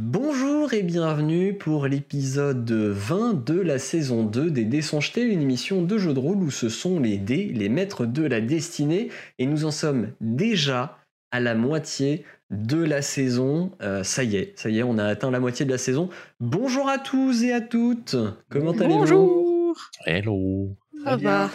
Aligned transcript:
Bonjour 0.00 0.74
et 0.74 0.84
bienvenue 0.84 1.54
pour 1.54 1.88
l'épisode 1.88 2.70
20 2.70 3.44
de 3.44 3.60
la 3.60 3.80
saison 3.80 4.22
2 4.22 4.48
des 4.48 4.64
Dés 4.64 4.80
sont 4.80 5.00
jetés, 5.00 5.22
une 5.22 5.42
émission 5.42 5.82
de 5.82 5.98
jeu 5.98 6.14
de 6.14 6.20
rôle 6.20 6.36
où 6.36 6.52
ce 6.52 6.68
sont 6.68 7.00
les 7.00 7.18
dés, 7.18 7.50
les 7.52 7.68
maîtres 7.68 8.06
de 8.06 8.22
la 8.22 8.40
destinée, 8.40 9.10
et 9.40 9.46
nous 9.46 9.64
en 9.64 9.72
sommes 9.72 10.12
déjà 10.20 10.98
à 11.32 11.40
la 11.40 11.56
moitié 11.56 12.24
de 12.50 12.80
la 12.80 13.02
saison. 13.02 13.72
Euh, 13.82 14.04
ça 14.04 14.22
y 14.22 14.36
est, 14.36 14.56
ça 14.56 14.70
y 14.70 14.78
est, 14.78 14.84
on 14.84 14.98
a 14.98 15.04
atteint 15.04 15.32
la 15.32 15.40
moitié 15.40 15.66
de 15.66 15.72
la 15.72 15.78
saison. 15.78 16.10
Bonjour 16.38 16.88
à 16.88 17.00
tous 17.00 17.42
et 17.42 17.52
à 17.52 17.60
toutes. 17.60 18.14
Comment 18.50 18.70
allez-vous? 18.70 18.98
Bonjour. 18.98 19.76
Hello. 20.06 20.76
Ça 21.02 21.16
va. 21.16 21.50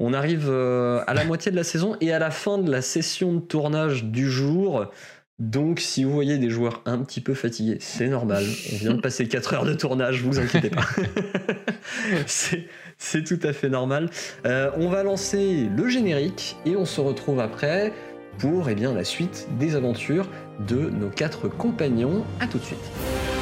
On 0.00 0.12
arrive 0.14 0.46
euh, 0.48 1.02
à 1.08 1.14
la 1.14 1.24
moitié 1.24 1.50
de 1.50 1.56
la 1.56 1.64
saison 1.64 1.96
et 2.00 2.12
à 2.12 2.20
la 2.20 2.30
fin 2.30 2.58
de 2.58 2.70
la 2.70 2.80
session 2.80 3.32
de 3.32 3.40
tournage 3.40 4.04
du 4.04 4.30
jour. 4.30 4.92
Donc, 5.38 5.78
si 5.78 6.02
vous 6.02 6.12
voyez 6.12 6.36
des 6.38 6.50
joueurs 6.50 6.82
un 6.84 6.98
petit 6.98 7.20
peu 7.20 7.32
fatigués, 7.34 7.78
c'est 7.80 8.08
normal. 8.08 8.44
On 8.72 8.76
vient 8.76 8.94
de 8.94 9.00
passer 9.00 9.28
4 9.28 9.54
heures 9.54 9.64
de 9.64 9.74
tournage, 9.74 10.22
vous 10.22 10.40
inquiétez 10.40 10.70
pas. 10.70 10.84
c'est, 12.26 13.22
tout 13.22 13.38
à 13.44 13.52
fait 13.52 13.68
normal. 13.68 14.10
Euh, 14.46 14.70
on 14.76 14.88
va 14.88 15.04
lancer 15.04 15.68
le 15.76 15.88
générique 15.88 16.56
et 16.66 16.74
on 16.74 16.84
se 16.84 17.00
retrouve 17.00 17.38
après 17.38 17.92
pour 18.38 18.68
eh 18.68 18.74
bien, 18.74 18.94
la 18.94 19.04
suite 19.04 19.48
des 19.58 19.74
aventures 19.74 20.28
de 20.66 20.90
nos 20.90 21.08
quatre 21.08 21.48
compagnons. 21.48 22.24
À 22.40 22.46
tout 22.46 22.58
de 22.58 22.64
suite. 22.64 23.37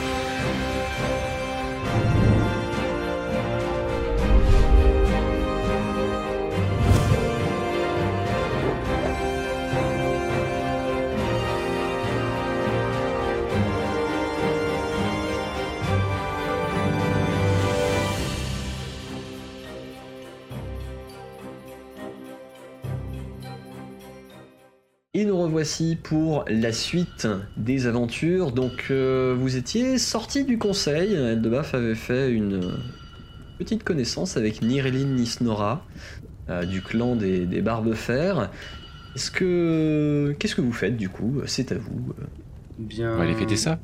Pour 26.02 26.44
la 26.48 26.72
suite 26.72 27.26
des 27.56 27.86
aventures. 27.86 28.52
Donc, 28.52 28.86
euh, 28.90 29.34
vous 29.36 29.56
étiez 29.56 29.98
sorti 29.98 30.44
du 30.44 30.58
conseil. 30.58 31.14
Eldebaf 31.14 31.74
avait 31.74 31.96
fait 31.96 32.30
une 32.30 32.72
petite 33.58 33.82
connaissance 33.82 34.36
avec 34.36 34.62
Nirelin 34.62 35.06
Nisnora 35.06 35.84
euh, 36.50 36.64
du 36.64 36.82
clan 36.82 37.16
des, 37.16 37.46
des 37.46 37.62
Barbefers. 37.62 38.50
Est-ce 39.16 39.30
que 39.30 40.36
qu'est-ce 40.38 40.54
que 40.54 40.60
vous 40.60 40.72
faites 40.72 40.96
du 40.96 41.08
coup? 41.08 41.42
C'est 41.46 41.72
à 41.72 41.78
vous. 41.78 42.14
Bien. 42.78 43.14
On 43.14 43.16
va 43.16 43.24
aller 43.24 43.34
fêter 43.34 43.56
ça. 43.56 43.80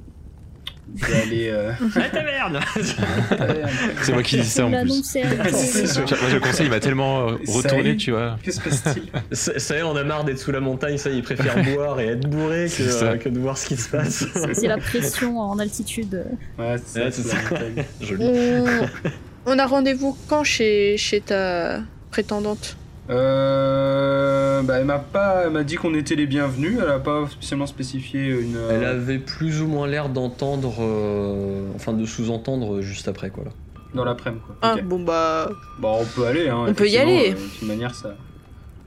Je 0.94 1.06
vais 1.06 1.22
aller. 1.22 1.48
euh, 1.50 1.72
Ah 1.96 2.08
taverne 2.10 2.60
C'est 4.02 4.12
moi 4.12 4.22
qui 4.22 4.36
dis 4.36 4.44
ça 4.44 4.66
en 4.66 4.68
plus. 4.68 4.76
L'annoncer 4.76 5.22
à 5.22 5.48
C'est 5.52 5.86
sûr. 5.86 6.04
Moi, 6.04 6.30
le 6.32 6.40
conseil 6.40 6.66
il 6.66 6.70
m'a 6.70 6.80
tellement 6.80 7.28
euh, 7.28 7.36
retourné, 7.48 7.96
tu 7.96 8.10
vois. 8.10 8.36
Que 8.42 8.50
se 8.52 8.60
passe-t-il 8.60 9.08
Ça 9.32 9.76
y 9.76 9.78
est, 9.78 9.82
on 9.82 9.96
a 9.96 10.04
marre 10.04 10.24
d'être 10.24 10.38
sous 10.38 10.52
la 10.52 10.60
montagne. 10.60 10.98
Ça, 10.98 11.10
il 11.10 11.22
préfère 11.22 11.62
boire 11.74 12.00
et 12.00 12.08
être 12.08 12.28
bourré 12.28 12.66
que, 12.68 13.16
que 13.16 13.28
de 13.28 13.38
voir 13.38 13.56
ce 13.56 13.66
qui 13.68 13.76
se 13.76 13.88
passe. 13.88 14.24
C'est 14.52 14.68
la 14.68 14.78
pression 14.78 15.38
en 15.38 15.58
altitude. 15.58 16.24
Ouais, 16.58 16.76
c'est 16.84 17.10
ça, 17.12 17.36
la. 17.50 17.84
Joli. 18.00 18.24
On, 18.24 18.66
on 19.46 19.58
a 19.58 19.66
rendez-vous 19.66 20.16
quand 20.28 20.44
chez, 20.44 20.96
chez 20.98 21.20
ta 21.20 21.80
prétendante? 22.10 22.76
Euh. 23.10 24.62
Bah, 24.62 24.78
elle 24.78 24.84
m'a 24.84 24.98
pas. 24.98 25.42
Elle 25.44 25.50
m'a 25.52 25.64
dit 25.64 25.76
qu'on 25.76 25.94
était 25.94 26.14
les 26.14 26.26
bienvenus. 26.26 26.78
Elle 26.80 26.88
a 26.88 26.98
pas 27.00 27.26
spécialement 27.28 27.66
spécifié 27.66 28.26
une. 28.28 28.56
euh, 28.56 28.70
Elle 28.78 28.84
avait 28.84 29.18
plus 29.18 29.60
ou 29.62 29.66
moins 29.66 29.86
l'air 29.86 30.08
d'entendre, 30.08 30.74
euh, 30.80 31.66
enfin 31.74 31.92
de 31.92 32.04
sous-entendre 32.06 32.80
juste 32.80 33.08
après 33.08 33.30
quoi. 33.30 33.44
Là. 33.44 33.50
Dans 33.94 34.04
l'après-midi, 34.04 34.42
quoi. 34.46 34.56
Ah, 34.62 34.74
Ok. 34.76 34.84
bon 34.84 35.02
bah. 35.02 35.50
Bon, 35.78 35.98
on 36.00 36.04
peut 36.04 36.26
aller, 36.26 36.48
hein. 36.48 36.64
On 36.68 36.72
peut 36.74 36.86
y 36.88 36.94
effectivement, 36.96 37.18
aller. 37.20 37.30
euh, 37.30 37.34
de 37.34 37.58
toute 37.58 37.68
manière, 37.68 37.94
ça. 37.94 38.14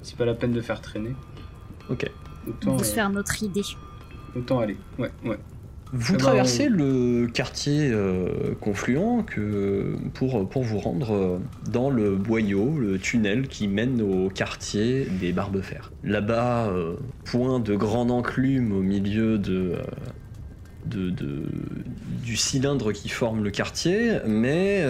C'est 0.02 0.18
pas 0.18 0.26
la 0.26 0.34
peine 0.34 0.54
de 0.54 0.62
faire 0.62 0.82
traîner. 0.82 1.12
Ok. 1.90 2.10
Autant, 2.48 2.72
Pour 2.72 2.80
euh, 2.80 2.84
se 2.84 2.94
faire 2.94 3.10
notre 3.10 3.44
idée. 3.44 3.62
autant 4.36 4.60
aller. 4.60 4.78
Ouais, 4.98 5.12
ouais. 5.26 5.38
Vous 5.94 6.14
Eh 6.14 6.18
ben, 6.18 6.18
traversez 6.18 6.68
le 6.68 7.28
quartier 7.28 7.90
euh, 7.92 8.54
confluent 8.60 9.24
que, 9.26 9.96
pour, 10.14 10.50
pour 10.50 10.64
vous 10.64 10.80
rendre 10.80 11.14
euh, 11.14 11.38
dans 11.72 11.90
le 11.90 12.16
boyau, 12.16 12.78
le 12.78 12.98
tunnel 12.98 13.48
qui 13.48 13.68
mène 13.68 14.02
au 14.02 14.30
quartier 14.30 15.06
des 15.20 15.32
Barbefers. 15.32 15.92
Là-bas, 16.04 16.68
euh, 16.68 16.96
point 17.24 17.60
de 17.60 17.76
grande 17.76 18.12
enclume 18.12 18.72
au 18.72 18.82
milieu 18.82 19.38
de, 19.38 19.74
euh, 19.76 19.82
de, 20.86 21.10
de- 21.12 21.46
du 22.24 22.36
cylindre 22.36 22.92
qui 22.92 23.08
forme 23.10 23.44
le 23.44 23.52
quartier, 23.52 24.18
mais 24.28 24.84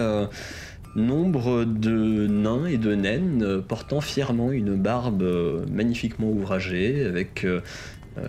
nombre 0.96 1.64
de 1.64 2.26
nains 2.26 2.64
et 2.66 2.78
de 2.78 2.94
naines 2.94 3.62
portant 3.68 4.00
fièrement 4.00 4.50
une 4.50 4.74
barbe 4.76 5.22
magnifiquement 5.70 6.30
ouvragée 6.30 7.04
avec 7.04 7.46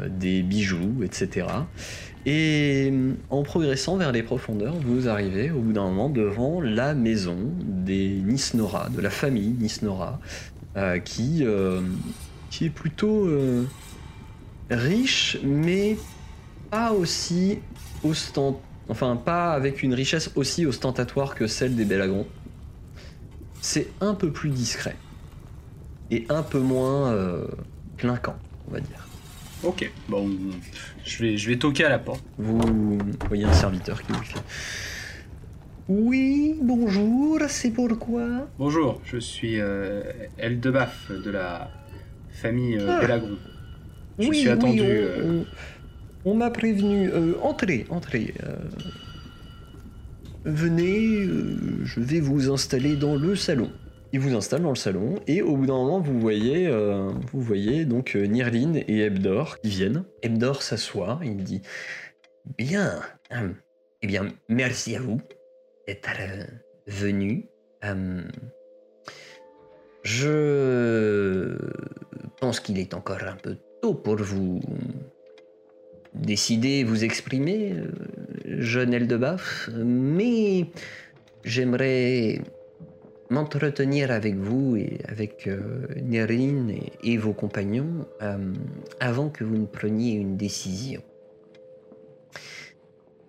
des 0.10 0.44
bijoux, 0.44 1.02
etc. 1.04 1.48
Et 2.28 2.90
euh, 2.92 3.14
en 3.30 3.42
progressant 3.42 3.96
vers 3.96 4.12
les 4.12 4.22
profondeurs, 4.22 4.76
vous 4.76 5.08
arrivez 5.08 5.50
au 5.50 5.62
bout 5.62 5.72
d'un 5.72 5.86
moment 5.86 6.10
devant 6.10 6.60
la 6.60 6.94
maison 6.94 7.38
des 7.64 8.10
Nisnora, 8.10 8.90
de 8.90 9.00
la 9.00 9.10
famille 9.10 9.56
Nisnora, 9.58 10.20
euh, 10.76 11.00
qui, 11.00 11.46
euh, 11.46 11.82
qui 12.50 12.66
est 12.66 12.70
plutôt 12.70 13.28
euh, 13.28 13.64
riche, 14.70 15.38
mais 15.42 15.98
pas 16.70 16.92
aussi 16.92 17.60
ostent... 18.04 18.42
enfin 18.90 19.16
pas 19.16 19.54
avec 19.54 19.82
une 19.82 19.94
richesse 19.94 20.30
aussi 20.36 20.66
ostentatoire 20.66 21.34
que 21.34 21.48
celle 21.48 21.78
des 21.78 21.86
Bellagron. 21.86 22.28
C'est 23.62 23.88
un 24.02 24.14
peu 24.14 24.32
plus 24.32 24.50
discret 24.50 24.98
et 26.12 26.26
un 26.28 26.44
peu 26.44 26.60
moins 26.60 27.16
clinquant, 27.98 28.36
on 28.68 28.74
va 28.74 28.82
dire. 28.82 29.07
Ok. 29.64 29.90
Bon, 30.08 30.30
je 31.04 31.24
vais, 31.24 31.38
je 31.38 31.50
vais 31.50 31.58
toquer 31.58 31.86
à 31.86 31.90
la 31.90 32.00
porte. 32.00 32.24
Vous 32.38 32.98
voyez 33.28 33.44
un 33.46 33.54
serviteur 33.54 34.02
qui 34.04 34.12
vous 34.12 34.24
fait. 34.24 34.40
Oui, 35.90 36.56
bonjour, 36.62 37.40
c'est 37.48 37.72
pourquoi 37.72 38.48
Bonjour, 38.60 39.02
je 39.06 39.18
suis 39.18 39.60
euh, 39.60 40.04
Eldebaf 40.38 41.10
de 41.12 41.30
la 41.32 41.72
famille 42.30 42.78
euh, 42.78 42.88
Ah. 42.90 43.02
Belagron. 43.02 43.38
Je 44.20 44.28
oui, 44.28 44.38
suis 44.40 44.50
attendu. 44.50 44.82
oui, 44.82 44.86
on, 44.88 44.92
euh, 44.92 45.44
on- 46.26 46.32
on 46.32 46.36
m'a 46.36 46.50
prévenu. 46.50 47.10
Euh, 47.10 47.34
entrez, 47.42 47.86
entrez. 47.90 48.34
euh, 48.44 48.56
venez, 50.44 51.26
je 51.86 52.00
vais 52.00 52.20
vous 52.20 52.52
installer 52.52 52.96
dans 52.96 53.16
le 53.16 53.36
salon. 53.36 53.72
Il 54.14 54.20
vous 54.20 54.36
installe 54.36 54.62
dans 54.62 54.70
le 54.70 54.76
salon 54.76 55.16
et 55.28 55.42
au 55.42 55.58
bout 55.58 55.66
d'un 55.66 55.74
moment 55.74 56.00
vous 56.00 56.20
voyez, 56.20 56.68
euh, 56.68 57.12
vous 57.32 57.42
voyez 57.42 57.86
donc 57.86 58.16
euh, 58.16 58.26
Nirlin 58.26 58.76
et 58.76 59.02
Ebdor 59.02 59.60
qui 59.60 59.70
viennent. 59.70 60.06
Ebdor 60.22 60.62
s'assoit, 60.62 61.20
il 61.24 61.44
dit 61.44 61.62
Bien, 62.58 63.02
hum, 63.32 63.56
eh 64.02 64.08
bien 64.08 64.28
merci 64.48 64.96
à 64.96 65.02
vous 65.02 65.22
d'être 65.88 66.10
euh, 66.20 66.44
venu. 66.88 67.48
Je 70.04 71.58
pense 72.40 72.60
qu'il 72.60 72.80
est 72.80 72.94
encore 72.94 73.24
un 73.24 73.36
peu 73.36 73.58
tôt 73.82 73.94
pour 73.94 74.16
vous 74.16 74.62
décider, 76.14 76.84
vous 76.84 77.04
exprimer, 77.04 77.74
euh, 77.74 77.92
jeune 78.46 78.94
Eldebaf, 78.94 79.70
mais 79.76 80.66
j'aimerais 81.44 82.42
m'entretenir 83.30 84.12
avec 84.12 84.36
vous 84.36 84.76
et 84.78 85.00
avec 85.08 85.48
euh, 85.48 85.88
Nérine 86.02 86.70
et, 86.70 86.92
et 87.14 87.18
vos 87.18 87.34
compagnons 87.34 88.06
euh, 88.22 88.54
avant 89.00 89.30
que 89.30 89.44
vous 89.44 89.58
ne 89.58 89.66
preniez 89.66 90.14
une 90.14 90.38
décision. 90.38 91.02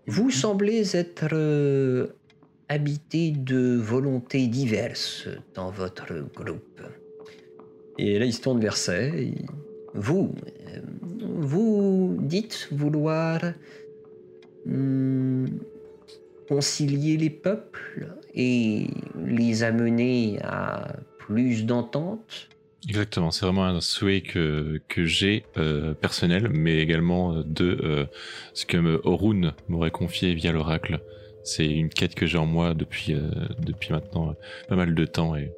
Vous 0.06 0.30
semblez 0.30 0.96
être 0.96 1.28
euh, 1.32 2.08
habité 2.68 3.30
de 3.30 3.76
volontés 3.76 4.46
diverses 4.46 5.28
dans 5.54 5.70
votre 5.70 6.14
groupe. 6.34 6.80
Et 7.98 8.18
là, 8.18 8.24
il 8.24 8.32
se 8.32 8.40
tourne 8.40 8.60
vers 8.60 8.76
et- 8.88 9.34
Vous, 9.94 10.32
euh, 10.68 10.80
vous 11.36 12.16
dites 12.20 12.68
vouloir 12.70 13.40
hmm, 14.66 15.46
concilier 16.48 17.16
les 17.16 17.30
peuples 17.30 18.08
et 18.34 18.86
les 19.24 19.62
amener 19.62 20.38
à 20.42 20.96
plus 21.18 21.66
d'entente. 21.66 22.48
Exactement, 22.88 23.30
c'est 23.30 23.44
vraiment 23.44 23.64
un 23.64 23.80
souhait 23.80 24.20
que, 24.22 24.80
que 24.88 25.04
j'ai 25.04 25.44
euh, 25.56 25.94
personnel, 25.94 26.48
mais 26.48 26.78
également 26.78 27.34
euh, 27.34 27.42
de 27.44 27.78
euh, 27.82 28.06
ce 28.54 28.64
que 28.64 29.00
Orun 29.04 29.52
m'aurait 29.68 29.90
confié 29.90 30.34
via 30.34 30.52
l'oracle. 30.52 31.00
C'est 31.42 31.66
une 31.66 31.88
quête 31.88 32.14
que 32.14 32.26
j'ai 32.26 32.38
en 32.38 32.46
moi 32.46 32.74
depuis, 32.74 33.14
euh, 33.14 33.30
depuis 33.58 33.92
maintenant 33.92 34.34
pas 34.68 34.76
mal 34.76 34.94
de 34.94 35.04
temps 35.04 35.34
et 35.34 35.52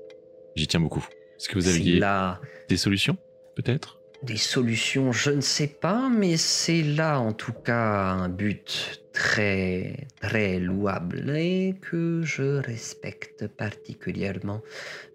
j'y 0.56 0.66
tiens 0.66 0.80
beaucoup. 0.80 1.06
Est-ce 1.36 1.48
que 1.48 1.54
vous 1.54 1.68
aviez 1.68 1.98
là. 1.98 2.40
des 2.68 2.76
solutions, 2.76 3.16
peut-être? 3.54 3.99
Des 4.22 4.36
solutions, 4.36 5.12
je 5.12 5.30
ne 5.30 5.40
sais 5.40 5.66
pas, 5.66 6.08
mais 6.08 6.36
c'est 6.36 6.82
là 6.82 7.20
en 7.20 7.32
tout 7.32 7.52
cas 7.52 8.10
un 8.10 8.28
but 8.28 9.02
très 9.12 10.06
très 10.20 10.58
louable 10.58 11.36
et 11.36 11.74
que 11.80 12.22
je 12.22 12.58
respecte 12.58 13.46
particulièrement. 13.48 14.62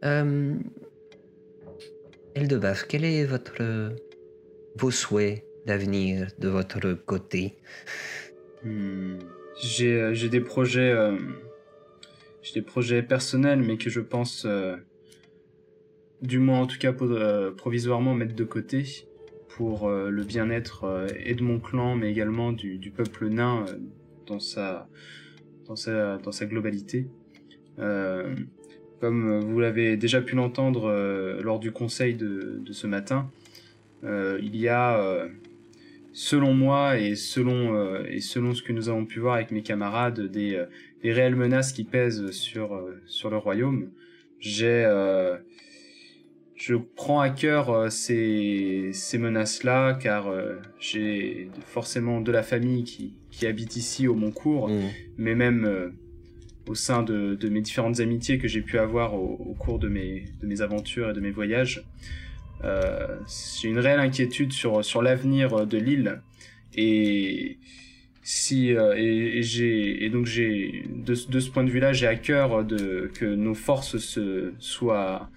Euh, 0.03 0.55
Eldebaf, 2.33 2.85
quel 2.87 3.05
est 3.05 3.25
votre 3.25 3.95
vos 4.75 4.91
souhaits 4.91 5.45
d'avenir 5.65 6.27
de 6.39 6.49
votre 6.49 6.93
côté? 6.93 7.55
Hmm. 8.63 9.19
J'ai 9.61 10.01
euh, 10.01 10.13
j'ai 10.13 10.29
des 10.29 10.41
projets, 10.41 10.91
euh, 10.91 11.17
j'ai 12.41 12.53
des 12.55 12.61
projets 12.61 13.01
personnels, 13.01 13.61
mais 13.61 13.77
que 13.77 13.89
je 13.89 14.01
pense, 14.01 14.45
euh, 14.45 14.75
du 16.25 16.39
moins 16.39 16.61
en 16.61 16.67
tout 16.67 16.77
cas 16.77 16.93
euh, 17.01 17.51
provisoirement 17.51 18.13
mettre 18.13 18.35
de 18.35 18.43
côté 18.43 19.07
pour 19.49 19.87
euh, 19.87 20.09
le 20.09 20.23
bien-être 20.23 20.83
euh, 20.83 21.07
et 21.23 21.33
de 21.33 21.43
mon 21.43 21.59
clan, 21.59 21.95
mais 21.95 22.11
également 22.11 22.51
du, 22.51 22.91
peuple 22.95 23.27
nain 23.27 23.65
dans 24.25 24.39
sa 24.39 24.87
dans 25.67 25.75
sa 25.75 26.45
globalité. 26.45 27.07
Comme 29.01 29.39
vous 29.39 29.59
l'avez 29.59 29.97
déjà 29.97 30.21
pu 30.21 30.35
l'entendre 30.35 30.89
lors 31.43 31.59
du 31.59 31.71
conseil 31.71 32.15
de, 32.15 32.61
ce 32.71 32.87
matin, 32.87 33.29
il 34.03 34.55
y 34.55 34.67
a 34.67 35.27
selon 36.13 36.53
moi 36.53 36.97
et 36.97 37.15
selon 37.15 38.03
et 38.05 38.21
selon 38.21 38.53
ce 38.53 38.63
que 38.63 38.73
nous 38.73 38.89
avons 38.89 39.05
pu 39.05 39.19
voir 39.19 39.35
avec 39.35 39.51
mes 39.51 39.63
camarades 39.63 40.21
des, 40.31 40.63
réelles 41.03 41.35
menaces 41.35 41.73
qui 41.73 41.83
pèsent 41.83 42.29
sur 42.31 42.79
sur 43.07 43.29
le 43.29 43.37
royaume. 43.37 43.89
J'ai 44.39 44.85
je 46.55 46.75
prends 46.75 47.19
à 47.19 47.29
cœur 47.29 47.69
euh, 47.69 47.89
ces 47.89 48.89
ces 48.93 49.17
menaces 49.17 49.63
là 49.63 49.93
car 49.93 50.27
euh, 50.27 50.55
j'ai 50.79 51.49
forcément 51.65 52.21
de 52.21 52.31
la 52.31 52.43
famille 52.43 52.83
qui 52.83 53.13
qui 53.31 53.45
habite 53.45 53.75
ici 53.75 54.07
au 54.07 54.15
Montcourt 54.15 54.69
Mm. 54.69 54.81
mais 55.17 55.35
même 55.35 55.65
euh, 55.65 55.89
au 56.67 56.73
sein 56.75 57.03
de, 57.03 57.35
de 57.35 57.49
mes 57.49 57.61
différentes 57.61 57.99
amitiés 57.99 58.37
que 58.39 58.47
j'ai 58.47 58.61
pu 58.61 58.79
avoir 58.79 59.13
au, 59.13 59.37
au 59.49 59.53
cours 59.53 59.77
de 59.77 59.87
mes, 59.87 60.25
de 60.41 60.47
mes 60.47 60.61
aventures 60.61 61.11
et 61.11 61.13
de 61.13 61.19
mes 61.19 61.29
voyages. 61.29 61.83
Euh, 62.63 63.17
j'ai 63.61 63.67
une 63.67 63.77
réelle 63.77 63.99
inquiétude 63.99 64.51
sur, 64.51 64.83
sur 64.83 65.01
l'avenir 65.03 65.67
de 65.67 65.77
l'île 65.77 66.21
et 66.75 67.57
si 68.23 68.73
euh, 68.73 68.95
et, 68.97 69.37
et 69.39 69.43
j'ai 69.43 70.03
et 70.05 70.09
donc 70.09 70.25
j'ai 70.25 70.85
de, 70.89 71.13
de 71.29 71.39
ce 71.39 71.49
point 71.51 71.63
de 71.63 71.69
vue-là 71.69 71.93
j'ai 71.93 72.07
à 72.07 72.15
cœur 72.15 72.63
de 72.65 73.11
que 73.13 73.25
nos 73.25 73.53
forces 73.53 73.97
se 73.97 74.53
soient 74.57 75.29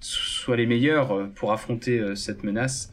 soient 0.00 0.56
les 0.56 0.66
meilleures 0.66 1.28
pour 1.34 1.52
affronter 1.52 1.98
euh, 2.00 2.14
cette 2.14 2.42
menace 2.44 2.92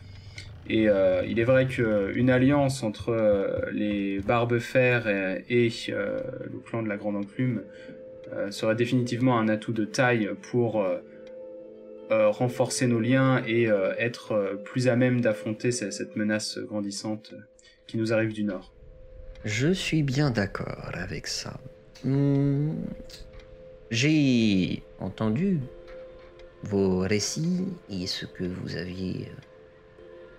et 0.69 0.89
euh, 0.89 1.23
il 1.25 1.39
est 1.39 1.45
vrai 1.45 1.65
qu'une 1.67 2.29
alliance 2.29 2.83
entre 2.83 3.09
euh, 3.09 3.61
les 3.71 4.19
Barbefers 4.19 5.07
et, 5.07 5.43
et 5.67 5.71
euh, 5.89 6.19
le 6.51 6.59
clan 6.59 6.83
de 6.83 6.89
la 6.89 6.97
Grande 6.97 7.15
Enclume 7.15 7.63
euh, 8.33 8.51
serait 8.51 8.75
définitivement 8.75 9.39
un 9.39 9.47
atout 9.47 9.71
de 9.71 9.85
taille 9.85 10.29
pour 10.51 10.81
euh, 10.81 10.97
euh, 12.11 12.29
renforcer 12.29 12.87
nos 12.87 12.99
liens 12.99 13.41
et 13.47 13.67
euh, 13.69 13.93
être 13.97 14.33
euh, 14.33 14.55
plus 14.55 14.89
à 14.89 14.95
même 14.97 15.21
d'affronter 15.21 15.71
ce- 15.71 15.91
cette 15.91 16.15
menace 16.17 16.57
grandissante 16.59 17.31
euh, 17.33 17.41
qui 17.87 17.97
nous 17.97 18.11
arrive 18.11 18.33
du 18.33 18.43
nord. 18.43 18.73
Je 19.45 19.71
suis 19.71 20.03
bien 20.03 20.31
d'accord 20.31 20.89
avec 20.93 21.27
ça. 21.27 21.59
Hmm, 22.03 22.71
J'ai 23.91 24.83
entendu 24.99 25.59
vos 26.63 26.99
récits 26.99 27.65
et 27.89 28.07
ce 28.07 28.25
que 28.25 28.43
vous 28.43 28.75
aviez 28.75 29.27
euh, 29.29 29.41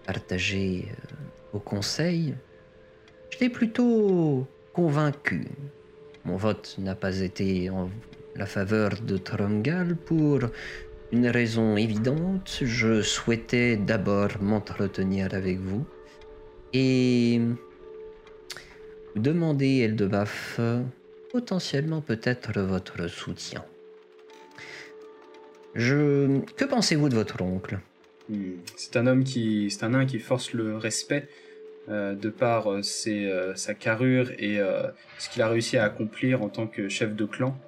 partagé 0.07 0.87
euh, 0.89 1.57
au 1.57 1.61
conseil. 1.61 2.35
J'étais 3.31 3.49
plutôt 3.49 4.47
convaincu. 4.73 5.47
Mon 6.25 6.37
vote 6.37 6.77
n'a 6.79 6.95
pas 6.95 7.21
été 7.21 7.71
en 7.71 7.91
la 8.37 8.47
faveur 8.47 8.91
de 9.01 9.17
Trumgal 9.17 9.97
pour 9.97 10.41
une 11.13 11.29
raison 11.29 11.77
évidente. 11.77 12.59
Je 12.63 13.03
souhaitais 13.03 13.77
d'abord 13.77 14.31
m'entretenir 14.41 15.35
avec 15.35 15.59
vous 15.59 15.85
et 16.73 17.41
vous 19.15 19.23
demandez, 19.23 19.79
Eldebaf, 19.79 20.61
potentiellement 21.33 22.01
peut-être 22.01 22.61
votre 22.61 23.09
soutien. 23.09 23.65
Je... 25.75 26.41
Que 26.57 26.65
pensez-vous 26.65 27.09
de 27.09 27.15
votre 27.15 27.41
oncle? 27.43 27.79
Hmm. 28.29 28.53
C'est 28.77 28.97
un 28.97 29.07
homme 29.07 29.25
qui, 29.25 29.71
c'est 29.71 29.85
un 29.85 29.91
nain 29.91 30.07
qui 30.07 30.19
force 30.19 30.53
le 30.53 30.77
respect 30.77 31.29
euh, 31.89 32.15
de 32.15 32.29
par 32.29 32.71
euh, 32.71 32.83
ses, 32.83 33.27
euh, 33.27 33.55
sa 33.55 33.75
carrure 33.75 34.31
et 34.39 34.59
ce 35.19 35.31
qu'il 35.31 35.43
a 35.43 35.49
réussi 35.49 35.77
à 35.77 35.85
accomplir 35.85 36.43
en 36.43 36.49
tant 36.49 36.67
que 36.67 36.89
chef 36.89 37.15
de 37.15 37.25
clan. 37.25 37.59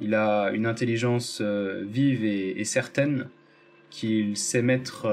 Il 0.00 0.14
a 0.14 0.50
une 0.50 0.66
intelligence 0.66 1.40
vive 1.40 2.24
et, 2.24 2.60
et 2.60 2.64
certaine 2.64 3.28
qu'il 3.90 4.36
sait 4.36 4.62
mettre 4.62 5.06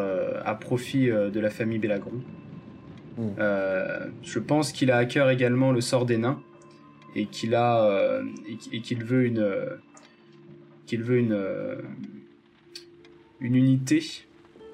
à 0.46 0.56
profit 0.56 1.08
de 1.08 1.40
la 1.40 1.50
famille 1.50 1.80
Bellagron. 1.80 2.22
Mm. 3.18 3.28
Euh, 3.40 4.08
je 4.24 4.40
pense 4.40 4.72
qu'il 4.72 4.90
a 4.90 4.98
à 4.98 5.06
cœur 5.06 5.30
également 5.30 5.72
le 5.74 5.82
sort 5.82 6.06
des 6.06 6.18
nains 6.18 6.42
et 7.16 7.26
qu'il 7.26 7.56
a 7.56 8.22
et 8.48 8.56
qu'- 8.56 8.76
et 8.76 8.82
qu'il 8.82 9.04
veut 9.04 9.26
une 9.26 9.46
qu'il 10.90 11.04
veut 11.04 11.20
une 11.20 11.34
euh, 11.34 11.76
une 13.40 13.56
unité 13.56 14.04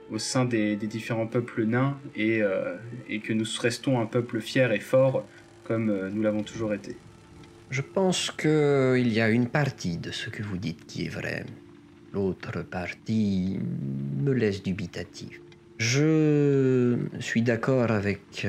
au 0.10 0.18
sein 0.18 0.46
des, 0.46 0.78
des 0.78 0.88
différents 0.88 1.28
peuples 1.28 1.66
nains 1.66 1.98
et, 2.16 2.42
euh, 2.42 2.78
et 3.10 3.20
que 3.20 3.34
nous 3.34 3.46
restons 3.60 4.00
un 4.00 4.06
peuple 4.06 4.40
fier 4.40 4.72
et 4.72 4.80
fort 4.80 5.28
comme 5.66 5.90
euh, 5.90 6.10
nous 6.10 6.22
l'avons 6.22 6.44
toujours 6.44 6.74
été. 6.74 6.96
Je 7.70 7.82
pense 7.82 8.32
qu'il 8.32 9.12
y 9.12 9.20
a 9.20 9.30
une 9.30 9.48
partie 9.48 9.98
de 9.98 10.12
ce 10.12 10.30
que 10.30 10.42
vous 10.42 10.58
dites 10.58 10.86
qui 10.86 11.06
est 11.06 11.10
vrai. 11.10 11.46
L'autre 12.14 12.62
partie 12.62 13.60
me 14.24 14.32
laisse 14.32 14.64
dubitatif. 14.64 15.42
Je 15.78 16.98
suis 17.20 17.42
d'accord 17.42 17.92
avec 17.92 18.48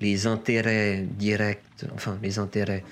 les 0.00 0.26
intérêts 0.28 1.04
directs, 1.18 1.86
enfin 1.92 2.16
les 2.22 2.38
intérêts 2.38 2.84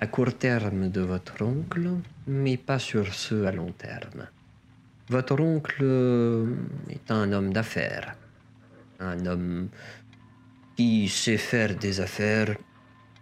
à 0.00 0.06
court 0.06 0.34
terme 0.34 0.90
de 0.90 1.00
votre 1.00 1.42
oncle, 1.42 1.90
mais 2.26 2.56
pas 2.56 2.78
sur 2.78 3.12
ceux 3.14 3.46
à 3.46 3.52
long 3.52 3.72
terme. 3.72 4.26
Votre 5.08 5.40
oncle 5.40 5.80
euh, 5.82 6.54
est 6.90 7.10
un 7.10 7.32
homme 7.32 7.52
d'affaires, 7.52 8.16
un 9.00 9.24
homme 9.26 9.68
qui 10.76 11.08
sait 11.08 11.38
faire 11.38 11.74
des 11.74 12.00
affaires 12.00 12.54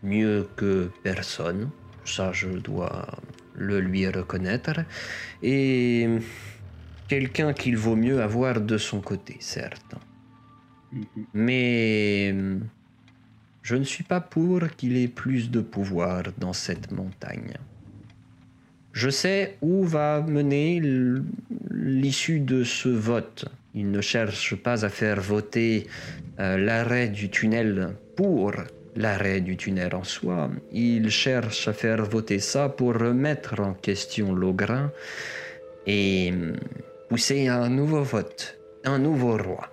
mieux 0.02 0.48
que 0.56 0.90
personne, 1.02 1.70
ça 2.04 2.32
je 2.32 2.48
dois 2.48 3.06
le 3.54 3.80
lui 3.80 4.06
reconnaître, 4.08 4.80
et 5.42 6.18
quelqu'un 7.08 7.52
qu'il 7.54 7.76
vaut 7.76 7.96
mieux 7.96 8.20
avoir 8.20 8.60
de 8.60 8.76
son 8.76 9.00
côté, 9.00 9.36
certes. 9.40 9.94
Mhm. 10.92 11.06
Mais 11.34 12.34
je 13.66 13.74
ne 13.74 13.82
suis 13.82 14.04
pas 14.04 14.20
pour 14.20 14.60
qu'il 14.76 14.96
ait 14.96 15.08
plus 15.08 15.50
de 15.50 15.60
pouvoir 15.60 16.22
dans 16.38 16.52
cette 16.52 16.92
montagne. 16.92 17.54
Je 18.92 19.10
sais 19.10 19.56
où 19.60 19.82
va 19.82 20.20
mener 20.20 20.80
l'issue 21.72 22.38
de 22.38 22.62
ce 22.62 22.88
vote. 22.88 23.46
Il 23.74 23.90
ne 23.90 24.00
cherche 24.00 24.54
pas 24.54 24.84
à 24.84 24.88
faire 24.88 25.20
voter 25.20 25.88
euh, 26.38 26.56
l'arrêt 26.58 27.08
du 27.08 27.28
tunnel 27.28 27.96
pour 28.14 28.52
l'arrêt 28.94 29.40
du 29.40 29.56
tunnel 29.56 29.96
en 29.96 30.04
soi. 30.04 30.48
Il 30.70 31.10
cherche 31.10 31.66
à 31.66 31.72
faire 31.72 32.04
voter 32.04 32.38
ça 32.38 32.68
pour 32.68 32.94
remettre 32.94 33.58
en 33.58 33.74
question 33.74 34.32
Logrin 34.32 34.92
et 35.88 36.30
hum, 36.32 36.54
pousser 37.08 37.48
à 37.48 37.64
un 37.64 37.68
nouveau 37.68 38.04
vote, 38.04 38.60
un 38.84 39.00
nouveau 39.00 39.36
roi. 39.36 39.68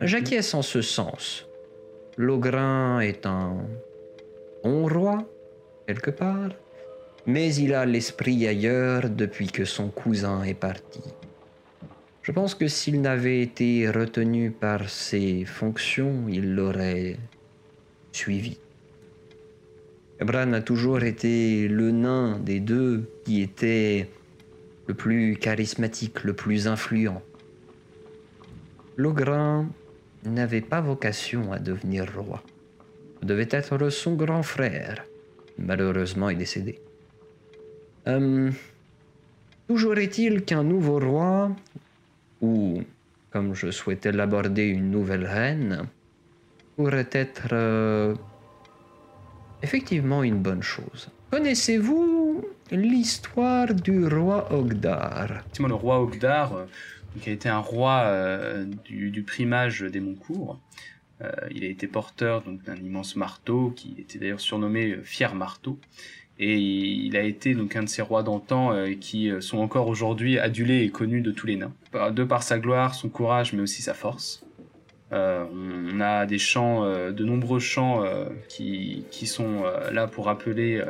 J'acquiesce 0.00 0.54
en 0.54 0.62
ce 0.62 0.80
sens. 0.80 1.46
Logrin 2.16 3.00
est 3.00 3.26
un 3.26 3.56
bon 4.62 4.86
roi, 4.86 5.28
quelque 5.86 6.10
part, 6.10 6.50
mais 7.26 7.52
il 7.56 7.74
a 7.74 7.84
l'esprit 7.84 8.46
ailleurs 8.46 9.10
depuis 9.10 9.48
que 9.48 9.64
son 9.64 9.88
cousin 9.88 10.44
est 10.44 10.54
parti. 10.54 11.00
Je 12.22 12.30
pense 12.30 12.54
que 12.54 12.68
s'il 12.68 13.00
n'avait 13.00 13.40
été 13.40 13.90
retenu 13.90 14.52
par 14.52 14.88
ses 14.88 15.44
fonctions, 15.44 16.26
il 16.28 16.54
l'aurait 16.54 17.16
suivi. 18.12 18.58
Ebran 20.20 20.52
a 20.52 20.60
toujours 20.60 21.02
été 21.02 21.66
le 21.66 21.90
nain 21.90 22.38
des 22.38 22.60
deux 22.60 23.10
qui 23.24 23.42
était 23.42 24.08
le 24.86 24.94
plus 24.94 25.36
charismatique, 25.36 26.22
le 26.22 26.34
plus 26.34 26.68
influent. 26.68 27.22
Logrin 28.96 29.66
n'avait 30.30 30.60
pas 30.60 30.80
vocation 30.80 31.52
à 31.52 31.58
devenir 31.58 32.06
roi. 32.14 32.42
Ce 33.20 33.26
devait 33.26 33.48
être 33.50 33.88
son 33.90 34.14
grand 34.14 34.42
frère. 34.42 35.04
Malheureusement, 35.58 36.30
est 36.30 36.34
décédé. 36.34 36.80
Euh, 38.06 38.50
toujours 39.68 39.98
est-il 39.98 40.44
qu'un 40.44 40.62
nouveau 40.62 40.98
roi, 40.98 41.50
ou 42.40 42.82
comme 43.30 43.54
je 43.54 43.70
souhaitais 43.70 44.12
l'aborder 44.12 44.66
une 44.66 44.90
nouvelle 44.90 45.26
reine, 45.26 45.86
pourrait 46.76 47.08
être 47.12 47.48
euh, 47.52 48.14
effectivement 49.62 50.22
une 50.22 50.38
bonne 50.38 50.62
chose. 50.62 51.08
Connaissez-vous 51.30 52.44
l'histoire 52.70 53.74
du 53.74 54.06
roi 54.06 54.52
Ogdar? 54.52 55.44
Le 55.58 55.74
roi 55.74 56.00
Ogdar, 56.00 56.66
qui 57.20 57.30
a 57.30 57.32
été 57.32 57.48
un 57.48 57.58
roi 57.58 58.02
euh, 58.04 58.64
du, 58.84 59.22
primage 59.22 59.82
des 59.82 60.00
Moncourt, 60.00 60.58
euh, 61.22 61.30
il 61.50 61.64
a 61.64 61.68
été 61.68 61.86
porteur 61.86 62.42
donc 62.42 62.62
d'un 62.64 62.76
immense 62.76 63.16
marteau 63.16 63.72
qui 63.76 63.94
était 63.98 64.18
d'ailleurs 64.18 64.40
surnommé 64.40 64.92
euh, 64.92 65.02
Fier 65.02 65.34
Marteau. 65.34 65.78
Et 66.40 66.58
il 66.58 67.16
a 67.16 67.22
été 67.22 67.54
donc 67.54 67.76
un 67.76 67.84
de 67.84 67.88
ces 67.88 68.02
rois 68.02 68.24
d'antan 68.24 68.74
qui 69.00 69.30
sont 69.38 69.58
encore 69.58 69.86
aujourd'hui 69.86 70.36
adulés 70.36 70.82
et 70.82 70.90
connus 70.90 71.20
de 71.20 71.30
tous 71.30 71.46
les 71.46 71.54
nains. 71.54 71.72
De 72.10 72.24
par 72.24 72.42
sa 72.42 72.58
gloire, 72.58 72.96
son 72.96 73.08
courage, 73.08 73.52
mais 73.52 73.62
aussi 73.62 73.82
sa 73.82 73.94
force. 73.94 74.44
On 75.12 76.00
a 76.00 76.26
des 76.26 76.40
chants, 76.40 76.82
de 77.12 77.24
nombreux 77.24 77.60
chants 77.60 78.02
qui, 78.48 79.04
qui 79.12 79.28
sont 79.28 79.62
là 79.92 80.08
pour 80.08 80.24
rappeler 80.24 80.82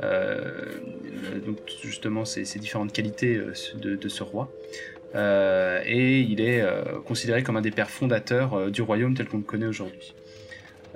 donc 0.00 1.58
justement 1.82 2.24
ces, 2.24 2.44
différentes 2.60 2.92
qualités 2.92 3.36
de 3.74 4.08
ce 4.08 4.22
roi. 4.22 4.48
Euh, 5.14 5.80
et 5.86 6.20
il 6.20 6.40
est 6.40 6.60
euh, 6.60 6.82
considéré 7.06 7.42
comme 7.42 7.56
un 7.56 7.60
des 7.60 7.70
pères 7.70 7.90
fondateurs 7.90 8.54
euh, 8.54 8.70
du 8.70 8.82
royaume 8.82 9.14
tel 9.14 9.28
qu'on 9.28 9.38
le 9.38 9.44
connaît 9.44 9.66
aujourd'hui. 9.66 10.14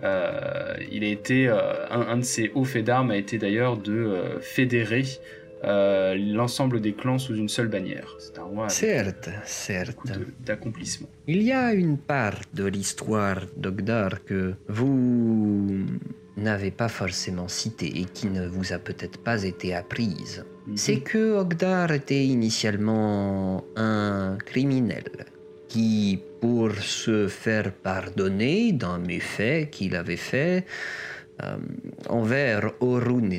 Il 0.01 1.03
a 1.03 1.09
été 1.09 1.49
un, 1.49 2.01
un 2.13 2.19
de 2.19 2.23
ses 2.23 2.53
hauts 2.55 2.65
faits 2.65 2.85
d'armes 2.85 3.11
a 3.11 3.17
été 3.17 3.37
d'ailleurs 3.37 3.77
de 3.77 4.39
fédérer 4.41 5.03
l'ensemble 5.65 6.81
des 6.81 6.93
clans 6.93 7.19
sous 7.19 7.35
une 7.35 7.49
seule 7.49 7.67
bannière. 7.67 8.15
C'est 8.21 8.39
un 8.39 8.45
roi 8.45 8.69
Certes, 8.69 9.29
certes. 9.45 9.99
d'accomplissements. 10.47 11.09
Il 11.27 11.43
y 11.43 11.51
a 11.51 11.73
une 11.73 11.99
part 11.99 12.39
de 12.55 12.67
l'histoire 12.67 13.41
d'Ogdar 13.57 14.25
que 14.25 14.55
vous 14.69 15.85
n'avez 16.37 16.71
pas 16.71 16.89
forcément 16.89 17.49
citée 17.49 17.99
et 18.01 18.05
qui 18.05 18.29
ne 18.29 18.47
vous 18.47 18.73
a 18.73 18.79
peut-être 18.79 19.19
pas 19.19 19.43
été 19.43 19.75
apprise. 19.75 20.45
Mhm. 20.69 20.77
C'est 20.77 21.01
que 21.01 21.37
Ogdar 21.39 21.93
était 21.93 22.25
initialement 22.27 23.65
un 23.77 24.37
criminel 24.45 25.27
qui, 25.69 26.21
pour 26.41 26.75
se 26.75 27.27
faire 27.27 27.73
pardonner 27.73 28.73
d'un 28.73 28.99
méfait 28.99 29.69
qu'il 29.73 29.97
avait 29.97 30.17
fait 30.17 30.67
euh, 31.43 31.57
envers 32.09 32.73
Orun 32.81 33.31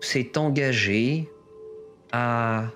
s'est 0.00 0.36
engagé 0.36 1.28
à 2.12 2.70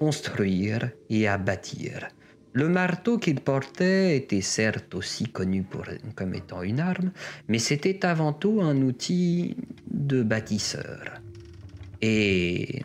construire 0.00 0.90
et 1.10 1.28
à 1.28 1.36
bâtir. 1.36 2.08
Le 2.52 2.68
marteau 2.68 3.18
qu'il 3.18 3.40
portait 3.40 4.16
était 4.16 4.40
certes 4.40 4.94
aussi 4.94 5.24
connu 5.24 5.64
comme 6.14 6.34
étant 6.34 6.62
une 6.62 6.80
arme, 6.80 7.10
mais 7.48 7.58
c'était 7.58 8.06
avant 8.06 8.32
tout 8.32 8.60
un 8.62 8.76
outil 8.80 9.56
de 9.90 10.22
bâtisseur. 10.22 11.23
Et 12.06 12.82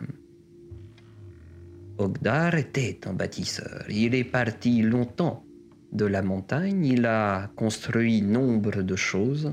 Ogdar 1.98 2.54
était 2.54 3.00
un 3.06 3.12
bâtisseur. 3.12 3.84
Il 3.90 4.14
est 4.14 4.24
parti 4.24 4.80
longtemps 4.80 5.44
de 5.92 6.06
la 6.06 6.22
montagne, 6.22 6.86
il 6.86 7.04
a 7.04 7.50
construit 7.54 8.22
nombre 8.22 8.80
de 8.80 8.96
choses, 8.96 9.52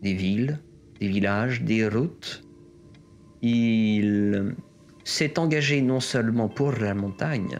des 0.00 0.14
villes, 0.14 0.58
des 1.00 1.08
villages, 1.08 1.60
des 1.60 1.86
routes. 1.86 2.48
Il 3.42 4.54
s'est 5.04 5.38
engagé 5.38 5.82
non 5.82 6.00
seulement 6.00 6.48
pour 6.48 6.72
la 6.72 6.94
montagne, 6.94 7.58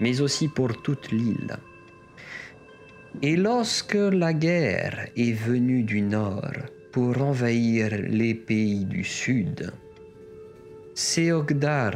mais 0.00 0.20
aussi 0.20 0.48
pour 0.48 0.82
toute 0.82 1.12
l'île. 1.12 1.56
Et 3.22 3.36
lorsque 3.36 3.94
la 4.24 4.32
guerre 4.32 5.08
est 5.14 5.34
venue 5.34 5.84
du 5.84 6.02
nord 6.02 6.56
pour 6.90 7.22
envahir 7.22 7.92
les 8.08 8.34
pays 8.34 8.84
du 8.86 9.04
sud, 9.04 9.72
c'est 11.02 11.32
Ogdar 11.32 11.92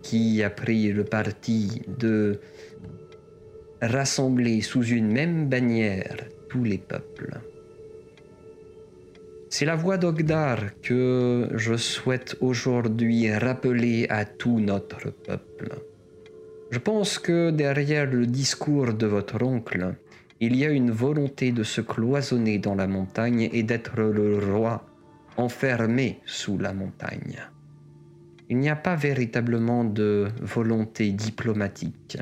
qui 0.00 0.40
a 0.44 0.48
pris 0.48 0.92
le 0.92 1.02
parti 1.02 1.82
de 1.88 2.38
rassembler 3.82 4.60
sous 4.60 4.84
une 4.84 5.10
même 5.10 5.48
bannière 5.48 6.16
tous 6.48 6.62
les 6.62 6.78
peuples. 6.78 7.40
C'est 9.50 9.64
la 9.64 9.74
voix 9.74 9.98
d'Ogdar 9.98 10.58
que 10.82 11.48
je 11.56 11.76
souhaite 11.76 12.36
aujourd'hui 12.40 13.32
rappeler 13.32 14.06
à 14.08 14.24
tout 14.24 14.60
notre 14.60 15.10
peuple. 15.10 15.70
Je 16.70 16.78
pense 16.78 17.18
que 17.18 17.50
derrière 17.50 18.06
le 18.06 18.24
discours 18.26 18.94
de 18.94 19.06
votre 19.06 19.42
oncle, 19.42 19.96
il 20.38 20.54
y 20.54 20.64
a 20.64 20.70
une 20.70 20.92
volonté 20.92 21.50
de 21.50 21.64
se 21.64 21.80
cloisonner 21.80 22.58
dans 22.58 22.76
la 22.76 22.86
montagne 22.86 23.50
et 23.52 23.64
d'être 23.64 24.00
le 24.00 24.38
roi 24.38 24.86
enfermé 25.36 26.20
sous 26.24 26.56
la 26.56 26.72
montagne. 26.72 27.40
Il 28.48 28.58
n'y 28.58 28.68
a 28.68 28.76
pas 28.76 28.94
véritablement 28.94 29.84
de 29.84 30.28
volonté 30.40 31.10
diplomatique 31.10 32.18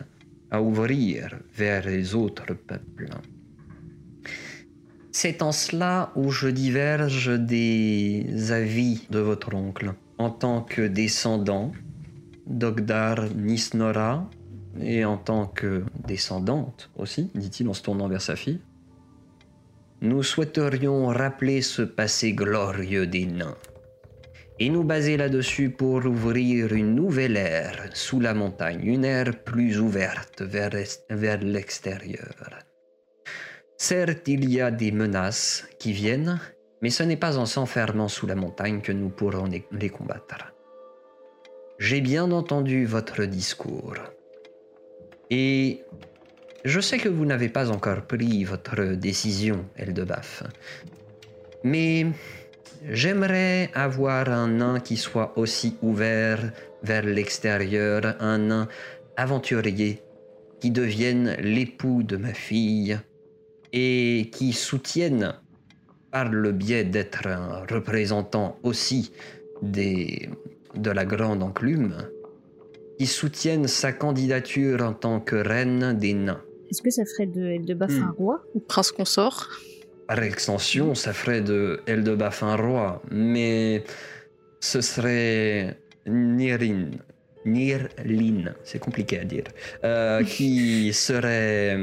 à 0.50 0.62
ouvrir 0.62 1.38
vers 1.54 1.86
les 1.86 2.14
autres 2.14 2.54
peuples. 2.54 3.10
C'est 5.12 5.42
en 5.42 5.52
cela 5.52 6.12
où 6.16 6.30
je 6.30 6.48
diverge 6.48 7.38
des 7.38 8.50
avis 8.50 9.06
de 9.10 9.18
votre 9.18 9.54
oncle. 9.54 9.94
En 10.18 10.30
tant 10.30 10.62
que 10.62 10.82
descendant 10.82 11.72
d'Ogdar 12.46 13.24
Nisnora, 13.34 14.28
et 14.80 15.04
en 15.04 15.16
tant 15.16 15.46
que 15.46 15.84
descendante 16.06 16.90
aussi, 16.96 17.30
dit-il 17.34 17.68
en 17.68 17.74
se 17.74 17.82
tournant 17.82 18.08
vers 18.08 18.22
sa 18.22 18.36
fille, 18.36 18.60
nous 20.00 20.22
souhaiterions 20.22 21.06
rappeler 21.06 21.62
ce 21.62 21.82
passé 21.82 22.32
glorieux 22.32 23.06
des 23.06 23.26
nains 23.26 23.56
et 24.58 24.70
nous 24.70 24.84
baser 24.84 25.16
là-dessus 25.16 25.70
pour 25.70 26.04
ouvrir 26.06 26.72
une 26.72 26.94
nouvelle 26.94 27.36
ère 27.36 27.88
sous 27.92 28.20
la 28.20 28.34
montagne, 28.34 28.84
une 28.84 29.04
ère 29.04 29.42
plus 29.42 29.80
ouverte 29.80 30.42
vers, 30.42 30.70
vers 31.10 31.40
l'extérieur. 31.40 32.34
Certes, 33.76 34.28
il 34.28 34.48
y 34.48 34.60
a 34.60 34.70
des 34.70 34.92
menaces 34.92 35.66
qui 35.78 35.92
viennent, 35.92 36.38
mais 36.80 36.90
ce 36.90 37.02
n'est 37.02 37.16
pas 37.16 37.38
en 37.38 37.46
s'enfermant 37.46 38.08
sous 38.08 38.26
la 38.26 38.36
montagne 38.36 38.80
que 38.80 38.92
nous 38.92 39.08
pourrons 39.08 39.48
les- 39.72 39.90
combattre. 39.90 40.54
J'ai 41.78 42.00
bien 42.00 42.30
entendu 42.30 42.86
votre 42.86 43.24
discours. 43.24 43.96
Et 45.30 45.82
je 46.64 46.80
sais 46.80 46.98
que 46.98 47.08
vous 47.08 47.24
n'avez 47.24 47.48
pas 47.48 47.70
encore 47.70 48.02
pris 48.02 48.44
votre 48.44 48.94
décision, 48.94 49.66
Eldebaf. 49.76 50.44
Mais 51.64 52.06
j'aimerais 52.88 53.70
avoir 53.74 54.28
un 54.28 54.48
nain 54.48 54.80
qui 54.80 54.96
soit 54.96 55.32
aussi 55.36 55.76
ouvert 55.82 56.52
vers 56.82 57.04
l'extérieur, 57.04 58.16
un 58.20 58.38
nain 58.38 58.68
aventurier 59.16 60.02
qui 60.60 60.70
devienne 60.70 61.36
l'époux 61.40 62.02
de 62.02 62.16
ma 62.16 62.32
fille 62.34 62.98
et 63.72 64.30
qui 64.32 64.52
soutienne, 64.52 65.34
par 66.10 66.30
le 66.30 66.52
biais 66.52 66.84
d'être 66.84 67.26
un 67.26 67.66
représentant 67.68 68.56
aussi 68.62 69.12
des, 69.62 70.28
de 70.76 70.90
la 70.90 71.04
grande 71.04 71.42
enclume, 71.42 71.96
qui 72.98 73.06
soutienne 73.06 73.66
sa 73.66 73.92
candidature 73.92 74.82
en 74.82 74.92
tant 74.92 75.18
que 75.18 75.34
reine 75.34 75.98
des 75.98 76.14
nains. 76.14 76.40
Est-ce 76.70 76.82
que 76.82 76.90
ça 76.90 77.04
ferait 77.04 77.26
de 77.26 77.74
Hmm. 77.74 78.02
un 78.02 78.14
roi? 78.16 78.42
Ou 78.54 78.60
prince 78.60 78.92
consort. 78.92 79.48
Par 80.06 80.22
extension, 80.22 80.94
ça 80.94 81.12
ferait 81.12 81.40
de 81.40 81.80
Eldebaf 81.86 82.42
un 82.42 82.56
roi, 82.56 83.02
mais 83.10 83.84
ce 84.60 84.80
serait 84.82 85.78
Nirin, 86.06 86.90
Nirlin, 87.46 88.52
c'est 88.64 88.78
compliqué 88.78 89.18
à 89.20 89.24
dire, 89.24 89.44
euh, 89.82 90.22
qui 90.32 90.92
serait, 90.92 91.78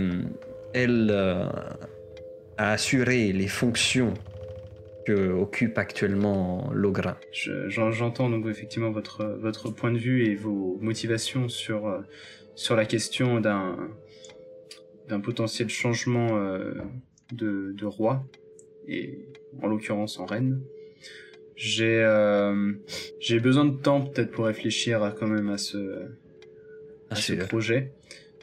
elle, 0.73 1.07
euh, 1.11 1.45
à 2.57 2.73
assurer 2.73 3.31
les 3.33 3.47
fonctions 3.47 4.13
que 5.07 5.31
occupe 5.31 5.79
actuellement. 5.79 6.69
Je- 7.33 7.69
j'en- 7.69 7.91
J'entends 7.91 8.29
donc 8.29 8.45
effectivement 8.45 8.91
votre, 8.91 9.23
votre 9.41 9.71
point 9.71 9.91
de 9.91 9.97
vue 9.97 10.25
et 10.27 10.35
vos 10.35 10.77
motivations 10.79 11.49
sur, 11.49 11.87
euh, 11.87 12.01
sur 12.55 12.75
la 12.75 12.85
question 12.85 13.39
d'un 13.39 13.77
d'un 15.07 15.19
potentiel 15.19 15.67
changement 15.67 16.37
euh, 16.37 16.73
de, 17.31 17.73
de 17.77 17.85
roi, 17.85 18.25
et 18.87 19.19
en 19.61 19.67
l'occurrence 19.67 20.19
en 20.19 20.25
reine. 20.25 20.61
J'ai 21.55 22.01
euh, 22.03 22.73
j'ai 23.19 23.39
besoin 23.39 23.65
de 23.65 23.77
temps 23.77 24.01
peut-être 24.01 24.31
pour 24.31 24.45
réfléchir 24.45 25.03
à, 25.03 25.11
quand 25.11 25.27
même 25.27 25.49
à 25.49 25.57
ce, 25.57 26.07
à 27.09 27.15
ce 27.15 27.35
Sûr. 27.35 27.47
projet. 27.47 27.91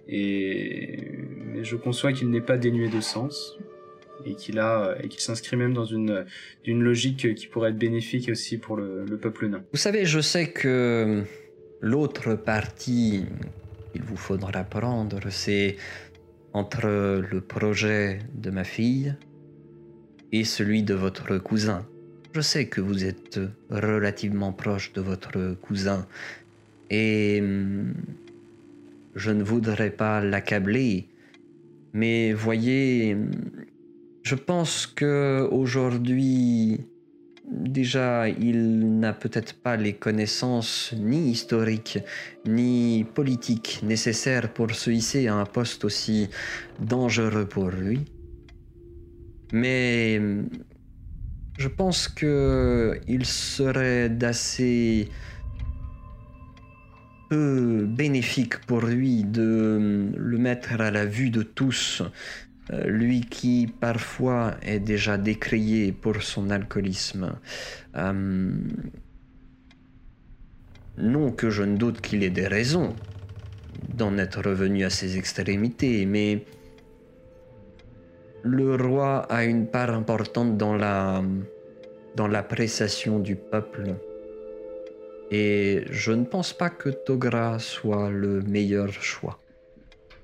Et 0.08 1.08
mais 1.44 1.64
je 1.64 1.76
conçois 1.76 2.12
qu'il 2.12 2.30
n'est 2.30 2.40
pas 2.40 2.56
dénué 2.56 2.88
de 2.88 3.00
sens 3.00 3.58
et 4.24 4.34
qu'il 4.34 4.58
a 4.60 4.96
et 5.02 5.08
qu'il 5.08 5.20
s'inscrit 5.20 5.56
même 5.56 5.74
dans 5.74 5.84
une 5.84 6.26
d'une 6.64 6.82
logique 6.82 7.34
qui 7.34 7.46
pourrait 7.48 7.70
être 7.70 7.78
bénéfique 7.78 8.28
aussi 8.30 8.56
pour 8.58 8.76
le, 8.76 9.04
le 9.04 9.16
peuple 9.16 9.48
nain. 9.48 9.64
Vous 9.72 9.78
savez, 9.78 10.04
je 10.04 10.20
sais 10.20 10.50
que 10.50 11.24
l'autre 11.80 12.34
partie 12.34 13.24
qu'il 13.92 14.02
vous 14.02 14.16
faudra 14.16 14.62
prendre, 14.64 15.18
c'est 15.30 15.76
entre 16.52 17.22
le 17.30 17.40
projet 17.40 18.20
de 18.34 18.50
ma 18.50 18.64
fille 18.64 19.14
et 20.32 20.44
celui 20.44 20.82
de 20.82 20.94
votre 20.94 21.38
cousin. 21.38 21.86
Je 22.34 22.40
sais 22.40 22.66
que 22.66 22.80
vous 22.80 23.04
êtes 23.04 23.40
relativement 23.70 24.52
proche 24.52 24.92
de 24.92 25.00
votre 25.00 25.54
cousin 25.54 26.06
et 26.90 27.40
hum, 27.42 27.94
je 29.14 29.30
ne 29.30 29.42
voudrais 29.42 29.90
pas 29.90 30.22
l'accabler, 30.22 31.08
mais 31.92 32.32
voyez, 32.32 33.16
je 34.22 34.34
pense 34.34 34.86
que 34.86 35.48
aujourd'hui, 35.50 36.86
déjà, 37.50 38.28
il 38.28 38.98
n'a 38.98 39.12
peut-être 39.12 39.54
pas 39.54 39.76
les 39.76 39.94
connaissances 39.94 40.94
ni 40.96 41.30
historiques 41.30 41.98
ni 42.46 43.04
politiques 43.14 43.80
nécessaires 43.82 44.52
pour 44.52 44.70
se 44.70 44.90
hisser 44.90 45.28
à 45.28 45.34
un 45.34 45.46
poste 45.46 45.84
aussi 45.84 46.28
dangereux 46.80 47.46
pour 47.46 47.70
lui. 47.70 48.00
Mais 49.52 50.20
je 51.58 51.68
pense 51.68 52.08
que 52.08 53.00
il 53.08 53.24
serait 53.24 54.08
d'assez 54.08 55.08
peu 57.28 57.84
bénéfique 57.86 58.58
pour 58.66 58.80
lui 58.82 59.24
de 59.24 60.10
le 60.16 60.38
mettre 60.38 60.80
à 60.80 60.90
la 60.90 61.04
vue 61.04 61.30
de 61.30 61.42
tous, 61.42 62.02
lui 62.70 63.20
qui 63.22 63.66
parfois 63.80 64.54
est 64.62 64.80
déjà 64.80 65.16
décrié 65.16 65.92
pour 65.92 66.22
son 66.22 66.50
alcoolisme. 66.50 67.32
Euh, 67.96 68.50
non 70.98 71.30
que 71.30 71.50
je 71.50 71.62
ne 71.62 71.76
doute 71.76 72.00
qu'il 72.00 72.22
ait 72.22 72.30
des 72.30 72.46
raisons 72.46 72.94
d'en 73.94 74.18
être 74.18 74.42
revenu 74.42 74.84
à 74.84 74.90
ses 74.90 75.16
extrémités, 75.16 76.04
mais 76.06 76.44
le 78.42 78.74
roi 78.74 79.20
a 79.30 79.44
une 79.44 79.66
part 79.66 79.90
importante 79.90 80.56
dans 80.56 80.76
la 80.76 81.22
dans 82.16 82.26
l'appréciation 82.26 83.20
du 83.20 83.36
peuple. 83.36 83.94
Et 85.30 85.84
je 85.90 86.12
ne 86.12 86.24
pense 86.24 86.52
pas 86.52 86.70
que 86.70 86.88
Togra 86.88 87.58
soit 87.58 88.10
le 88.10 88.40
meilleur 88.40 88.92
choix, 88.92 89.40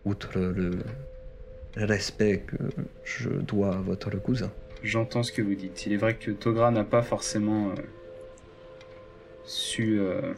outre 0.05 0.39
le 0.39 0.79
respect 1.77 2.45
que 2.47 2.57
je 3.05 3.31
dois 3.31 3.75
à 3.75 3.81
votre 3.81 4.11
cousin. 4.17 4.51
J'entends 4.83 5.23
ce 5.23 5.33
que 5.33 5.43
vous 5.43 5.55
dites. 5.55 5.87
Il 5.87 5.93
est 5.93 5.97
vrai 5.97 6.15
que 6.15 6.31
Togra 6.31 6.71
n'a 6.71 6.85
pas 6.85 7.03
forcément 7.03 7.71
euh, 7.71 7.75
su 9.45 9.99
euh, 9.99 10.35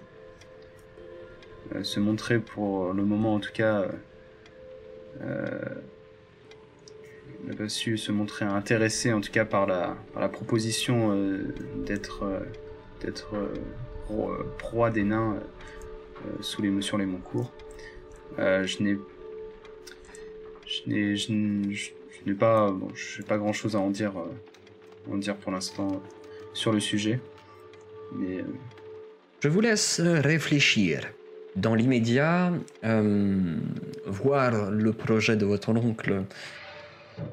euh, 1.74 1.82
se 1.82 2.00
montrer 2.00 2.38
pour 2.38 2.92
le 2.92 3.04
moment, 3.04 3.34
en 3.34 3.40
tout 3.40 3.52
cas. 3.52 3.86
n'a 5.20 5.80
pas 7.56 7.68
su 7.68 7.98
se 7.98 8.12
montrer 8.12 8.44
intéressé, 8.44 9.12
en 9.12 9.20
tout 9.20 9.32
cas 9.32 9.44
par 9.44 9.66
la, 9.66 10.28
proposition 10.28 11.16
d'être 11.84 12.24
d'être 13.00 13.34
roi, 14.08 14.38
roi 14.62 14.90
des 14.90 15.04
nains 15.04 15.36
sous 16.40 16.62
les, 16.62 16.82
sur 16.82 16.98
les 16.98 17.06
monts 17.06 17.20
je 18.38 18.82
n'ai 18.82 18.98
je 20.86 21.32
n'ai 22.26 22.34
pas 22.34 22.70
bon, 22.70 22.88
je 22.94 23.22
pas 23.22 23.38
grand 23.38 23.52
chose 23.52 23.76
à 23.76 23.80
en 23.80 23.90
dire 23.90 24.12
euh, 24.16 25.12
en 25.12 25.18
dire 25.18 25.36
pour 25.36 25.52
l'instant 25.52 26.02
sur 26.52 26.72
le 26.72 26.80
sujet 26.80 27.20
mais 28.14 28.38
euh, 28.38 28.44
Je 29.42 29.48
vous 29.48 29.60
laisse 29.60 30.00
réfléchir. 30.00 31.00
Dans 31.56 31.74
l'immédiat, 31.74 32.52
euh, 32.84 33.56
voir 34.06 34.70
le 34.70 34.92
projet 34.92 35.36
de 35.36 35.46
votre 35.46 35.70
oncle 35.70 36.24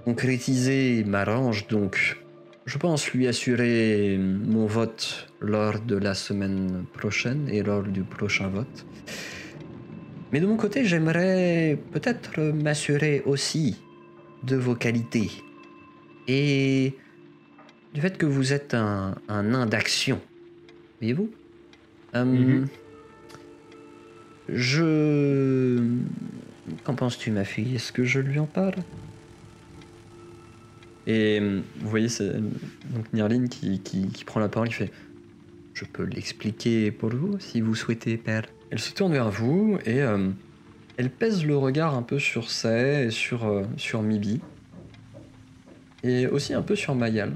concrétisé 0.06 1.04
m'arrange 1.06 1.68
donc. 1.68 2.18
Je 2.66 2.78
pense 2.78 3.12
lui 3.12 3.28
assurer 3.28 4.18
mon 4.18 4.66
vote 4.66 5.28
lors 5.42 5.82
de 5.82 5.98
la 5.98 6.14
semaine 6.14 6.86
prochaine 6.94 7.50
et 7.50 7.62
lors 7.62 7.84
du 7.84 8.04
prochain 8.04 8.48
vote. 8.48 8.86
Mais 10.34 10.39
de 10.39 10.48
mon 10.48 10.58
côté, 10.58 10.84
j'aimerais 10.84 11.78
peut-être 11.91 12.41
m'assurer 12.41 13.22
aussi 13.28 13.78
de 14.43 14.56
vos 14.56 14.74
qualités 14.74 15.30
et 16.28 16.93
du 17.93 18.02
fait 18.02 18.17
que 18.17 18.26
vous 18.26 18.52
êtes 18.52 18.74
un, 18.74 19.13
un 19.30 19.43
nain 19.43 19.67
d'action. 19.67 20.19
Voyez-vous 21.00 21.30
Euh, 22.15 22.26
Mhm. 22.26 22.67
Je. 24.50 25.88
Qu'en 26.84 26.96
penses-tu, 26.96 27.30
ma 27.30 27.43
fille? 27.43 27.76
Est-ce 27.76 27.91
que 27.91 28.04
je 28.04 28.19
lui 28.19 28.39
en 28.39 28.48
parle? 28.48 28.76
Et 31.06 31.39
euh, 31.39 31.62
vous 31.80 31.89
voyez, 31.89 32.10
c'est 32.10 32.32
donc 32.34 33.06
Nirline 33.13 33.50
qui, 33.50 33.80
qui, 33.82 34.08
qui 34.08 34.24
prend 34.26 34.39
la 34.39 34.50
parole, 34.50 34.69
qui 34.69 34.74
fait 34.76 34.91
Je 35.76 35.86
peux 35.86 36.04
l'expliquer 36.06 36.89
pour 36.91 37.12
vous 37.12 37.38
si 37.39 37.62
vous 37.62 37.76
souhaitez, 37.76 38.17
père. 38.17 38.46
Elle 38.74 38.80
se 38.80 38.92
tourne 38.92 39.14
vers 39.14 39.30
vous 39.30 39.78
et 39.86 40.02
euh, 40.02 40.32
elle 40.98 41.12
pèse 41.12 41.46
le 41.46 41.56
regard 41.56 41.94
un 41.94 42.02
peu 42.02 42.18
sur 42.18 42.50
Say 42.50 43.06
et 43.06 43.12
sur, 43.12 43.46
euh, 43.46 43.66
sur 43.78 44.02
Mibi. 44.02 44.42
Et 46.02 46.26
aussi 46.26 46.56
un 46.56 46.64
peu 46.64 46.76
sur 46.76 46.96
Mayal. 46.96 47.34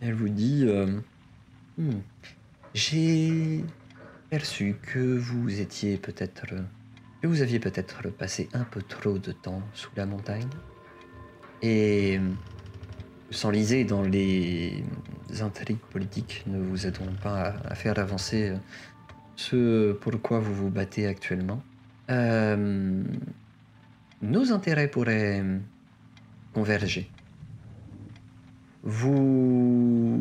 Elle 0.00 0.14
vous 0.14 0.28
dit 0.28 0.62
euh, 0.68 0.86
Hmm, 1.78 1.98
J'ai 2.74 3.64
perçu 4.30 4.76
que 4.80 5.18
vous 5.18 5.60
étiez 5.60 5.96
peut-être. 5.96 6.54
que 7.20 7.26
vous 7.26 7.42
aviez 7.42 7.58
peut-être 7.58 8.10
passé 8.10 8.48
un 8.52 8.62
peu 8.62 8.82
trop 8.82 9.18
de 9.18 9.32
temps 9.32 9.62
sous 9.74 9.90
la 9.96 10.06
montagne. 10.06 10.46
Et 11.60 12.20
s'enliser 13.32 13.82
dans 13.82 14.02
les 14.02 14.84
intrigues 15.40 15.82
politiques 15.90 16.44
ne 16.46 16.62
vous 16.62 16.86
aideront 16.86 17.16
pas 17.20 17.56
à 17.64 17.74
faire 17.74 17.98
avancer 17.98 18.54
ce 19.48 19.92
pour 19.92 20.20
quoi 20.20 20.38
vous 20.40 20.54
vous 20.54 20.70
battez 20.70 21.06
actuellement. 21.06 21.62
Euh, 22.10 23.02
nos 24.22 24.52
intérêts 24.52 24.88
pourraient 24.88 25.42
converger. 26.54 27.08
Vous 28.84 30.18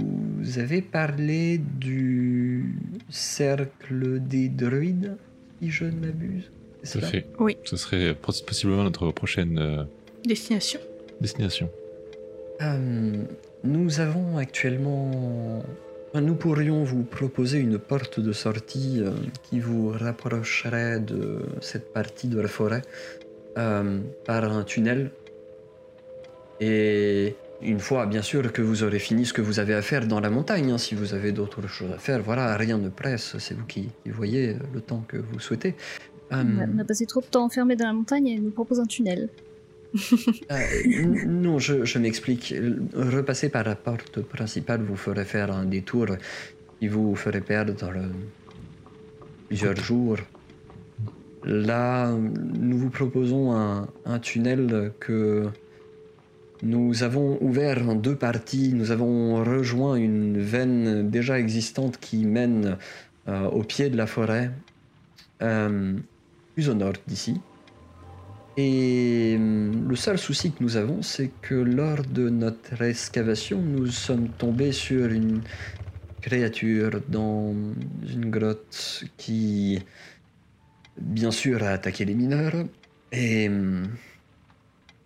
avez 0.58 0.82
parlé 0.82 1.58
du 1.58 2.76
cercle 3.10 4.20
des 4.20 4.50
druides, 4.50 5.18
si 5.62 5.70
je 5.72 5.86
ne 5.86 5.92
m'abuse. 6.06 6.52
Tout 6.92 6.98
à 7.00 7.02
fait. 7.02 7.26
Oui. 7.40 7.58
Ce 7.64 7.76
serait 7.78 8.14
pos- 8.16 8.42
possiblement 8.46 8.84
notre 8.84 9.12
prochaine 9.12 9.58
euh, 9.60 9.84
Destination. 10.26 10.80
destination. 11.20 11.70
Euh, 12.62 13.24
nous 13.64 14.00
avons 14.00 14.38
actuellement. 14.38 15.64
Enfin, 16.12 16.22
Nous 16.22 16.36
pourrions 16.36 16.84
vous 16.84 17.04
proposer 17.04 17.58
une 17.60 17.78
porte 17.80 18.20
de 18.20 18.32
sortie 18.32 19.00
euh, 19.02 19.12
qui 19.44 19.60
vous 19.60 19.90
rapprocherait 19.90 21.00
de 21.00 21.40
cette 21.62 21.92
partie 21.94 22.28
de 22.28 22.40
la 22.40 22.48
forêt 22.48 22.82
euh, 23.58 24.00
par 24.26 24.44
un 24.52 24.64
tunnel. 24.64 25.12
Et 26.60 27.36
une 27.62 27.80
fois, 27.80 28.06
bien 28.06 28.22
sûr, 28.22 28.52
que 28.54 28.62
vous 28.62 28.84
aurez 28.84 29.00
fini 29.00 29.26
ce 29.26 29.34
que 29.34 29.42
vous 29.42 29.60
avez 29.60 29.74
à 29.74 29.82
faire 29.82 30.06
dans 30.08 30.20
la 30.20 30.30
montagne, 30.30 30.72
hein, 30.72 30.78
si 30.78 30.96
vous 30.96 31.14
avez 31.14 31.32
d'autres 31.32 31.68
choses 31.68 31.92
à 31.92 31.98
faire, 31.98 32.22
voilà, 32.22 32.56
rien 32.56 32.78
ne 32.78 32.90
presse, 32.90 33.36
c'est 33.40 33.56
vous 33.56 33.66
qui, 33.66 33.90
qui 34.04 34.10
voyez 34.10 34.56
le 34.74 34.82
temps 34.82 35.04
que 35.08 35.18
vous 35.18 35.40
souhaitez. 35.40 35.76
Euh, 36.32 36.44
On 36.44 36.60
a- 36.62 36.66
on 36.76 36.80
a 36.80 36.86
passé 36.86 37.06
trop 37.06 37.22
de 37.22 37.26
temps 37.26 37.44
enfermé 37.46 37.76
dans 37.76 37.86
la 37.86 37.94
montagne 37.94 38.28
et 38.28 38.36
elle 38.36 38.44
nous 38.44 38.52
propose 38.52 38.80
un 38.80 38.86
tunnel. 38.86 39.28
Euh, 40.52 41.26
non, 41.26 41.60
je, 41.60 41.86
je 41.86 42.00
m'explique. 42.00 42.54
Repasser 42.94 43.50
par 43.50 43.64
la 43.64 43.76
porte 43.76 44.22
principale 44.22 44.82
vous 44.82 44.96
ferait 44.96 45.26
faire 45.26 45.52
un 45.52 45.66
détour 45.66 46.08
qui 46.80 46.88
vous 46.88 47.16
ferait 47.16 47.42
perdre 47.42 47.92
plusieurs 49.48 49.76
jours. 49.76 50.18
Là, 51.44 52.12
nous 52.12 52.78
vous 52.78 52.90
proposons 52.90 53.54
un, 53.54 53.88
un 54.06 54.20
tunnel 54.20 54.94
que 55.00 55.50
nous 56.64 57.04
avons 57.04 57.38
ouvert 57.42 57.88
en 57.90 57.96
deux 57.96 58.16
parties. 58.16 58.74
Nous 58.74 58.92
avons 58.92 59.44
rejoint 59.44 59.96
une 59.96 60.40
veine 60.40 61.10
déjà 61.10 61.40
existante 61.40 61.98
qui 62.00 62.26
mène 62.26 62.78
euh, 63.28 63.46
au 63.50 63.64
pied 63.64 63.90
de 63.90 63.98
la 63.98 64.08
forêt, 64.08 64.52
euh, 65.42 65.94
plus 66.54 66.70
au 66.70 66.74
nord 66.74 66.94
d'ici. 67.08 67.40
Et 68.58 69.36
hum, 69.38 69.88
le 69.90 69.96
seul 69.96 70.18
souci 70.20 70.54
que 70.54 70.64
nous 70.64 70.76
avons, 70.78 71.02
c'est 71.02 71.30
que 71.42 71.56
lors 71.56 72.04
de 72.06 72.30
notre 72.30 72.82
excavation, 72.82 73.62
nous 73.62 73.88
sommes 73.88 74.34
tombés 74.36 74.72
sur 74.74 75.08
une 75.12 75.44
créature 76.22 77.02
dans 77.08 77.54
une 78.04 78.30
grotte 78.32 79.04
qui, 79.18 79.86
bien 80.98 81.32
sûr, 81.32 81.64
a 81.64 81.70
attaqué 81.72 82.06
les 82.06 82.16
mineurs 82.16 82.56
et 83.12 83.50
hum, 83.50 83.98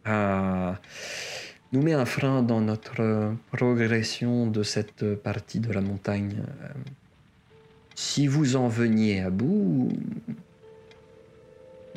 a- 0.05 0.81
nous 1.71 1.81
met 1.81 1.93
un 1.93 2.05
frein 2.05 2.43
dans 2.43 2.61
notre 2.61 3.35
progression 3.51 4.47
de 4.47 4.63
cette 4.63 5.15
partie 5.15 5.59
de 5.59 5.71
la 5.71 5.81
montagne. 5.81 6.43
Si 7.95 8.27
vous 8.27 8.55
en 8.55 8.67
veniez 8.69 9.21
à 9.21 9.29
bout, 9.29 9.89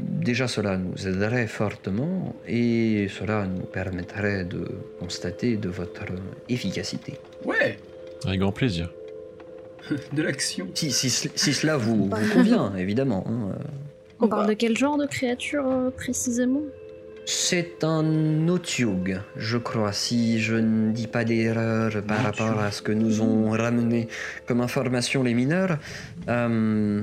déjà 0.00 0.48
cela 0.48 0.76
nous 0.76 1.06
aiderait 1.06 1.46
fortement 1.46 2.34
et 2.46 3.08
cela 3.08 3.46
nous 3.46 3.62
permettrait 3.64 4.44
de 4.44 4.66
constater 4.98 5.56
de 5.56 5.68
votre 5.68 6.04
efficacité. 6.48 7.14
Ouais, 7.44 7.78
Avec 8.26 8.40
grand 8.40 8.52
plaisir. 8.52 8.90
de 10.12 10.22
l'action. 10.22 10.68
Si, 10.74 10.90
si, 10.90 11.10
si 11.10 11.54
cela 11.54 11.76
vous, 11.76 12.04
vous 12.10 12.32
convient, 12.34 12.74
évidemment. 12.76 13.24
hein. 13.28 13.56
On 14.20 14.28
parle 14.28 14.42
bah. 14.42 14.48
de 14.48 14.54
quel 14.54 14.76
genre 14.76 14.98
de 14.98 15.06
créature 15.06 15.64
euh, 15.66 15.90
précisément? 15.90 16.62
C'est 17.24 17.84
un 17.84 18.48
Otyug, 18.48 19.20
je 19.36 19.58
crois, 19.58 19.92
si 19.92 20.40
je 20.40 20.54
ne 20.54 20.92
dis 20.92 21.06
pas 21.06 21.24
d'erreur 21.24 22.02
par 22.02 22.22
rapport 22.22 22.58
à 22.58 22.70
ce 22.72 22.80
que 22.80 22.90
nous 22.90 23.20
ont 23.20 23.50
ramené 23.50 24.08
comme 24.46 24.62
information 24.62 25.22
les 25.22 25.34
mineurs. 25.34 25.78
Euh, 26.28 27.02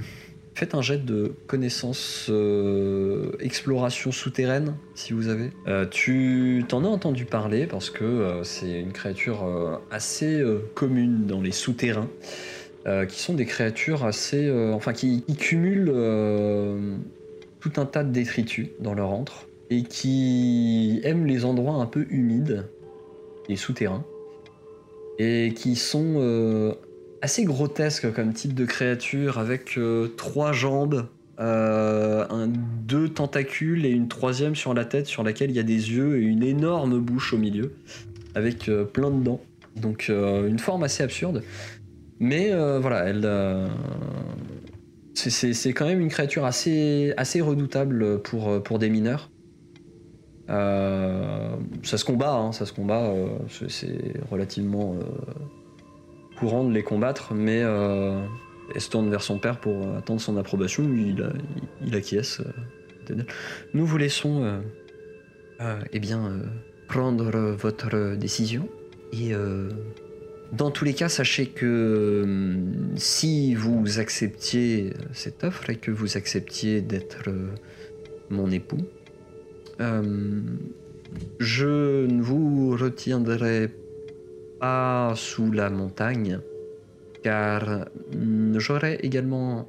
faites 0.55 0.73
un 0.73 0.81
jet 0.81 1.03
de 1.03 1.33
connaissance 1.47 2.27
euh, 2.29 3.33
exploration 3.41 4.13
souterraine, 4.13 4.75
si 4.95 5.11
vous 5.11 5.27
avez. 5.27 5.51
Euh, 5.67 5.85
tu 5.85 6.63
t'en 6.67 6.85
as 6.85 6.87
entendu 6.87 7.25
parler 7.25 7.67
parce 7.67 7.89
que 7.89 8.05
euh, 8.05 8.43
c'est 8.45 8.79
une 8.79 8.93
créature 8.93 9.45
assez 9.91 10.43
commune 10.73 11.27
dans 11.27 11.41
les 11.41 11.51
souterrains. 11.51 12.09
qui 13.09 13.19
sont 13.19 13.33
des 13.33 13.45
créatures 13.45 14.05
assez. 14.05 14.49
enfin, 14.73 14.93
qui, 14.93 15.23
qui 15.23 15.35
cumulent 15.35 15.93
tout 17.59 17.73
un 17.77 17.85
tas 17.85 18.03
de 18.03 18.11
détritus 18.11 18.69
dans 18.79 18.93
leur 18.93 19.09
antre 19.09 19.47
et 19.69 19.83
qui 19.83 21.01
aiment 21.03 21.25
les 21.25 21.43
endroits 21.43 21.75
un 21.75 21.87
peu 21.87 22.05
humides 22.09 22.67
et 23.49 23.55
souterrains 23.55 24.05
et 25.17 25.53
qui 25.55 25.75
sont 25.75 26.75
assez 27.25 27.43
grotesques 27.43 28.13
comme 28.13 28.33
type 28.33 28.53
de 28.53 28.65
créature 28.65 29.39
avec 29.39 29.79
euh, 29.79 30.09
trois 30.15 30.51
jambes, 30.51 31.07
euh, 31.39 32.23
deux 32.83 33.09
tentacules 33.09 33.83
et 33.83 33.89
une 33.89 34.07
troisième 34.07 34.55
sur 34.55 34.75
la 34.75 34.85
tête 34.85 35.07
sur 35.07 35.23
laquelle 35.23 35.49
il 35.49 35.55
y 35.55 35.59
a 35.59 35.63
des 35.63 35.91
yeux 35.91 36.17
et 36.17 36.21
une 36.21 36.43
énorme 36.43 36.99
bouche 36.99 37.33
au 37.33 37.39
milieu 37.39 37.73
avec 38.35 38.69
euh, 38.69 38.83
plein 38.85 39.09
de 39.09 39.23
dents. 39.23 39.41
Donc 39.75 40.07
une 40.09 40.59
forme 40.59 40.83
assez 40.83 41.01
absurde. 41.03 41.43
Mais 42.19 42.53
voilà, 42.79 43.03
elle, 43.09 43.27
c'est- 45.13 45.73
quand 45.73 45.85
même 45.85 45.99
une 45.99 46.07
créature 46.07 46.45
assez, 46.45 47.13
assez 47.17 47.41
redoutable 47.41 48.21
pour, 48.21 48.63
pour 48.63 48.79
des 48.79 48.89
mineurs. 48.89 49.31
Ça 50.47 51.57
se 51.97 52.05
combat, 52.05 52.35
hein, 52.35 52.53
ça 52.53 52.65
se 52.65 52.71
combat. 52.71 53.11
c'est- 53.67 54.13
relativement 54.31 54.95
courant 56.35 56.63
de 56.63 56.73
les 56.73 56.83
combattre, 56.83 57.33
mais 57.33 57.61
euh, 57.63 58.19
elle 58.73 58.81
se 58.81 58.89
tourne 58.89 59.09
vers 59.09 59.21
son 59.21 59.39
père 59.39 59.59
pour 59.59 59.95
attendre 59.95 60.21
son 60.21 60.37
approbation. 60.37 60.83
Il, 60.83 61.29
il, 61.85 61.95
acquiesce. 61.95 62.41
euh, 63.09 63.15
Nous 63.73 63.85
vous 63.85 63.97
laissons, 63.97 64.43
euh, 64.43 64.59
euh, 65.61 65.79
eh 65.91 65.99
bien, 65.99 66.25
euh, 66.25 66.43
prendre 66.87 67.51
votre 67.51 68.15
décision 68.15 68.67
et 69.13 69.33
euh, 69.33 69.69
dans 70.51 70.71
tous 70.71 70.85
les 70.85 70.93
cas, 70.93 71.09
sachez 71.09 71.47
que 71.47 72.55
si 72.95 73.55
vous 73.55 73.99
acceptiez 73.99 74.93
cette 75.11 75.43
offre 75.43 75.69
et 75.69 75.75
que 75.75 75.91
vous 75.91 76.17
acceptiez 76.17 76.81
d'être 76.81 77.23
euh, 77.27 77.49
mon 78.29 78.51
époux, 78.51 78.85
euh, 79.81 80.41
je 81.39 82.05
ne 82.05 82.21
vous 82.21 82.75
retiendrai 82.77 83.69
pas 84.59 85.13
sous 85.15 85.51
la 85.51 85.69
montagne, 85.69 86.39
car 87.23 87.85
hum, 88.13 88.55
j'aurai 88.57 88.99
également 89.03 89.67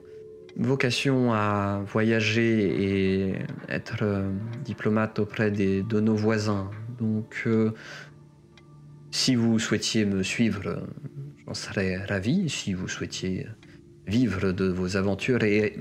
vocation 0.56 1.32
à 1.32 1.82
voyager 1.86 3.28
et 3.28 3.34
être 3.68 3.98
euh, 4.02 4.30
diplomate 4.64 5.18
auprès 5.18 5.50
de 5.50 6.00
nos 6.00 6.14
voisins. 6.14 6.70
Donc, 6.98 7.42
euh, 7.46 7.72
si 9.10 9.34
vous 9.34 9.58
souhaitiez 9.58 10.04
me 10.04 10.22
suivre, 10.22 10.86
j'en 11.46 11.54
serais 11.54 11.96
ravi. 12.04 12.48
Si 12.48 12.72
vous 12.72 12.88
souhaitiez 12.88 13.46
vivre 14.06 14.52
de 14.52 14.66
vos 14.66 14.96
aventures 14.96 15.42
et 15.42 15.76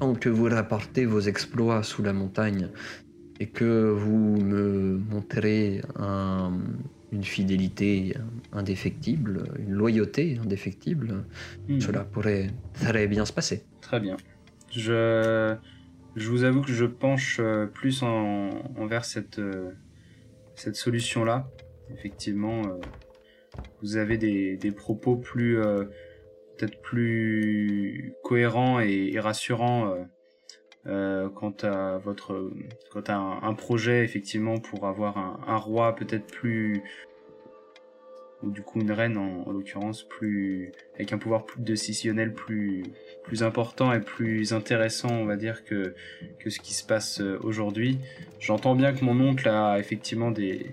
tant 0.00 0.14
que 0.14 0.28
vous 0.28 0.48
rapportez 0.48 1.04
vos 1.04 1.20
exploits 1.20 1.82
sous 1.82 2.02
la 2.02 2.12
montagne 2.12 2.68
et 3.38 3.46
que 3.46 3.90
vous 3.90 4.40
me 4.40 4.98
montrez 5.10 5.82
un- 5.96 6.58
une 7.16 7.24
fidélité 7.24 8.14
indéfectible, 8.52 9.44
une 9.58 9.72
loyauté 9.72 10.38
indéfectible, 10.42 11.24
Hmm. 11.68 11.80
cela 11.80 12.04
pourrait 12.04 12.48
très 12.74 13.06
bien 13.08 13.24
se 13.24 13.32
passer. 13.32 13.64
Très 13.80 14.00
bien. 14.00 14.16
Je, 14.70 15.56
je 16.14 16.28
vous 16.28 16.44
avoue 16.44 16.60
que 16.60 16.72
je 16.72 16.84
penche 16.84 17.38
euh, 17.40 17.66
plus 17.66 18.02
en, 18.02 18.50
envers 18.78 19.04
cette, 19.04 19.38
euh, 19.38 19.70
cette 20.54 20.76
solution-là. 20.76 21.48
Effectivement, 21.90 22.62
euh, 22.66 22.80
vous 23.82 23.96
avez 23.96 24.18
des, 24.18 24.56
des 24.56 24.72
propos 24.72 25.16
plus 25.16 25.56
peut-être 26.58 26.80
plus 26.82 28.12
cohérents 28.22 28.80
et, 28.80 29.10
et 29.14 29.20
rassurants 29.20 29.94
euh, 30.88 31.28
quant 31.28 31.54
à 31.62 31.98
votre 31.98 32.50
quant 32.90 33.02
à 33.08 33.14
un, 33.14 33.54
projet 33.54 34.04
effectivement 34.04 34.58
pour 34.58 34.86
avoir 34.86 35.18
un, 35.18 35.56
roi 35.56 35.96
peut-être 35.96 36.26
plus 36.26 36.82
ou 38.42 38.50
du 38.50 38.62
coup 38.62 38.80
une 38.80 38.92
reine 38.92 39.16
en, 39.16 39.48
en 39.48 39.52
l'occurrence 39.52 40.04
plus 40.04 40.72
avec 40.94 41.12
un 41.12 41.18
pouvoir 41.18 41.44
plus 41.44 41.60
décisionnel 41.60 42.32
plus 42.32 42.84
plus 43.24 43.42
important 43.42 43.92
et 43.92 44.00
plus 44.00 44.52
intéressant, 44.52 45.10
on 45.10 45.24
va 45.24 45.36
dire, 45.36 45.64
que, 45.64 45.94
que 46.38 46.48
ce 46.48 46.60
qui 46.60 46.74
se 46.74 46.86
passe 46.86 47.20
euh, 47.20 47.38
aujourd'hui. 47.42 47.98
J'entends 48.38 48.76
bien 48.76 48.92
que 48.92 49.04
mon 49.04 49.20
oncle 49.20 49.48
a 49.48 49.80
effectivement 49.80 50.30
des, 50.30 50.70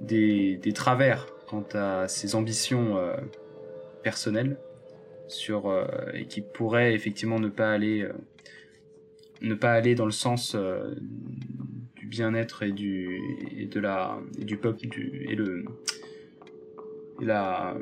des, 0.00 0.56
des 0.56 0.72
travers 0.72 1.26
quant 1.46 1.64
à 1.74 2.08
ses 2.08 2.34
ambitions 2.34 2.96
euh, 2.96 3.14
personnelles 4.02 4.56
sur, 5.28 5.72
et 6.12 6.26
qui 6.26 6.42
pourraient 6.42 6.94
effectivement 6.94 7.38
ne 7.38 7.48
pas 7.48 7.72
aller, 7.72 8.06
ne 9.42 9.54
pas 9.54 9.72
aller 9.72 9.94
dans 9.94 10.04
le 10.06 10.12
sens 10.12 10.54
euh, 10.54 10.94
du 11.96 12.06
bien-être 12.06 12.62
et, 12.62 12.72
du, 12.72 13.18
et, 13.56 13.66
de 13.66 13.80
la, 13.80 14.18
et 14.40 14.44
du 14.44 14.56
peuple 14.56 14.86
du, 14.88 15.26
et 15.28 15.34
le 15.34 15.64
et 17.20 17.24
la, 17.24 17.76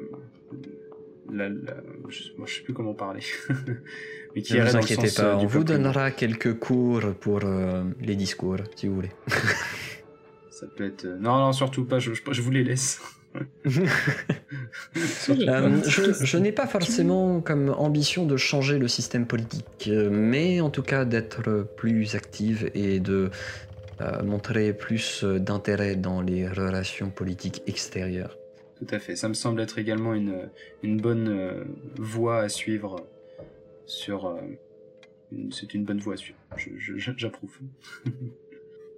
la, 1.33 1.49
la- 1.49 1.83
je, 2.09 2.25
moi, 2.37 2.47
je 2.47 2.57
sais 2.57 2.63
plus 2.63 2.75
comment 2.75 2.95
parler, 2.95 3.21
mais 4.35 4.43
qui 4.43 4.55
Ne 4.55 4.63
vous 4.63 4.77
inquiétez 4.77 5.07
sens, 5.09 5.15
pas, 5.17 5.35
euh, 5.35 5.37
on 5.37 5.47
vous 5.47 5.65
donnera 5.65 6.11
quelques 6.11 6.59
cours 6.59 7.15
pour 7.21 7.41
euh, 7.45 7.85
les 8.01 8.17
discours, 8.17 8.59
si 8.77 8.89
vous 8.89 8.95
voulez. 8.97 9.13
Ça 10.51 10.67
peut 10.77 10.85
être. 10.85 11.05
euh, 11.07 11.19
Non, 11.19 11.39
non, 11.39 11.53
surtout 11.53 11.85
pas. 11.85 11.99
Je, 12.01 12.13
je, 12.13 12.23
je 12.31 12.43
vous 12.43 12.51
les 12.51 12.65
laisse. 12.65 13.01
Euh, 13.37 13.43
je 15.85 16.13
je 16.25 16.37
n'ai 16.39 16.53
pas 16.53 16.67
forcément 16.67 17.41
comme 17.41 17.71
ambition 17.71 18.27
de 18.27 18.37
changer 18.37 18.79
le 18.79 18.89
système 18.89 19.27
politique, 19.27 19.91
mais 20.11 20.61
en 20.61 20.71
tout 20.71 20.83
cas 20.83 21.05
d'être 21.05 21.67
plus 21.77 22.15
active 22.15 22.71
et 22.75 22.99
de 22.99 23.31
euh, 24.01 24.23
montrer 24.23 24.73
plus 24.73 25.25
d'intérêt 25.25 25.97
dans 25.97 26.21
les 26.21 26.49
relations 26.49 27.11
politiques 27.11 27.63
extérieures. 27.67 28.37
Tout 28.79 28.87
à 28.91 28.99
fait. 28.99 29.15
Ça 29.15 29.29
me 29.29 29.35
semble 29.35 29.61
être 29.61 29.79
également 29.79 30.15
une, 30.15 30.49
une 30.83 31.01
bonne 31.01 31.29
euh, 31.29 31.65
voie 31.99 32.41
à 32.41 32.49
suivre. 32.49 33.07
Sur. 33.87 34.39
C'est 35.51 35.75
une 35.75 35.85
bonne 35.85 35.99
voie 35.99 36.15
à 36.15 36.17
suivre. 36.17 36.39
J'approuve. 37.17 37.59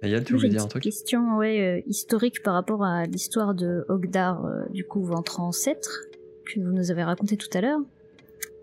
Ayal, 0.03 0.23
tu 0.23 0.33
voulais 0.35 0.49
dire 0.49 0.59
un 0.61 0.67
petite 0.67 0.69
truc 0.71 0.83
question 0.83 1.37
ouais, 1.37 1.61
euh, 1.79 1.81
historique 1.87 2.43
par 2.43 2.53
rapport 2.55 2.83
à 2.83 3.05
l'histoire 3.05 3.53
de 3.55 3.85
Ogdar, 3.89 4.45
euh, 4.45 4.63
du 4.71 4.83
coup, 4.83 5.01
ventre 5.03 5.39
ancêtre, 5.39 6.01
que 6.45 6.59
vous 6.59 6.71
nous 6.73 6.91
avez 6.91 7.03
raconté 7.03 7.37
tout 7.37 7.47
à 7.53 7.61
l'heure. 7.61 7.79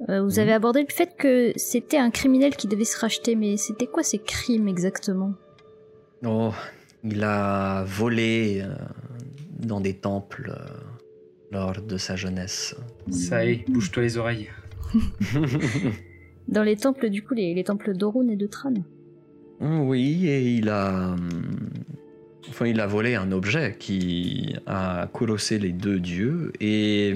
Euh, 0.09 0.23
vous 0.23 0.35
Mhm. 0.35 0.39
avez 0.39 0.53
abordé 0.53 0.81
le 0.83 0.93
fait 0.93 1.11
que 1.19 1.53
c'était 1.57 1.97
un 1.99 2.11
criminel 2.11 2.55
qui 2.57 2.69
devait 2.69 2.85
se 2.85 2.99
racheter, 2.99 3.37
mais 3.37 3.57
c'était 3.57 3.87
quoi 3.87 4.03
ces 4.03 4.19
crimes 4.19 4.69
exactement? 4.69 5.33
Oh, 6.25 6.53
il 7.05 7.23
a 7.25 7.85
volé 7.85 8.63
euh, 8.63 8.75
dans 9.59 9.81
des 9.81 9.95
temples 9.95 10.53
euh, 10.55 10.65
lors 11.51 11.73
de 11.81 11.97
sa 11.97 12.17
jeunesse. 12.17 12.77
Ça 13.11 13.45
y 13.47 13.51
est, 13.53 13.71
bouge-toi 13.71 14.03
les 14.03 14.17
oreilles. 14.19 14.51
Dans 16.49 16.63
les 16.65 16.77
temples, 16.77 17.11
du 17.11 17.23
coup, 17.23 17.35
les, 17.35 17.55
les 17.55 17.63
temples 17.65 17.95
d'Orun 17.97 18.29
et 18.29 18.37
de 18.37 18.47
Tran. 18.47 18.75
Oui, 19.61 20.27
et 20.29 20.55
il 20.55 20.69
a. 20.69 21.11
hum, 21.13 21.41
Enfin, 22.49 22.67
il 22.67 22.81
a 22.81 22.87
volé 22.87 23.15
un 23.15 23.31
objet 23.33 23.77
qui 23.79 24.57
a 24.67 25.09
colossé 25.13 25.59
les 25.59 25.71
deux 25.73 26.01
dieux 26.01 26.53
et 26.61 27.15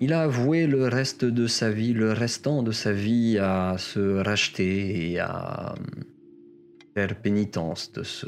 il 0.00 0.12
a 0.12 0.22
avoué 0.22 0.66
le 0.68 0.86
reste 0.86 1.24
de 1.24 1.46
sa 1.48 1.70
vie, 1.70 1.92
le 1.92 2.12
restant 2.12 2.62
de 2.62 2.70
sa 2.70 2.92
vie 2.92 3.38
à 3.40 3.76
se 3.78 4.18
racheter 4.22 5.10
et 5.12 5.18
à 5.18 5.74
hum, 5.76 6.04
faire 6.94 7.16
pénitence 7.16 7.90
de 7.92 8.04
ce 8.04 8.26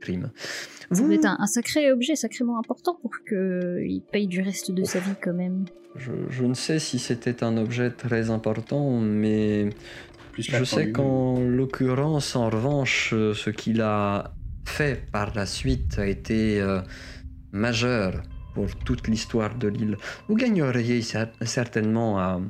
crime. 0.00 0.30
Vous- 0.90 1.10
être 1.12 1.24
un, 1.24 1.36
un 1.40 1.46
sacré 1.46 1.90
objet, 1.90 2.14
sacrément 2.14 2.58
important 2.58 2.98
pour 3.00 3.12
qu'il 3.26 4.02
paye 4.12 4.26
du 4.26 4.42
reste 4.42 4.70
de 4.70 4.84
sa 4.84 4.98
vie 4.98 5.14
quand 5.22 5.34
même. 5.34 5.64
Je, 5.96 6.10
je 6.28 6.44
ne 6.44 6.54
sais 6.54 6.78
si 6.78 6.98
c'était 6.98 7.42
un 7.42 7.56
objet 7.56 7.90
très 7.90 8.28
important, 8.30 9.00
mais 9.00 9.70
plus 10.36 10.50
Je 10.58 10.64
sais 10.64 10.92
qu'en 10.92 11.40
l'occurrence, 11.40 12.36
en 12.36 12.50
revanche, 12.50 13.12
euh, 13.14 13.32
ce 13.34 13.50
qu'il 13.50 13.80
a 13.80 14.32
fait 14.66 14.96
par 15.10 15.34
la 15.34 15.46
suite 15.46 15.98
a 15.98 16.06
été 16.06 16.60
euh, 16.60 16.80
majeur 17.52 18.22
pour 18.54 18.68
toute 18.86 19.08
l'histoire 19.08 19.54
de 19.56 19.68
l'île. 19.68 19.96
Vous 20.28 20.34
gagneriez 20.36 21.00
cer- 21.00 21.32
certainement 21.44 22.18
à 22.18 22.40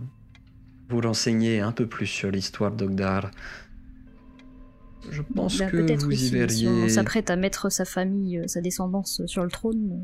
vous 0.89 1.01
renseigner 1.01 1.61
un 1.61 1.73
peu 1.73 1.87
plus 1.87 2.07
sur 2.07 2.31
l'histoire 2.31 2.73
d'Ogdar. 2.73 3.31
Je 5.11 5.23
pense 5.23 5.59
Bah, 5.59 5.67
que 5.71 5.77
peut-être 5.77 6.05
vous 6.05 6.13
y 6.13 6.17
si 6.17 6.31
verriez 6.31 6.69
on 6.69 6.89
s'apprête 6.89 7.31
à 7.31 7.37
mettre 7.37 7.71
sa 7.71 7.85
famille, 7.85 8.39
euh, 8.39 8.47
sa 8.49 8.61
descendance 8.61 9.23
sur 9.27 9.45
le 9.45 9.51
trône, 9.51 10.03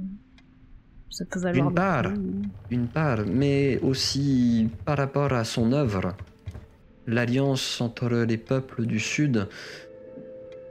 ça 1.11 1.25
peut 1.25 1.40
valoir 1.40 1.68
Une 1.68 1.75
part. 1.75 2.12
une 2.71 2.87
part, 2.88 3.21
mais 3.27 3.79
aussi 3.83 4.68
par 4.85 4.97
rapport 4.99 5.33
à 5.33 5.45
son 5.45 5.73
œuvre, 5.73 6.14
l'alliance 7.07 7.81
entre 7.81 8.09
les 8.09 8.38
peuples 8.38 8.87
du 8.87 9.01
Sud. 9.01 9.49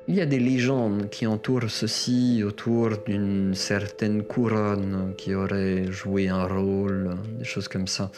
Il 0.08 0.16
y 0.16 0.22
a 0.22 0.26
des 0.26 0.40
légendes 0.40 1.10
qui 1.10 1.28
entourent 1.28 1.70
ceci 1.70 2.44
autour 2.46 2.98
d'une 3.06 3.54
certaine 3.54 4.24
couronne 4.24 5.14
qui 5.18 5.36
aurait 5.36 5.92
joué 5.92 6.28
un 6.28 6.46
rôle, 6.46 7.18
des 7.38 7.46
choses 7.46 7.68
comme 7.68 7.88
ça. 7.88 8.12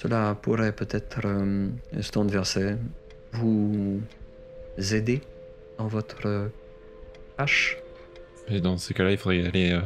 Cela 0.00 0.36
pourrait 0.40 0.72
peut-être, 0.72 1.20
euh, 1.24 1.68
Stoneversé, 2.00 2.76
vous 3.32 4.00
aider 4.78 5.20
dans 5.78 5.88
votre 5.88 6.50
tâche? 7.36 7.78
Et 8.48 8.60
dans 8.60 8.76
ces 8.78 8.94
cas-là, 8.94 9.12
il 9.12 9.18
faudrait 9.18 9.46
aller 9.46 9.72
euh, 9.72 9.80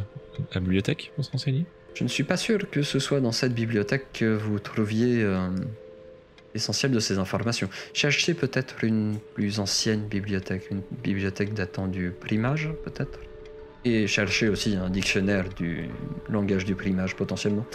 à 0.52 0.54
la 0.54 0.60
bibliothèque 0.60 1.12
pour 1.14 1.24
se 1.24 1.30
renseigner. 1.30 1.66
Je 1.94 2.04
ne 2.04 2.08
suis 2.08 2.24
pas 2.24 2.36
sûr 2.36 2.70
que 2.70 2.82
ce 2.82 2.98
soit 2.98 3.20
dans 3.20 3.32
cette 3.32 3.54
bibliothèque 3.54 4.06
que 4.12 4.34
vous 4.36 4.58
trouviez 4.58 5.22
euh, 5.22 5.48
l'essentiel 6.54 6.92
de 6.92 7.00
ces 7.00 7.18
informations. 7.18 7.68
Cherchez 7.92 8.34
peut-être 8.34 8.84
une 8.84 9.18
plus 9.34 9.60
ancienne 9.60 10.06
bibliothèque, 10.06 10.70
une 10.70 10.82
bibliothèque 11.02 11.54
datant 11.54 11.86
du 11.88 12.10
primage, 12.10 12.70
peut-être. 12.84 13.18
Et 13.84 14.06
cherchez 14.06 14.48
aussi 14.48 14.76
un 14.76 14.88
dictionnaire 14.88 15.48
du 15.50 15.88
langage 16.28 16.64
du 16.64 16.74
primage, 16.74 17.16
potentiellement. 17.16 17.66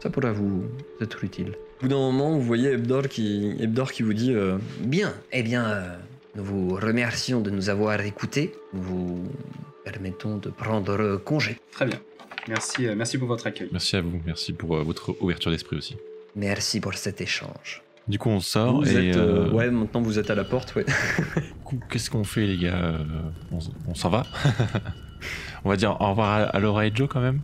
Ça 0.00 0.10
pourra 0.10 0.32
vous 0.32 0.64
être 1.00 1.24
utile. 1.24 1.54
Au 1.78 1.82
bout 1.82 1.88
d'un 1.88 1.96
moment, 1.96 2.32
vous 2.32 2.42
voyez 2.42 2.72
Ebdor 2.72 3.08
qui, 3.08 3.56
Ebdor 3.58 3.92
qui 3.92 4.02
vous 4.02 4.12
dit 4.12 4.34
euh, 4.34 4.58
Bien, 4.80 5.14
eh 5.32 5.42
bien, 5.42 5.64
euh, 5.64 5.96
nous 6.34 6.44
vous 6.44 6.74
remercions 6.74 7.40
de 7.40 7.50
nous 7.50 7.70
avoir 7.70 8.00
écoutés. 8.02 8.52
Nous 8.74 8.82
vous 8.82 9.24
permettons 9.84 10.36
de 10.36 10.50
prendre 10.50 11.16
congé. 11.16 11.56
Très 11.72 11.86
bien. 11.86 11.98
Merci, 12.48 12.86
euh, 12.86 12.94
merci 12.96 13.18
pour 13.18 13.28
votre 13.28 13.46
accueil. 13.46 13.68
Merci 13.72 13.96
à 13.96 14.00
vous, 14.00 14.20
merci 14.24 14.52
pour 14.52 14.76
euh, 14.76 14.82
votre 14.82 15.14
ouverture 15.20 15.50
d'esprit 15.50 15.76
aussi. 15.76 15.96
Merci 16.36 16.80
pour 16.80 16.94
cet 16.94 17.20
échange. 17.20 17.82
Du 18.06 18.18
coup, 18.18 18.30
on 18.30 18.40
sort 18.40 18.80
Vous 18.82 18.88
et 18.96 19.10
êtes, 19.10 19.16
euh, 19.16 19.48
euh, 19.48 19.50
ouais, 19.50 19.70
maintenant 19.70 20.00
vous 20.00 20.18
êtes 20.18 20.30
à 20.30 20.34
la 20.34 20.44
porte, 20.44 20.74
ouais. 20.76 20.84
du 20.84 21.42
coup, 21.64 21.78
qu'est-ce 21.90 22.10
qu'on 22.10 22.24
fait, 22.24 22.46
les 22.46 22.56
gars 22.56 22.74
Euh, 22.76 22.98
On, 23.86 23.94
s'en 23.94 24.08
va 24.08 24.22
On 25.64 25.68
va 25.68 25.76
dire 25.76 25.96
au 26.00 26.10
revoir 26.10 26.48
à, 26.54 26.58
Laura 26.58 26.86
et 26.86 26.92
Joe 26.94 27.08
quand 27.08 27.20
même. 27.20 27.40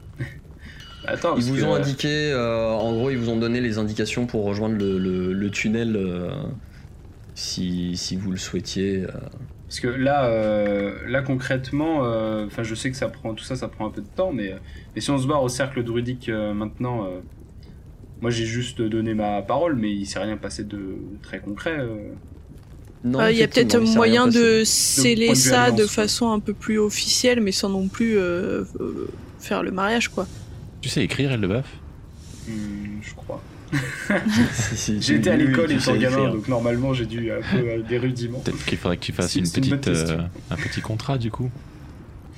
Attends, 1.06 1.36
Ils 1.36 1.42
vous 1.44 1.56
que, 1.56 1.62
ont 1.64 1.74
indiqué, 1.74 2.30
euh, 2.32 2.70
en 2.70 2.94
gros, 2.94 3.10
ils 3.10 3.18
vous 3.18 3.28
ont 3.28 3.36
donné 3.36 3.60
les 3.60 3.76
indications 3.76 4.26
pour 4.26 4.44
rejoindre 4.44 4.76
le, 4.76 4.98
le- 4.98 5.34
le 5.34 5.50
tunnel 5.50 5.96
euh, 5.96 6.30
si, 7.34 7.94
si 7.98 8.16
vous 8.16 8.30
le 8.30 8.38
souhaitiez. 8.38 9.02
euh. 9.02 9.08
Parce 9.68 9.80
que 9.80 9.88
là, 9.88 10.26
euh, 10.26 10.94
là 11.08 11.20
concrètement, 11.20 12.04
euh, 12.04 12.46
enfin, 12.46 12.62
je 12.62 12.74
sais 12.74 12.90
que 12.90 12.96
ça 12.96 13.08
prend 13.08 13.34
tout 13.34 13.44
ça, 13.44 13.56
ça 13.56 13.68
prend 13.68 13.86
un 13.86 13.90
peu 13.90 14.00
de 14.00 14.06
temps, 14.06 14.32
mais, 14.32 14.54
mais 14.94 15.00
si 15.02 15.10
on 15.10 15.18
se 15.18 15.26
barre 15.26 15.42
au 15.42 15.48
cercle 15.50 15.82
druidique 15.84 16.28
euh, 16.30 16.54
maintenant, 16.54 17.04
euh, 17.04 17.20
moi 18.20 18.30
j'ai 18.30 18.46
juste 18.46 18.80
donné 18.80 19.14
ma 19.14 19.42
parole, 19.42 19.76
mais 19.76 19.92
il 19.92 20.06
s'est 20.06 20.18
rien 20.18 20.36
passé 20.36 20.64
de 20.64 20.96
très 21.22 21.40
concret. 21.40 21.76
euh. 21.78 21.96
Non, 23.04 23.20
Euh, 23.20 23.30
Il 23.30 23.36
y 23.36 23.42
a 23.42 23.48
peut-être 23.48 23.78
moyen 23.80 24.26
de 24.26 24.62
sceller 24.64 25.28
de 25.28 25.34
ça 25.34 25.70
de 25.70 25.86
façon 25.86 26.30
un 26.30 26.40
peu 26.40 26.54
plus 26.54 26.78
officielle, 26.78 27.40
mais 27.42 27.52
sans 27.52 27.68
non 27.68 27.86
plus 27.88 28.16
euh, 28.16 28.64
euh, 28.80 29.08
faire 29.38 29.62
le 29.62 29.70
mariage, 29.72 30.08
quoi. 30.08 30.26
Tu 30.80 30.88
sais 30.88 31.02
écrire, 31.04 31.30
Eldebuff 31.32 31.66
Hmm, 32.48 33.00
je 33.02 33.14
crois. 33.14 33.42
Si, 34.52 34.76
si, 34.76 35.00
J'ai 35.02 35.14
tu- 35.14 35.20
été 35.20 35.30
à 35.30 35.36
l'école 35.36 35.72
étant 35.72 35.96
gamin, 35.96 36.30
donc 36.32 36.46
normalement 36.48 36.92
j'ai 36.94 37.06
dû 37.06 37.30
un 37.32 37.40
peu 37.40 37.56
euh, 37.68 37.82
des 37.82 37.98
rudiments. 37.98 38.38
Peut-être 38.40 38.64
qu'il 38.64 38.78
faudrait 38.78 38.96
que 38.98 39.04
tu 39.04 39.12
fasses 39.12 39.34
une 39.36 39.50
petite, 39.50 39.88
euh, 39.88 40.18
un 40.50 40.56
petit 40.56 40.80
contrat 40.80 41.18
du 41.18 41.30
coup. 41.30 41.50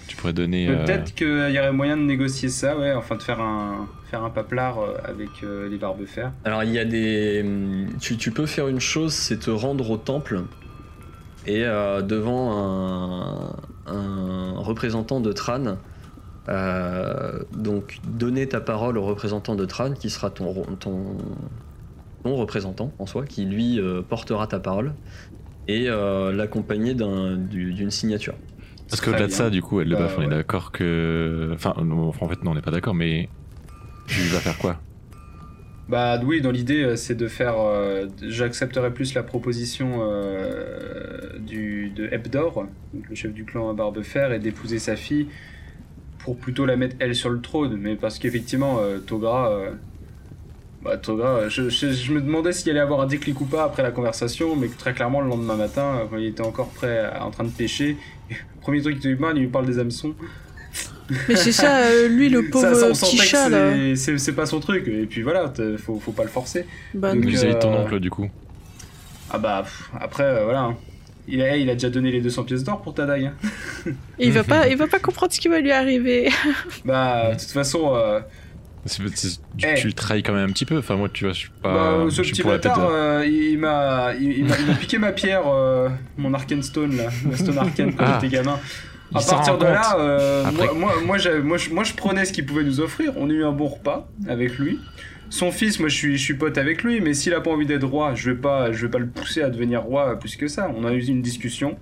Tu 0.09 0.17
pourrais 0.17 0.33
donner. 0.33 0.69
euh, 0.69 0.85
Peut-être 0.85 1.15
qu'il 1.15 1.51
y 1.51 1.59
aurait 1.59 1.73
moyen 1.73 1.97
de 1.97 2.03
négocier 2.03 2.49
ça, 2.49 2.77
ouais, 2.79 2.93
enfin 2.95 3.17
de 3.17 3.23
faire 3.23 3.41
un, 3.41 3.89
faire 4.11 4.23
un 4.23 4.31
paplard 4.31 4.79
euh, 4.79 4.95
avec 5.05 5.29
euh, 5.43 5.69
les 5.69 5.77
barbes-fer. 5.79 6.33
Alors 6.45 6.63
il 6.65 6.71
y 6.73 6.79
a 6.79 6.85
des... 6.85 7.45
Tu, 8.01 8.17
tu 8.17 8.31
peux 8.31 8.47
faire 8.47 8.69
une 8.69 8.81
chose, 8.81 9.13
c'est 9.13 9.39
te 9.41 9.51
rendre 9.51 9.91
au 9.91 9.97
temple 9.97 10.43
et 11.47 11.65
euh, 11.65 12.03
devant 12.03 13.55
un, 13.87 13.93
un 13.93 14.53
représentant 14.59 15.21
de 15.21 15.33
Tran, 15.33 15.77
euh, 16.49 17.41
donc 17.53 17.99
donner 18.05 18.49
ta 18.49 18.61
parole 18.61 18.99
au 18.99 19.05
représentant 19.05 19.55
de 19.55 19.65
Tran 19.65 19.93
qui 19.93 20.11
sera 20.11 20.31
ton, 20.31 20.53
ton, 20.79 21.17
ton 22.25 22.37
représentant 22.37 22.93
en 22.99 23.07
soi, 23.07 23.25
qui 23.27 23.45
lui 23.45 23.81
euh, 23.81 24.03
portera 24.03 24.47
ta 24.47 24.59
parole 24.61 24.93
et 25.69 25.87
euh, 25.89 26.33
l'accompagner 26.33 26.95
d'un- 26.95 27.37
du- 27.37 27.73
d'une 27.75 27.91
signature. 27.91 28.35
Parce 28.89 29.01
qu'au-delà 29.01 29.27
de 29.27 29.33
ça, 29.33 29.51
du 29.51 29.63
coup, 29.63 29.81
Eldebuff, 29.81 30.17
Bah, 30.17 30.23
on 30.23 30.23
est 30.23 30.29
d'accord 30.29 30.73
que. 30.73 31.51
Enfin, 31.55 31.75
non, 31.83 32.09
en 32.09 32.29
fait, 32.29 32.43
non, 32.43 32.53
on 32.53 32.55
n'est 32.55 32.63
pas 32.63 32.71
d'accord, 32.71 32.95
mais. 32.95 33.29
Tu 34.07 34.21
vas 34.29 34.41
faire 34.41 34.59
quoi? 34.59 34.81
Bah 35.89 36.21
oui, 36.25 36.41
dans 36.41 36.51
l'idée, 36.51 36.83
euh, 36.83 36.97
c'est 36.97 37.15
de 37.15 37.29
faire. 37.29 37.55
euh, 37.59 38.07
J'accepterais 38.23 38.93
plus 38.93 39.15
la 39.15 39.23
proposition 39.23 39.99
euh, 40.01 41.39
du, 41.39 41.91
de 41.91 42.09
Hebdor, 42.11 42.67
le 43.09 43.15
chef 43.15 43.33
du 43.33 43.45
clan 43.45 43.71
à 43.71 43.75
Barbefer, 43.75 44.31
et 44.35 44.39
d'épouser 44.41 44.79
sa 44.81 44.97
fille 44.97 45.29
pour 46.19 46.39
plutôt 46.39 46.67
la 46.67 46.77
mettre 46.77 46.97
elle 46.99 47.15
sur 47.15 47.31
le 47.31 47.41
trône. 47.41 47.77
Mais 47.77 47.97
parce 47.97 48.19
qu'effectivement, 48.19 48.79
euh, 48.81 48.99
Togra. 48.99 49.51
Euh, 50.87 50.91
bah, 50.91 50.97
Togra, 50.97 51.29
euh, 51.37 51.49
je, 51.49 51.69
je- 51.69 51.93
je 51.93 52.13
me 52.13 52.21
demandais 52.21 52.53
s'il 52.53 52.71
allait 52.71 52.81
avoir 52.81 53.01
un 53.01 53.07
déclic 53.07 53.41
ou 53.41 53.45
pas 53.45 53.65
après 53.65 53.83
la 53.83 53.91
conversation, 53.91 54.57
mais 54.57 54.69
très 54.69 54.93
clairement, 54.95 55.21
le 55.21 55.29
lendemain 55.29 55.57
matin, 55.57 56.01
euh, 56.01 56.05
quand 56.11 56.17
il 56.17 56.27
était 56.27 56.43
encore 56.43 56.69
prêt, 56.69 57.01
à- 57.01 57.25
en 57.25 57.31
train 57.31 57.45
de 57.45 57.51
pêcher, 57.51 57.97
le 58.31 58.37
premier 58.61 58.81
truc 58.83 59.01
qu'il 59.01 59.11
lui 59.11 59.17
parle, 59.17 59.37
il 59.37 59.43
lui 59.43 59.49
parle 59.49 59.67
des 59.67 59.79
hameçons. 59.79 60.15
Mais 61.29 61.37
c'est 61.37 61.53
ça, 61.53 61.79
euh, 61.87 62.09
lui, 62.09 62.29
le 62.29 62.49
pauvre 62.51 62.75
Ça, 62.75 62.75
ça, 62.75 62.87
on 62.89 62.93
petit 62.93 63.19
chat, 63.19 63.49
là. 63.49 63.73
c'est- 63.97 64.33
pas 64.33 64.47
son 64.47 64.61
truc. 64.61 64.89
Et 64.89 65.07
puis 65.07 65.23
voilà, 65.23 65.53
faut, 65.79 65.99
faut 66.01 66.13
pas 66.13 66.25
le 66.25 66.29
forcer. 66.29 66.67
Bah, 66.95 67.15
Donc. 67.15 67.25
Vis-à-vis 67.25 67.55
de 67.55 67.59
ton 67.61 67.73
euh, 67.75 67.83
oncle, 67.85 68.01
du 68.01 68.11
coup. 68.11 68.29
Ah 69.31 69.39
bah 69.39 69.63
pff, 69.65 69.91
après 70.01 70.23
euh, 70.23 70.45
voilà. 70.45 70.61
hein. 70.63 70.77
Il 71.29 71.43
a, 71.43 71.57
il 71.57 71.69
a 71.69 71.73
déjà 71.73 71.91
donné 71.91 72.13
les 72.13 72.21
200 72.21 72.45
pièces 72.45 72.63
d'or 72.63 72.81
pour 72.83 72.95
ta 72.95 73.05
dague. 73.07 73.25
hein. 73.87 73.93
il 74.21 74.31
va 74.31 74.45
pas, 74.45 74.69
il 74.69 74.77
va 74.77 74.87
pas 74.87 75.01
comprendre 75.01 75.33
ce 75.33 75.41
qui 75.41 75.49
va 75.49 75.59
lui 75.61 75.73
arriver. 75.73 76.31
Bah 76.85 77.33
de 77.35 77.39
toute 77.41 77.51
façon, 77.51 77.95
euh, 77.97 78.21
tu, 78.87 79.03
Eh. 79.67 79.75
tu 79.75 79.87
le 79.89 79.93
trahis 79.93 80.23
quand 80.23 80.33
même 80.33 80.49
un 80.49 80.53
petit 80.53 80.65
peu. 80.65 80.79
Enfin, 80.79 80.97
moi, 80.97 81.09
tu 81.13 81.25
vois, 81.25 81.33
je 81.33 81.39
suis 81.41 81.51
pas. 81.63 81.73
bah, 82.05 82.11
ce 82.11 82.23
je 82.23 82.31
petit 82.31 82.43
bâtard, 82.43 82.79
euh, 82.91 83.25
il, 83.27 83.59
m'a 83.59 84.13
il, 84.21 84.39
il 84.41 84.77
piqué 84.81 84.99
ma 84.99 85.13
pierre, 85.13 85.43
euh, 85.47 85.89
mon 86.17 86.33
Arcane 86.35 86.63
Stone 86.63 86.97
là, 86.97 87.09
ma 87.25 87.37
Stone 87.37 87.59
Arcane 87.59 87.95
quand 87.95 88.05
Ah. 88.07 88.19
j'étais 88.21 88.37
gamin. 88.37 88.59
À 89.15 89.21
partir 89.23 89.57
de 89.59 89.65
là, 89.65 89.97
euh, 89.99 90.45
moi, 90.53 90.73
moi, 90.75 90.93
moi, 91.05 91.19
je, 91.19 91.31
moi, 91.41 91.85
je 91.85 91.93
prenais 91.95 92.25
ce 92.25 92.33
qu'il 92.33 92.45
pouvait 92.45 92.65
nous 92.65 92.81
offrir. 92.81 93.13
On 93.17 93.31
a 93.31 93.33
eu 93.33 93.45
un 93.45 93.53
bon 93.53 93.67
repas 93.69 94.09
avec 94.29 94.59
lui. 94.59 94.81
Son 95.31 95.51
fils, 95.51 95.81
moi 95.81 95.89
je 95.89 95.95
suis, 95.97 96.17
je 96.17 96.23
suis 96.23 96.35
pote 96.35 96.57
avec 96.57 96.85
lui, 96.85 97.01
mais 97.01 97.13
s'il 97.13 97.35
a 97.35 97.41
pas 97.41 97.51
envie 97.51 97.67
d'être 97.67 97.83
roi, 97.85 98.15
je 98.15 98.31
vais 98.31 98.37
pas, 98.37 98.71
je 98.71 98.83
vais 98.87 98.91
pas 98.91 98.99
le 99.01 99.09
pousser 99.09 99.43
à 99.43 99.51
devenir 99.51 99.83
roi 99.83 100.17
plus 100.21 100.37
que 100.37 100.47
ça. 100.47 100.71
On 100.77 100.85
a 100.85 100.93
eu 100.93 101.03
une 101.05 101.21
discussion. 101.21 101.77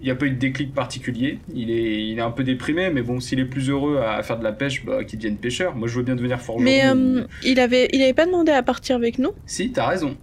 Il 0.00 0.04
n'y 0.04 0.10
a 0.10 0.14
pas 0.14 0.26
eu 0.26 0.30
de 0.30 0.36
déclic 0.38 0.74
particulier. 0.74 1.38
Il 1.54 1.70
est, 1.70 2.08
il 2.08 2.18
est 2.18 2.22
un 2.22 2.30
peu 2.30 2.44
déprimé, 2.44 2.90
mais 2.90 3.00
bon, 3.02 3.18
s'il 3.18 3.40
est 3.40 3.46
plus 3.46 3.70
heureux 3.70 3.98
à 3.98 4.22
faire 4.22 4.38
de 4.38 4.44
la 4.44 4.52
pêche, 4.52 4.84
bah, 4.84 5.04
qu'il 5.04 5.18
devienne 5.18 5.38
pêcheur. 5.38 5.74
Moi, 5.74 5.88
je 5.88 5.96
veux 5.96 6.02
bien 6.02 6.14
devenir 6.16 6.38
forgeron. 6.40 6.64
Mais 6.64 6.82
euh, 6.84 7.24
il 7.44 7.58
avait, 7.60 7.88
il 7.92 8.02
avait 8.02 8.12
pas 8.12 8.26
demandé 8.26 8.52
à 8.52 8.62
partir 8.62 8.96
avec 8.96 9.18
nous? 9.18 9.30
Si, 9.46 9.72
t'as 9.72 9.86
raison. 9.88 10.14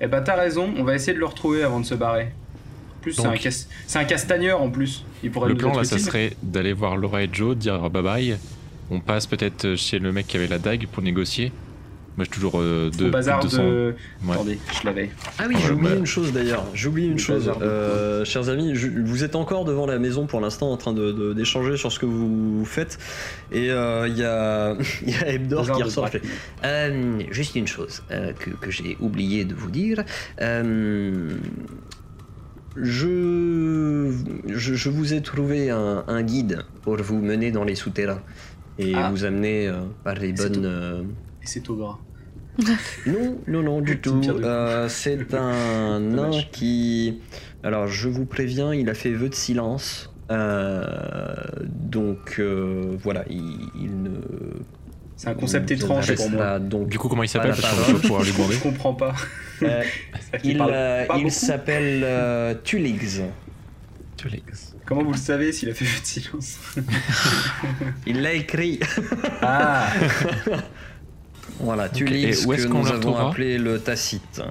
Eh 0.00 0.08
ben, 0.08 0.20
t'as 0.20 0.34
raison. 0.34 0.68
On 0.76 0.82
va 0.82 0.94
essayer 0.96 1.14
de 1.14 1.18
le 1.20 1.26
retrouver 1.26 1.62
avant 1.62 1.78
de 1.80 1.86
se 1.86 1.94
barrer. 1.94 2.24
En 2.98 3.02
plus, 3.02 3.12
c'est 3.12 3.24
un, 3.26 3.36
cas- 3.36 3.66
c'est 3.86 3.98
un 4.00 4.04
castagneur 4.04 4.60
en 4.60 4.68
plus. 4.68 5.04
Il 5.22 5.30
pourrait 5.30 5.48
Le 5.48 5.54
plan 5.54 5.72
là, 5.76 5.84
ça 5.84 5.98
serait 5.98 6.32
d'aller 6.42 6.72
voir 6.72 6.96
Laura 6.96 7.22
et 7.22 7.28
Joe, 7.32 7.56
dire 7.56 7.88
bye 7.88 8.02
bye. 8.02 8.36
On 8.90 8.98
passe 8.98 9.26
peut-être 9.26 9.76
chez 9.76 10.00
le 10.00 10.10
mec 10.12 10.26
qui 10.26 10.36
avait 10.36 10.48
la 10.48 10.58
dague 10.58 10.86
pour 10.88 11.04
négocier. 11.04 11.52
Moi, 12.16 12.24
j'ai 12.24 12.30
toujours 12.30 12.54
euh, 12.60 12.88
Au 12.88 12.96
deux, 12.96 13.10
bazar 13.10 13.40
plus 13.40 13.48
de 13.48 13.56
200. 13.56 13.62
de. 13.64 13.94
Ouais. 14.26 14.32
Attendez, 14.34 14.58
je 14.80 14.86
l'avais. 14.86 15.10
Ah 15.38 15.44
oui, 15.48 15.54
j'ai 15.58 15.72
oublié 15.72 15.90
bah- 15.92 15.98
une 15.98 16.06
chose 16.06 16.32
d'ailleurs. 16.32 16.64
J'ai 16.72 16.88
oublié 16.88 17.08
une 17.08 17.18
chose. 17.18 17.44
bazar 17.46 17.58
Euh, 17.60 18.24
chers 18.24 18.48
amis, 18.48 18.74
je- 18.74 18.88
vous 18.88 19.22
êtes 19.22 19.36
encore 19.36 19.66
devant 19.66 19.84
la 19.86 19.98
maison 19.98 20.26
pour 20.26 20.40
l'instant 20.40 20.72
en 20.72 20.78
train 20.78 20.94
de- 20.94 21.12
de- 21.12 21.32
d'échanger 21.34 21.76
sur 21.76 21.92
ce 21.92 21.98
que 21.98 22.06
vous 22.06 22.64
faites. 22.64 22.96
Et 23.52 23.70
euh, 23.70 24.08
il 24.08 24.16
y 24.16 24.24
a, 24.24 24.74
y 25.06 25.14
a 25.14 25.28
Hebdor 25.28 25.60
Bazar 25.60 25.76
qui 25.76 25.82
ressort. 25.82 26.08
Euh, 26.64 27.20
juste 27.30 27.54
une 27.54 27.66
chose 27.66 28.02
euh, 28.10 28.32
que, 28.32 28.48
que 28.50 28.70
j'ai 28.70 28.96
oublié 29.00 29.44
de 29.44 29.54
vous 29.54 29.70
dire. 29.70 30.02
Euh, 30.40 31.36
je, 32.76 34.10
je, 34.48 34.74
je 34.74 34.88
vous 34.90 35.14
ai 35.14 35.22
trouvé 35.22 35.70
un, 35.70 36.04
un 36.08 36.22
guide 36.22 36.62
pour 36.82 36.96
vous 36.96 37.18
mener 37.20 37.50
dans 37.50 37.64
les 37.64 37.74
souterrains 37.74 38.22
et 38.78 38.94
Ah. 38.94 39.10
vous 39.10 39.24
amener 39.24 39.68
euh, 39.68 39.82
par 40.04 40.14
les 40.14 40.32
bonnes. 40.32 41.06
Et 41.42 41.46
c'est 41.46 41.60
Togra. 41.60 41.98
Non, 43.06 43.38
non, 43.46 43.62
non, 43.62 43.80
du 43.80 43.98
tout. 44.00 44.20
Euh, 44.28 44.88
c'est 44.88 45.34
un 45.34 46.00
nain 46.00 46.30
qui. 46.52 47.20
Alors, 47.62 47.86
je 47.86 48.08
vous 48.08 48.26
préviens, 48.26 48.72
il 48.74 48.88
a 48.88 48.94
fait 48.94 49.10
vœu 49.10 49.28
de 49.28 49.34
silence. 49.34 50.12
Euh, 50.30 50.84
donc, 51.64 52.36
euh, 52.38 52.96
voilà, 53.02 53.24
il, 53.30 53.68
il 53.80 54.02
ne. 54.02 54.10
C'est 55.16 55.28
un 55.28 55.34
concept 55.34 55.70
il 55.70 55.78
étrange 55.78 56.14
pour 56.14 56.30
moi. 56.30 56.58
Donc, 56.58 56.88
Du 56.88 56.98
coup, 56.98 57.08
comment 57.08 57.22
il 57.22 57.28
s'appelle? 57.28 57.54
Je 57.54 58.62
comprends 58.62 58.92
pas. 58.92 59.14
euh, 59.62 59.82
il 60.44 60.62
il 61.18 61.32
s'appelle 61.32 62.02
euh, 62.04 62.54
Tulix. 62.62 63.22
Comment 64.84 65.02
vous 65.04 65.12
le 65.12 65.18
savez 65.18 65.52
s'il 65.52 65.68
a 65.70 65.74
fait 65.74 65.84
feu 65.84 66.00
de 66.00 66.06
silence? 66.06 66.58
Il 68.06 68.20
l'a 68.22 68.34
écrit. 68.34 68.80
Ah 69.42 69.88
Voilà, 71.60 71.88
Tulix, 71.88 72.42
Et 72.42 72.46
où 72.46 72.52
est-ce 72.52 72.66
que 72.66 72.72
qu'on 72.72 72.80
nous 72.82 72.88
avons 72.88 73.16
appelé 73.16 73.58
le 73.58 73.78
Tacite. 73.80 74.42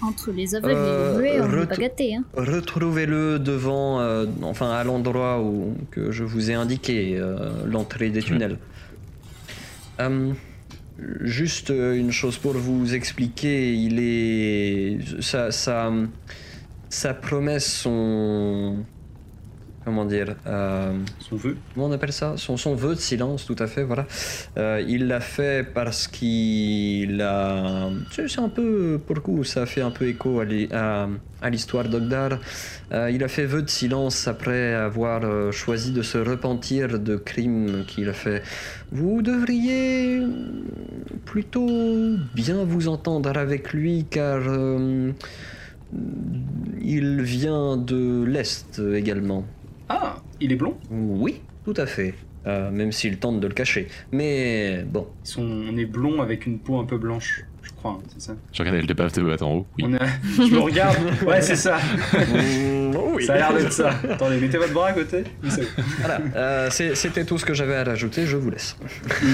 Entre 0.00 0.30
les 0.30 0.54
aveugles 0.54 0.74
Euh, 0.76 1.12
et 1.12 1.12
les 1.12 1.18
muets, 1.38 1.40
on 1.40 1.48
n'est 1.48 1.56
ret- 1.60 1.66
pas 1.66 1.76
gâtés. 1.76 2.14
Hein. 2.14 2.24
Retrouvez-le 2.34 3.38
devant, 3.38 4.00
euh, 4.00 4.26
enfin 4.42 4.70
à 4.70 4.84
l'endroit 4.84 5.40
où 5.42 5.74
que 5.90 6.10
je 6.12 6.22
vous 6.24 6.50
ai 6.50 6.54
indiqué, 6.54 7.16
euh, 7.18 7.50
l'entrée 7.66 8.10
des 8.10 8.22
tunnels. 8.22 8.58
Euh, 10.00 10.32
juste 11.22 11.70
euh, 11.70 11.96
une 11.96 12.12
chose 12.12 12.36
pour 12.38 12.52
vous 12.52 12.94
expliquer, 12.94 13.74
il 13.74 13.98
est 14.00 14.98
sa 15.20 15.50
sa, 15.50 15.90
sa 16.88 17.14
promesse, 17.14 17.66
son 17.82 18.76
comment 19.84 20.04
dire, 20.04 20.36
euh, 20.46 20.92
Son 21.18 21.36
vœu 21.36 21.56
comment 21.74 21.86
on 21.86 21.92
appelle 21.92 22.12
ça? 22.12 22.34
Son, 22.36 22.56
son 22.56 22.74
vœu 22.74 22.94
de 22.94 23.00
silence, 23.00 23.46
tout 23.46 23.56
à 23.58 23.66
fait, 23.66 23.84
voilà. 23.84 24.06
Euh, 24.58 24.84
il 24.86 25.06
l'a 25.06 25.20
fait 25.20 25.66
parce 25.72 26.06
qu'il 26.08 27.20
a... 27.22 27.88
C'est 28.10 28.38
un 28.38 28.48
peu, 28.50 29.00
pour 29.06 29.14
le 29.16 29.20
coup, 29.22 29.44
ça 29.44 29.64
fait 29.66 29.80
un 29.80 29.90
peu 29.90 30.06
écho 30.06 30.40
à 30.40 30.44
l'hi- 30.44 30.68
à, 30.72 31.08
à 31.40 31.50
l'histoire 31.50 31.88
d'Ogdar. 31.88 32.38
Euh, 32.92 33.10
il 33.10 33.22
a 33.24 33.28
fait 33.28 33.46
vœu 33.46 33.62
de 33.62 33.70
silence 33.70 34.28
après 34.28 34.74
avoir 34.74 35.24
euh, 35.24 35.52
choisi 35.52 35.92
de 35.92 36.02
se 36.02 36.18
repentir 36.18 36.98
de 36.98 37.16
crimes 37.16 37.84
qu'il 37.86 38.08
a 38.08 38.14
fait. 38.14 38.42
Vous 38.92 39.22
devriez 39.22 40.22
plutôt 41.24 42.16
bien 42.34 42.64
vous 42.64 42.88
entendre 42.88 43.36
avec 43.38 43.72
lui 43.72 44.06
car 44.10 44.40
il 46.80 47.22
vient 47.22 47.76
de 47.76 48.24
l'Est 48.24 48.80
également. 48.94 49.44
Ah 49.88 50.16
Il 50.40 50.52
est 50.52 50.56
blond 50.56 50.76
Oui, 50.90 51.40
tout 51.64 51.74
à 51.76 51.86
fait. 51.86 52.14
Euh, 52.46 52.70
même 52.70 52.92
s'il 52.92 53.18
tente 53.18 53.40
de 53.40 53.46
le 53.46 53.52
cacher. 53.54 53.88
Mais 54.12 54.82
bon. 54.86 55.06
Ils 55.24 55.28
sont... 55.28 55.42
On 55.42 55.76
est 55.76 55.84
blond 55.84 56.22
avec 56.22 56.46
une 56.46 56.58
peau 56.58 56.78
un 56.78 56.84
peu 56.84 56.96
blanche, 56.96 57.44
je 57.62 57.70
crois, 57.72 57.98
hein, 58.00 58.04
c'est 58.16 58.22
ça 58.28 58.36
Je 58.52 58.60
regardais 58.62 58.80
le 58.80 58.86
débat 58.86 59.08
de 59.08 59.22
battre 59.22 59.44
en 59.46 59.56
haut. 59.56 59.66
Oui. 59.76 59.84
On 59.84 60.44
Je 60.46 60.54
me 60.54 60.58
regarde 60.60 60.96
Ouais, 61.26 61.42
c'est 61.42 61.56
ça 61.56 61.78
Ça 63.26 63.32
a 63.34 63.36
l'air 63.36 63.52
d'être 63.54 63.72
ça. 63.72 63.90
Attendez, 64.08 64.38
mettez 64.38 64.56
votre 64.56 64.72
bras 64.72 64.88
à 64.88 64.92
côté. 64.92 65.24
Voilà, 65.98 66.20
euh, 66.36 66.70
c'était 66.70 67.24
tout 67.24 67.36
ce 67.38 67.44
que 67.44 67.52
j'avais 67.54 67.74
à 67.74 67.84
rajouter, 67.84 68.24
je 68.24 68.36
vous 68.36 68.50
laisse. 68.50 68.76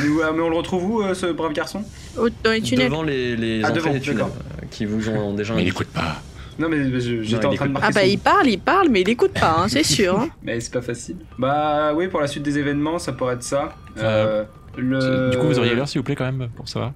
Nous- 0.06 0.20
ah, 0.24 0.32
mais 0.34 0.40
on 0.42 0.48
le 0.50 0.56
retrouve 0.56 0.84
où, 0.90 1.02
euh, 1.02 1.14
ce 1.14 1.26
brave 1.26 1.52
garçon? 1.52 1.84
Au- 2.16 2.28
Dans 2.42 2.50
les 2.52 2.62
tunnels. 2.62 2.86
Devant 2.88 3.02
les, 3.02 3.36
les 3.36 3.60
Ah, 3.62 3.68
entrées 3.68 3.80
devant, 3.80 3.92
des 3.92 4.00
tunnels, 4.00 4.22
euh, 4.24 4.66
qui 4.70 4.86
vous 4.86 5.08
ont 5.10 5.34
déjà 5.34 5.54
Mais 5.54 5.60
il 5.60 5.66
indiqué. 5.68 5.82
écoute 5.82 5.88
pas. 5.94 6.22
Non, 6.58 6.68
mais 6.68 7.00
j'étais 7.00 7.34
en 7.36 7.40
train 7.40 7.48
de 7.50 7.54
écoute 7.54 7.70
marquer 7.72 7.88
Ah 7.88 7.90
bah 7.92 8.00
son- 8.02 8.06
il 8.06 8.18
parle, 8.18 8.46
il 8.46 8.58
parle, 8.60 8.88
mais 8.88 9.00
il 9.00 9.08
écoute 9.08 9.32
pas, 9.32 9.56
hein, 9.58 9.68
c'est 9.68 9.82
sûr. 9.82 10.18
hein. 10.20 10.28
Mais 10.42 10.60
c'est 10.60 10.72
pas 10.72 10.82
facile. 10.82 11.16
Bah 11.38 11.92
oui, 11.94 12.06
pour 12.08 12.20
la 12.20 12.26
suite 12.28 12.42
des 12.44 12.58
événements, 12.58 12.98
ça 12.98 13.12
pourrait 13.12 13.34
être 13.34 13.42
ça. 13.42 13.74
Euh, 13.98 14.44
le... 14.76 15.30
Du 15.30 15.38
coup, 15.38 15.46
vous 15.46 15.58
auriez 15.58 15.74
l'heure, 15.74 15.88
s'il 15.88 16.00
vous 16.00 16.04
plaît, 16.04 16.14
quand 16.16 16.30
même, 16.30 16.48
pour 16.54 16.68
savoir 16.68 16.92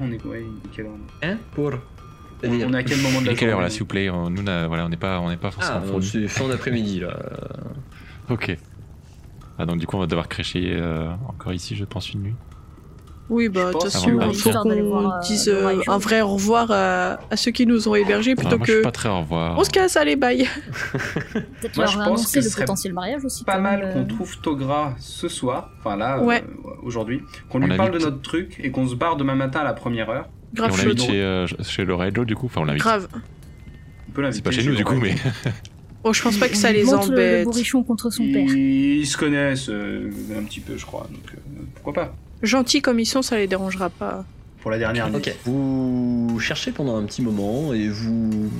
On 0.00 0.10
est, 0.10 0.24
ouais, 0.24 0.40
est 0.40 0.68
quelle 0.74 0.86
heure 0.86 0.92
Hein 1.22 1.36
Pour 1.54 1.70
on, 2.42 2.48
on 2.48 2.72
est 2.72 2.76
à 2.78 2.82
quel 2.82 2.98
moment 3.02 3.20
de 3.20 3.26
la 3.26 3.32
est 3.32 3.34
quelle 3.36 3.50
heure, 3.50 3.60
là, 3.60 3.68
s'il 3.70 3.80
vous 3.80 3.86
plaît 3.86 4.08
On- 4.10 4.30
Nous, 4.30 4.42
voilà, 4.42 4.86
on 4.86 4.88
n'est 4.88 4.96
pas, 4.96 5.20
on 5.20 5.28
n'est 5.28 5.36
pas 5.36 5.48
Ah, 5.48 5.50
forcément 5.52 5.80
fournis. 5.82 6.06
c'est 6.06 6.28
fin 6.28 6.48
d'après-midi 6.48 7.00
là. 7.00 7.16
Ok. 8.30 8.56
Ah, 9.58 9.66
donc 9.66 9.78
du 9.78 9.86
coup, 9.86 9.96
on 9.96 10.00
va 10.00 10.06
devoir 10.06 10.26
crécher 10.28 10.72
euh, 10.74 11.10
encore 11.28 11.52
ici, 11.52 11.76
je 11.76 11.84
pense, 11.84 12.12
une 12.14 12.22
nuit. 12.22 12.34
Oui, 13.30 13.48
bah 13.48 13.66
de 13.68 13.72
toute 13.72 13.84
façon, 13.84 14.10
il 14.28 14.34
faut 14.34 14.50
qu'on 14.50 14.70
euh, 14.70 15.20
dise 15.22 15.46
le 15.46 15.54
euh, 15.54 15.80
un 15.86 15.98
vrai 15.98 16.20
au 16.20 16.28
revoir 16.30 16.70
à, 16.70 17.18
à 17.30 17.36
ceux 17.36 17.52
qui 17.52 17.64
nous 17.64 17.88
ont 17.88 17.94
hébergés 17.94 18.32
Ah, 18.36 18.40
plutôt 18.40 18.58
moi, 18.58 18.66
je 18.66 18.72
suis 18.72 18.80
que 18.80 18.84
pas 18.84 18.90
très 18.90 19.08
au 19.08 19.20
revoir. 19.20 19.56
on 19.56 19.62
se 19.64 19.70
casse, 19.70 19.96
allez, 19.96 20.16
bye. 20.16 20.48
Peut-être 20.92 21.76
Moi, 21.76 21.84
leur 21.84 21.92
je 21.92 21.96
pense 21.98 22.06
annoncer 22.06 22.24
que 22.38 22.40
ce 22.42 22.46
le 22.48 22.50
serait 22.50 22.64
potentiel 22.64 22.92
mariage 22.92 23.24
aussi. 23.24 23.44
Pas 23.44 23.58
mal 23.58 23.82
euh, 23.84 23.92
qu'on 23.92 24.04
trouve 24.04 24.36
Togra 24.40 24.94
ce 24.98 25.28
soir, 25.28 25.70
enfin 25.78 25.96
là, 25.96 26.20
Ouais. 26.22 26.42
euh, 26.42 26.70
aujourd'hui, 26.82 27.22
qu'on 27.48 27.62
On 27.62 27.66
lui 27.66 27.76
parle 27.76 27.92
de 27.92 27.98
notre 28.00 28.20
truc 28.20 28.58
et 28.62 28.70
qu'on 28.72 28.86
se 28.88 28.94
barre 28.96 29.16
demain 29.16 29.36
matin 29.36 29.60
à 29.60 29.64
la 29.64 29.74
première 29.74 30.10
heure. 30.10 30.28
Et 30.52 30.56
Grave 30.56 30.72
on 30.74 30.76
l'invite 30.76 31.02
chez, 31.02 31.22
euh, 31.22 31.46
chez 31.62 31.84
Laura 31.84 32.08
et 32.08 32.12
Joe, 32.14 32.26
du 32.26 32.34
coup. 32.34 32.46
Enfin, 32.46 32.62
on 32.62 32.64
l'invite. 32.64 32.82
Grave. 32.82 33.06
On 34.08 34.12
peut 34.12 34.22
l'inviter 34.22 34.38
C'est 34.38 34.56
pas 34.56 34.62
chez 34.62 34.68
nous, 34.68 34.74
du 34.74 34.84
coup, 34.84 34.96
mais. 34.96 35.14
Oh, 36.02 36.14
je 36.14 36.22
pense 36.22 36.38
pas 36.38 36.48
que 36.48 36.56
ça 36.56 36.72
les 36.72 36.80
le- 36.80 36.86
Le 36.86 36.94
embête. 36.96 37.44
bourrichon 37.44 37.82
contre 37.82 38.08
son 38.10 38.24
père. 38.24 38.46
Ils, 38.48 39.00
ils 39.00 39.06
se 39.06 39.18
connaissent 39.18 39.68
euh, 39.68 40.10
un 40.34 40.42
petit 40.44 40.60
peu, 40.60 40.74
je 40.78 40.86
crois, 40.86 41.06
donc 41.12 41.20
euh, 41.34 41.60
pourquoi 41.74 41.92
pas. 41.92 42.14
Gentils 42.42 42.82
comme 42.82 42.98
ils 42.98 43.06
sont, 43.06 43.22
ça 43.22 43.36
les 43.36 43.46
dérangera 43.46 43.90
pas. 43.90 44.24
Pour 44.62 44.70
la 44.70 44.78
dernière 44.78 45.08
nuit. 45.08 45.16
Ok. 45.16 45.34
Vous 45.44 46.38
cherchez 46.40 46.70
pendant 46.72 46.96
un 46.96 47.04
petit 47.04 47.22
moment 47.22 47.72
et 47.72 47.88
vous 47.88 48.50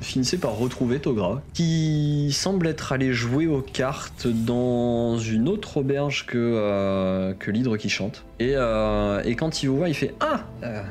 finissez 0.00 0.38
par 0.38 0.56
retrouver 0.56 1.00
Togra, 1.00 1.42
qui 1.54 2.30
semble 2.32 2.68
être 2.68 2.92
allé 2.92 3.12
jouer 3.12 3.46
aux 3.46 3.62
cartes 3.62 4.28
dans 4.28 5.18
une 5.18 5.48
autre 5.48 5.78
auberge 5.78 6.26
que, 6.26 6.38
euh, 6.38 7.34
que 7.34 7.50
l'hydre 7.50 7.76
qui 7.76 7.88
chante. 7.88 8.24
Et, 8.38 8.52
euh, 8.54 9.20
et 9.24 9.34
quand 9.34 9.62
il 9.62 9.68
vous 9.68 9.78
voit, 9.78 9.88
il 9.88 9.94
fait 9.94 10.14
Ah 10.20 10.42
euh, 10.62 10.82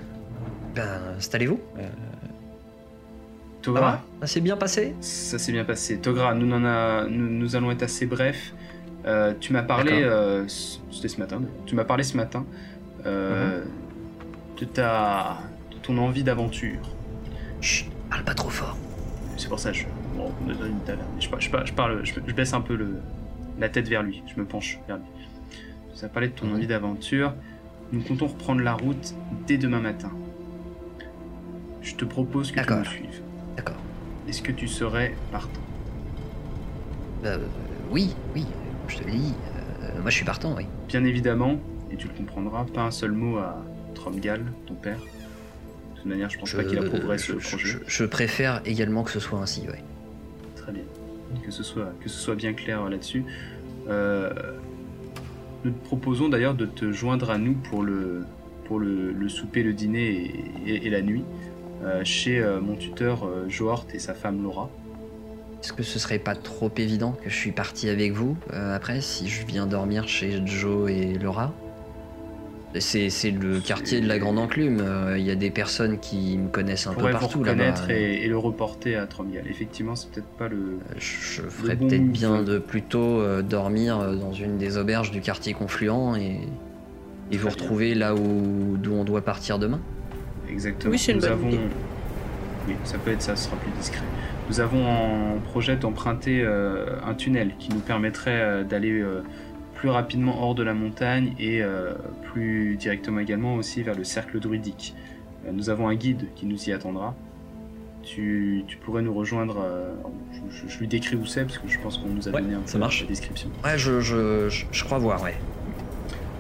Ben, 0.76 1.00
installez-vous. 1.18 1.60
Euh, 1.78 1.82
ça 1.82 3.74
Togra, 3.74 4.02
Ça 4.22 4.28
s'est 4.28 4.42
bien 4.42 4.56
passé? 4.56 4.96
Ça 5.02 5.40
s'est 5.40 5.52
bien 5.52 5.66
passé. 5.66 5.98
Togra, 5.98 6.34
nous, 6.34 6.54
a, 6.54 7.06
nous, 7.10 7.30
nous 7.30 7.56
allons 7.56 7.72
être 7.72 7.84
assez 7.84 8.06
brefs. 8.06 8.54
Euh, 9.08 9.34
tu 9.40 9.54
m'as 9.54 9.64
parlé, 9.64 10.04
euh, 10.04 10.46
c'était 10.92 11.08
ce 11.08 11.18
matin, 11.20 11.42
tu 11.66 11.76
m'as 11.76 11.86
parlé 11.86 12.04
ce 12.04 12.18
matin 12.18 12.46
euh, 13.06 13.64
de, 14.60 14.66
ta, 14.66 15.38
de 15.72 15.78
ton 15.78 15.98
envie 15.98 16.24
d'aventure. 16.24 16.80
Chut, 17.62 17.90
parle 18.10 18.24
pas 18.24 18.34
trop 18.34 18.50
fort. 18.50 18.78
C'est 19.38 19.48
pour 19.50 19.60
ça 19.60 19.72
que 19.72 19.78
je 19.78 19.86
bon, 20.16 20.32
on 20.42 20.46
me 20.46 20.54
donne 20.54 20.72
une 20.72 20.80
table. 20.82 21.00
Je, 21.20 21.30
par- 21.30 21.40
je, 21.40 21.50
par- 21.50 21.66
je 21.66 21.74
parle, 21.74 22.06
je, 22.06 22.14
je 22.26 22.34
baisse 22.34 22.54
un 22.54 22.60
peu 22.62 22.76
le, 22.76 22.98
la 23.60 23.70
tête 23.70 23.88
vers 23.88 24.04
lui, 24.04 24.24
je 24.28 24.40
me 24.40 24.46
penche 24.46 24.80
vers 24.88 24.98
lui. 24.98 25.06
Tu 25.98 26.04
as 26.06 26.10
parlé 26.10 26.28
de 26.28 26.34
ton 26.34 26.48
Mhm. 26.48 26.54
envie 26.56 26.68
d'aventure. 26.68 27.34
Nous 27.94 28.02
comptons 28.02 28.28
reprendre 28.28 28.62
la 28.62 28.74
route 28.74 29.16
dès 29.48 29.58
demain 29.58 29.80
matin. 29.80 30.12
Je 31.82 31.96
te 31.96 32.04
propose 32.04 32.52
que 32.52 32.60
tu 32.60 32.74
nous 32.74 32.84
suives. 32.84 33.22
D'accord. 33.56 33.78
Est-ce 34.28 34.42
que 34.42 34.52
tu 34.52 34.68
serais 34.68 35.16
partant? 35.32 35.62
Euh, 37.24 37.38
oui, 37.90 38.14
oui, 38.36 38.46
je 38.88 38.98
te 39.00 39.04
le 39.06 39.12
dis. 39.12 39.34
euh, 39.84 40.02
moi, 40.02 40.10
je 40.10 40.16
suis 40.16 40.26
partant, 40.26 40.56
oui. 40.56 40.66
Bien 40.88 41.04
évidemment, 41.04 41.60
et 41.92 41.96
tu 41.96 42.08
le 42.08 42.14
comprendras, 42.14 42.66
pas 42.66 42.82
un 42.84 42.92
seul 42.92 43.12
mot 43.12 43.38
à 43.38 43.64
Tromgal, 43.96 44.42
ton 44.66 44.74
père. 44.76 44.98
De 44.98 45.96
toute 46.02 46.06
manière, 46.06 46.30
je 46.30 46.38
pense 46.40 46.54
pas 46.54 46.64
qu'il 46.64 46.78
approuverait 46.80 47.18
ce 47.18 47.40
je- 47.40 47.48
projet. 47.50 47.68
je- 47.68 47.78
je 47.88 48.04
préfère 48.06 48.62
également 48.66 49.04
que 49.04 49.12
ce 49.12 49.20
soit 49.20 49.40
ainsi, 49.40 49.64
oui. 49.68 49.80
Très 50.56 50.72
bien. 50.72 50.84
Que 51.44 51.52
ce 51.52 51.64
soit, 51.64 51.92
que 52.02 52.10
ce 52.10 52.18
soit 52.18 52.36
bien 52.36 52.54
clair 52.54 52.84
euh, 52.84 52.90
là-dessus. 52.90 53.24
Euh, 53.90 54.30
nous 55.66 55.72
te 55.72 55.84
proposons 55.86 56.30
d'ailleurs 56.30 56.54
de 56.56 56.66
te 56.66 56.92
joindre 56.92 57.30
à 57.32 57.38
nous 57.38 57.54
pour 57.54 57.84
le, 57.84 58.24
pour 58.66 58.80
le, 58.80 59.12
le 59.12 59.30
souper, 59.30 59.64
le 59.64 59.74
dîner 59.74 60.32
et, 60.66 60.72
et- 60.72 60.88
et 60.88 60.90
la 60.90 61.02
nuit 61.02 61.24
euh, 61.84 62.04
chez 62.04 62.40
euh, 62.40 62.60
mon 62.62 62.76
tuteur 62.76 63.28
Johort 63.50 63.86
et 63.94 64.00
sa 64.00 64.14
femme 64.14 64.42
Laura. 64.44 64.70
Est-ce 65.64 65.74
que 65.74 65.84
ce 65.84 66.00
serait 66.00 66.20
pas 66.20 66.36
trop 66.36 66.72
évident 66.78 67.14
que 67.24 67.30
je 67.30 67.36
suis 67.36 67.52
parti 67.52 67.90
avec 67.90 68.14
vous 68.14 68.38
euh, 68.54 68.76
après 68.76 69.02
si 69.02 69.28
je 69.28 69.46
viens 69.46 69.66
dormir 69.66 70.08
chez 70.08 70.42
Joe 70.46 70.90
et 70.92 71.14
Laura? 71.18 71.54
C'est 72.80 73.10
c'est 73.10 73.32
le 73.32 73.60
quartier 73.60 74.02
de 74.02 74.08
la 74.08 74.20
Grande 74.20 74.38
Enclume. 74.38 74.82
euh, 74.82 75.18
Il 75.18 75.26
y 75.26 75.32
a 75.32 75.36
des 75.36 75.50
personnes 75.50 75.98
qui 76.00 76.38
me 76.38 76.50
connaissent 76.50 76.86
un 76.86 76.94
peu 76.94 77.10
partout 77.10 77.44
là-bas. 77.44 77.64
reconnaître 77.64 77.90
et, 77.90 78.24
et 78.24 78.28
le 78.28 78.38
reporter 78.38 78.96
à 78.96 79.08
Tromgal. 79.08 79.46
Effectivement, 79.50 79.96
c'est 79.96 80.12
peut-être 80.12 80.28
pas 80.28 80.48
le. 80.48 80.58
Euh, 80.58 80.96
Je, 80.98 81.16
je 81.22 81.42
ferais 81.42 81.76
bon 81.76 81.88
peut-être 81.88 82.12
bien 82.12 82.44
de 82.44 82.60
plutôt 82.60 83.20
euh, 83.22 83.42
dormir 83.42 83.98
dans 84.16 84.34
une 84.34 84.58
des 84.58 84.78
auberges 84.78 85.10
du 85.12 85.22
quartier 85.22 85.54
confluent 85.54 86.18
et, 86.20 86.42
et 87.32 87.38
vous 87.38 87.50
retrouver 87.50 87.96
là 87.96 88.14
où 88.14 88.78
d'où 88.78 88.94
on 88.94 89.06
doit 89.06 89.22
partir 89.22 89.58
demain. 89.58 89.80
Exactement. 90.48 90.92
Oui, 90.92 91.00
c'est 91.00 91.14
une 91.14 91.18
Nous 91.18 91.24
bonne 91.24 91.32
avons... 91.32 91.48
idée. 91.50 91.60
Oui, 92.68 92.76
ça 92.84 92.98
peut 93.00 93.12
être 93.12 93.22
ça, 93.24 93.36
ce 93.36 93.46
sera 93.46 93.56
plus 93.56 93.72
discret. 93.72 94.04
Nous 94.50 94.60
avons 94.62 94.86
en 94.88 95.40
projet 95.40 95.76
d'emprunter 95.76 96.42
euh, 96.44 96.86
un 97.06 97.14
tunnel 97.14 97.52
qui 97.60 97.70
nous 97.70 97.80
permettrait 97.80 98.40
euh, 98.42 98.64
d'aller 98.64 98.92
euh, 99.02 99.22
plus 99.76 99.90
rapidement 99.90 100.42
hors 100.42 100.56
de 100.56 100.64
la 100.64 100.74
montagne 100.74 101.34
et 101.38 101.62
euh, 101.62 101.94
plus 102.32 102.76
directement 102.78 103.20
également 103.20 103.56
aussi 103.56 103.84
vers 103.84 103.96
le 103.96 104.04
cercle 104.06 104.40
druidique. 104.40 104.96
Euh, 105.46 105.52
nous 105.52 105.70
avons 105.70 105.90
un 105.90 105.96
guide 105.96 106.28
qui 106.36 106.46
nous 106.46 106.70
y 106.70 106.72
attendra. 106.72 107.14
Tu, 108.04 108.64
tu 108.68 108.78
pourrais 108.78 109.02
nous 109.02 109.14
rejoindre. 109.14 109.58
euh, 109.62 109.92
je, 110.68 110.80
lui 110.80 110.88
décris 110.88 111.18
où 111.18 111.26
c'est 111.26 111.44
parce 111.44 111.58
que 111.58 111.68
je 111.68 111.78
pense 111.80 111.98
qu'on 111.98 112.08
nous 112.10 112.30
a 112.30 112.32
Ouais, 112.32 112.42
donné 112.42 112.54
un 112.54 112.62
ça 112.66 112.74
peu 112.74 112.80
marche. 112.80 113.02
la 113.02 113.08
description. 113.08 113.50
Ouais, 113.66 113.78
je, 113.78 114.00
je, 114.00 114.48
je, 114.48 114.66
je 114.72 114.84
crois 114.86 114.98
voir, 114.98 115.22
ouais. 115.24 115.36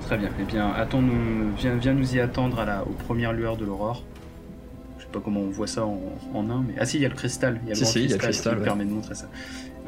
Très 0.05 0.18
bien. 0.18 0.30
Eh 0.39 0.43
bien, 0.43 0.70
attends-nous, 0.72 1.51
viens, 1.58 1.76
viens 1.76 1.93
nous 1.93 2.16
y 2.16 2.22
attendre 2.22 2.58
à 2.60 2.66
la, 2.66 2.84
aux 2.84 2.93
premières 3.05 3.34
lueurs 3.34 3.58
de 3.58 3.66
l'aurore. 3.66 4.03
Sais 5.08 5.14
pas 5.14 5.20
comment 5.24 5.39
on 5.39 5.49
voit 5.49 5.68
ça 5.68 5.86
en, 5.86 5.99
en 6.34 6.49
un, 6.49 6.64
mais 6.68 6.74
ah 6.80 6.86
si, 6.86 6.97
il 6.97 7.01
y 7.01 7.05
a 7.05 7.10
le 7.10 7.16
cristal. 7.16 7.60
Il 7.64 7.70
y 7.70 7.72
a 7.72 7.76
le 7.76 7.76
Si, 7.76 7.84
grand 7.84 7.91
si, 7.93 7.99
y 7.99 8.01
a 8.01 8.16
le 8.16 8.18
cristal, 8.18 8.30
cristal, 8.30 8.53
qui 8.55 8.60
ouais. 8.60 8.66
permet 8.66 8.86
de 8.86 8.91
montrer 8.91 9.16
ça. 9.16 9.26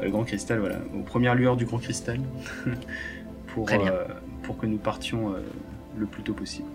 Euh, 0.00 0.04
Le 0.04 0.10
grand 0.10 0.24
cristal, 0.24 0.58
voilà, 0.60 0.76
aux 0.94 1.02
premières 1.02 1.34
lueurs 1.34 1.56
du 1.56 1.66
grand 1.66 1.78
cristal, 1.78 2.20
pour 3.48 3.68
euh, 3.70 4.04
pour 4.42 4.56
que 4.58 4.66
nous 4.66 4.78
partions 4.78 5.34
euh, 5.34 5.40
le 5.98 6.06
plus 6.06 6.22
tôt 6.22 6.32
possible. 6.34 6.68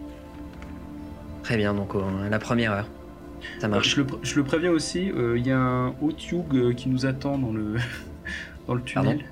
Très 1.43 1.58
bien, 1.58 1.74
donc 1.74 1.96
euh, 1.96 2.02
à 2.26 2.30
la 2.30 2.39
première 2.39 2.72
heure. 2.72 2.88
Ça 3.60 3.68
Euh, 3.68 3.70
marche. 3.70 3.96
Je 3.96 4.02
le, 4.02 4.08
je 4.24 4.36
le 4.36 4.43
préviens 4.43 4.72
aussi, 4.72 5.12
euh, 5.12 5.38
il 5.38 5.46
y 5.46 5.52
a 5.52 5.60
un 5.60 5.96
Otyug 6.02 6.56
euh, 6.56 6.74
qui 6.74 6.89
nous 6.89 7.06
attend 7.06 7.38
dans 7.38 7.52
le, 7.52 7.76
dans 8.68 8.76
le 8.76 8.82
tunnel. 8.82 9.26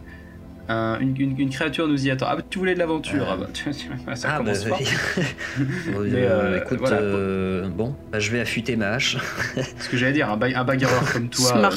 Un- 0.69 0.97
une, 1.01 1.13
une- 1.19 1.37
une 1.39 1.49
créature 1.49 1.87
nous 1.89 2.07
y 2.07 2.09
attend. 2.11 2.25
Ah 2.29 2.37
bah 2.37 2.41
tu 2.49 2.57
voulais 2.59 2.73
de 2.73 2.79
l'aventure, 2.79 3.23
Euh. 3.23 3.33
ah 3.33 3.37
bah 3.37 3.47
tu- 3.53 3.73
ça 4.15 4.29
Ah, 4.33 4.37
commence 4.37 4.63
bah, 4.63 4.69
fort. 4.69 4.79
euh, 5.59 6.09
Mais, 6.09 6.23
euh, 6.25 6.61
écoute, 6.63 6.79
voilà. 6.79 6.97
euh, 6.97 7.67
bon, 7.67 7.95
bah, 8.11 8.19
je 8.19 8.31
vais 8.31 8.39
affûter 8.39 8.75
ma 8.77 8.91
hache. 8.91 9.17
Ce 9.79 9.89
que 9.89 9.97
j'allais 9.97 10.13
dire, 10.13 10.29
un, 10.31 10.37
ba- 10.37 10.47
un 10.55 10.63
bagarreur 10.63 11.11
comme 11.11 11.27
toi 11.29 11.69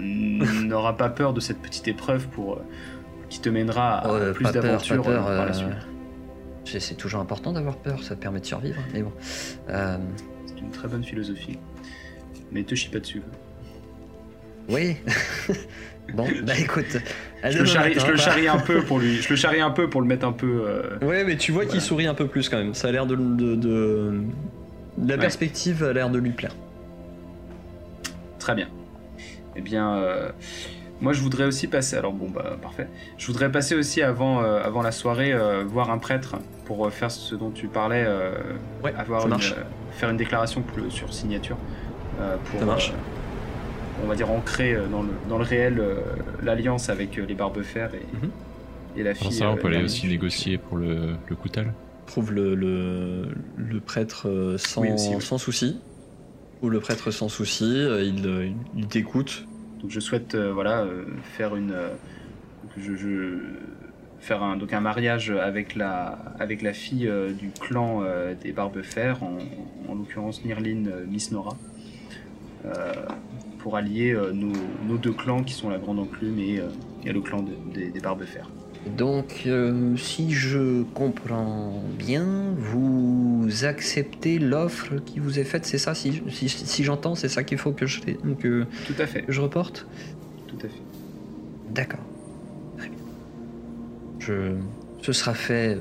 n'aura 0.00 0.96
pas 0.96 1.08
peur 1.08 1.32
de 1.32 1.40
cette 1.40 1.58
petite 1.58 1.88
épreuve 1.88 2.28
pour 2.28 2.60
qui 3.28 3.40
te 3.40 3.48
mènera 3.48 3.98
à 3.98 4.08
Euh, 4.12 4.32
plus 4.32 4.46
euh, 4.46 4.52
par 4.52 5.46
la 5.46 5.52
suite. 5.52 5.68
c'est 6.64 6.80
c'est 6.80 6.94
toujours 6.94 7.20
important 7.20 7.52
d'avoir 7.52 7.76
peur, 7.76 8.02
ça 8.04 8.14
permet 8.14 8.38
de 8.40 8.46
survivre. 8.46 8.80
Mais 8.92 9.02
bon, 9.02 9.12
Euh, 9.70 9.96
C'est 10.46 10.60
une 10.60 10.70
très 10.70 10.86
bonne 10.86 11.02
philosophie. 11.02 11.58
Mais 12.52 12.62
te 12.62 12.74
chie 12.74 12.88
pas 12.90 13.00
dessus. 13.00 13.22
Oui. 14.68 14.96
bon, 16.14 16.26
bah 16.44 16.52
écoute, 16.58 16.98
Je 17.44 17.58
le, 17.58 17.64
charrie, 17.64 17.94
matin, 17.94 18.06
je 18.06 18.10
le 18.12 18.16
charrie 18.18 18.48
un 18.48 18.58
peu 18.66 18.82
pour 18.82 18.98
lui. 18.98 19.16
Je 19.22 19.28
le 19.30 19.36
charrie 19.36 19.60
un 19.60 19.70
peu 19.70 19.88
pour 19.90 20.00
le 20.00 20.06
mettre 20.06 20.26
un 20.26 20.32
peu. 20.32 20.64
euh, 20.66 20.98
Ouais, 21.02 21.24
mais 21.24 21.36
tu 21.36 21.52
vois 21.52 21.66
qu'il 21.66 21.80
sourit 21.80 22.06
un 22.06 22.14
peu 22.14 22.26
plus 22.26 22.48
quand 22.48 22.58
même. 22.58 22.74
Ça 22.74 22.88
a 22.88 22.92
l'air 22.92 23.06
de, 23.06 23.16
de, 23.16 23.54
de- 23.56 24.20
La 25.04 25.14
Ouais. 25.14 25.20
perspective 25.20 25.82
a 25.84 25.92
l'air 25.92 26.10
de 26.10 26.18
lui 26.18 26.30
plaire. 26.30 26.54
Très 28.38 28.54
bien. 28.54 28.68
Eh 29.56 29.60
bien, 29.60 29.94
euh, 29.96 30.30
moi 31.00 31.12
je 31.12 31.20
voudrais 31.20 31.44
aussi 31.44 31.66
passer. 31.68 31.96
Alors 31.96 32.12
bon, 32.12 32.28
bah 32.30 32.56
parfait. 32.60 32.88
Je 33.18 33.26
voudrais 33.26 33.50
passer 33.52 33.74
aussi 33.74 34.02
avant, 34.02 34.42
euh, 34.42 34.62
avant 34.64 34.82
la 34.82 34.92
soirée 34.92 35.32
euh, 35.32 35.62
voir 35.66 35.90
un 35.90 35.98
prêtre 35.98 36.36
pour 36.64 36.86
euh, 36.86 36.90
faire 36.90 37.10
ce 37.10 37.34
dont 37.34 37.50
tu 37.50 37.68
parlais. 37.68 38.06
Ouais, 38.82 38.94
avoir 38.96 39.20
ça 39.20 39.26
une, 39.26 39.30
marche. 39.30 39.54
faire 39.92 40.10
une 40.10 40.16
déclaration 40.16 40.64
sur 40.90 41.12
signature. 41.12 41.56
pour, 42.50 42.60
Ça 42.60 42.66
marche. 42.66 42.92
On 44.02 44.06
va 44.06 44.14
dire 44.16 44.30
ancrer 44.30 44.74
euh, 44.74 44.86
dans 44.88 45.02
le, 45.02 45.10
dans 45.28 45.38
le 45.38 45.44
réel 45.44 45.78
euh, 45.78 45.96
l'alliance 46.42 46.88
avec 46.88 47.18
euh, 47.18 47.24
les 47.26 47.34
Barbefers 47.34 47.94
et, 47.94 48.16
Mhm. 48.16 48.30
et 48.96 49.02
la 49.02 49.14
fille. 49.14 49.32
ça, 49.32 49.48
on 49.50 49.54
euh, 49.54 49.56
peut 49.56 49.68
aller 49.68 49.82
aussi 49.84 50.06
négocier 50.06 50.58
pour 50.58 50.76
le, 50.76 51.14
le 51.28 51.36
coutal. 51.36 51.72
Trouve 52.06 52.32
le, 52.32 52.54
le, 52.54 53.28
le 53.56 53.80
prêtre 53.80 54.54
sans, 54.58 54.82
Oui, 54.82 54.92
aussi, 54.92 55.14
oui. 55.14 55.22
sans 55.22 55.38
souci. 55.38 55.78
Ou 56.62 56.68
le 56.68 56.80
prêtre 56.80 57.10
sans 57.10 57.28
souci, 57.28 57.64
il, 57.64 58.54
il 58.76 58.86
t'écoute. 58.88 59.46
Donc 59.80 59.90
je 59.90 59.98
souhaite 60.00 60.34
euh, 60.36 60.52
voilà 60.52 60.82
euh, 60.82 61.04
faire 61.36 61.56
une 61.56 61.72
euh, 61.72 61.88
je, 62.78 62.94
je- 62.94 63.38
faire 64.20 64.44
un 64.44 64.56
donc 64.56 64.72
un 64.72 64.78
mariage 64.80 65.30
avec 65.30 65.74
la 65.74 66.18
avec 66.38 66.62
la 66.62 66.72
fille 66.72 67.08
euh, 67.08 67.32
du 67.32 67.50
clan 67.50 68.02
euh, 68.04 68.34
des 68.40 68.52
Barbefers 68.52 69.20
en, 69.24 69.38
en 69.90 69.94
l'occurrence 69.96 70.44
Nirlin 70.44 70.84
euh, 70.86 71.04
Miss 71.08 71.32
Nora 71.32 71.56
euh, 72.64 72.92
pour 73.62 73.76
allier 73.76 74.12
euh, 74.12 74.32
nos, 74.32 74.52
nos 74.88 74.98
deux 74.98 75.12
clans 75.12 75.42
qui 75.42 75.54
sont 75.54 75.70
la 75.70 75.78
Grande 75.78 75.98
Enclume 76.00 76.38
et, 76.38 76.58
euh, 76.58 76.68
et 77.04 77.12
le 77.12 77.20
clan 77.20 77.42
de- 77.42 77.52
des, 77.72 77.90
des 77.90 78.00
Barbefers. 78.00 78.48
Donc, 78.98 79.44
euh, 79.46 79.96
si 79.96 80.32
je 80.32 80.82
comprends 80.94 81.80
bien, 81.96 82.26
vous 82.58 83.46
acceptez 83.64 84.40
l'offre 84.40 84.96
qui 84.96 85.20
vous 85.20 85.38
est 85.38 85.44
faite, 85.44 85.64
c'est 85.64 85.78
ça 85.78 85.94
Si, 85.94 86.20
si, 86.30 86.48
si 86.48 86.82
j'entends, 86.82 87.14
c'est 87.14 87.28
ça 87.28 87.44
qu'il 87.44 87.58
faut 87.58 87.70
que 87.70 87.86
je, 87.86 88.00
que, 88.40 88.64
Tout 88.86 88.94
à 88.98 89.06
fait, 89.06 89.22
que 89.22 89.30
je 89.32 89.40
reporte 89.40 89.86
tout 90.48 90.56
à 90.66 90.68
fait. 90.68 90.82
D'accord. 91.72 92.00
Très 92.76 92.88
bien. 92.88 92.98
Je, 94.18 94.56
ce 95.00 95.12
sera 95.12 95.32
fait 95.32 95.78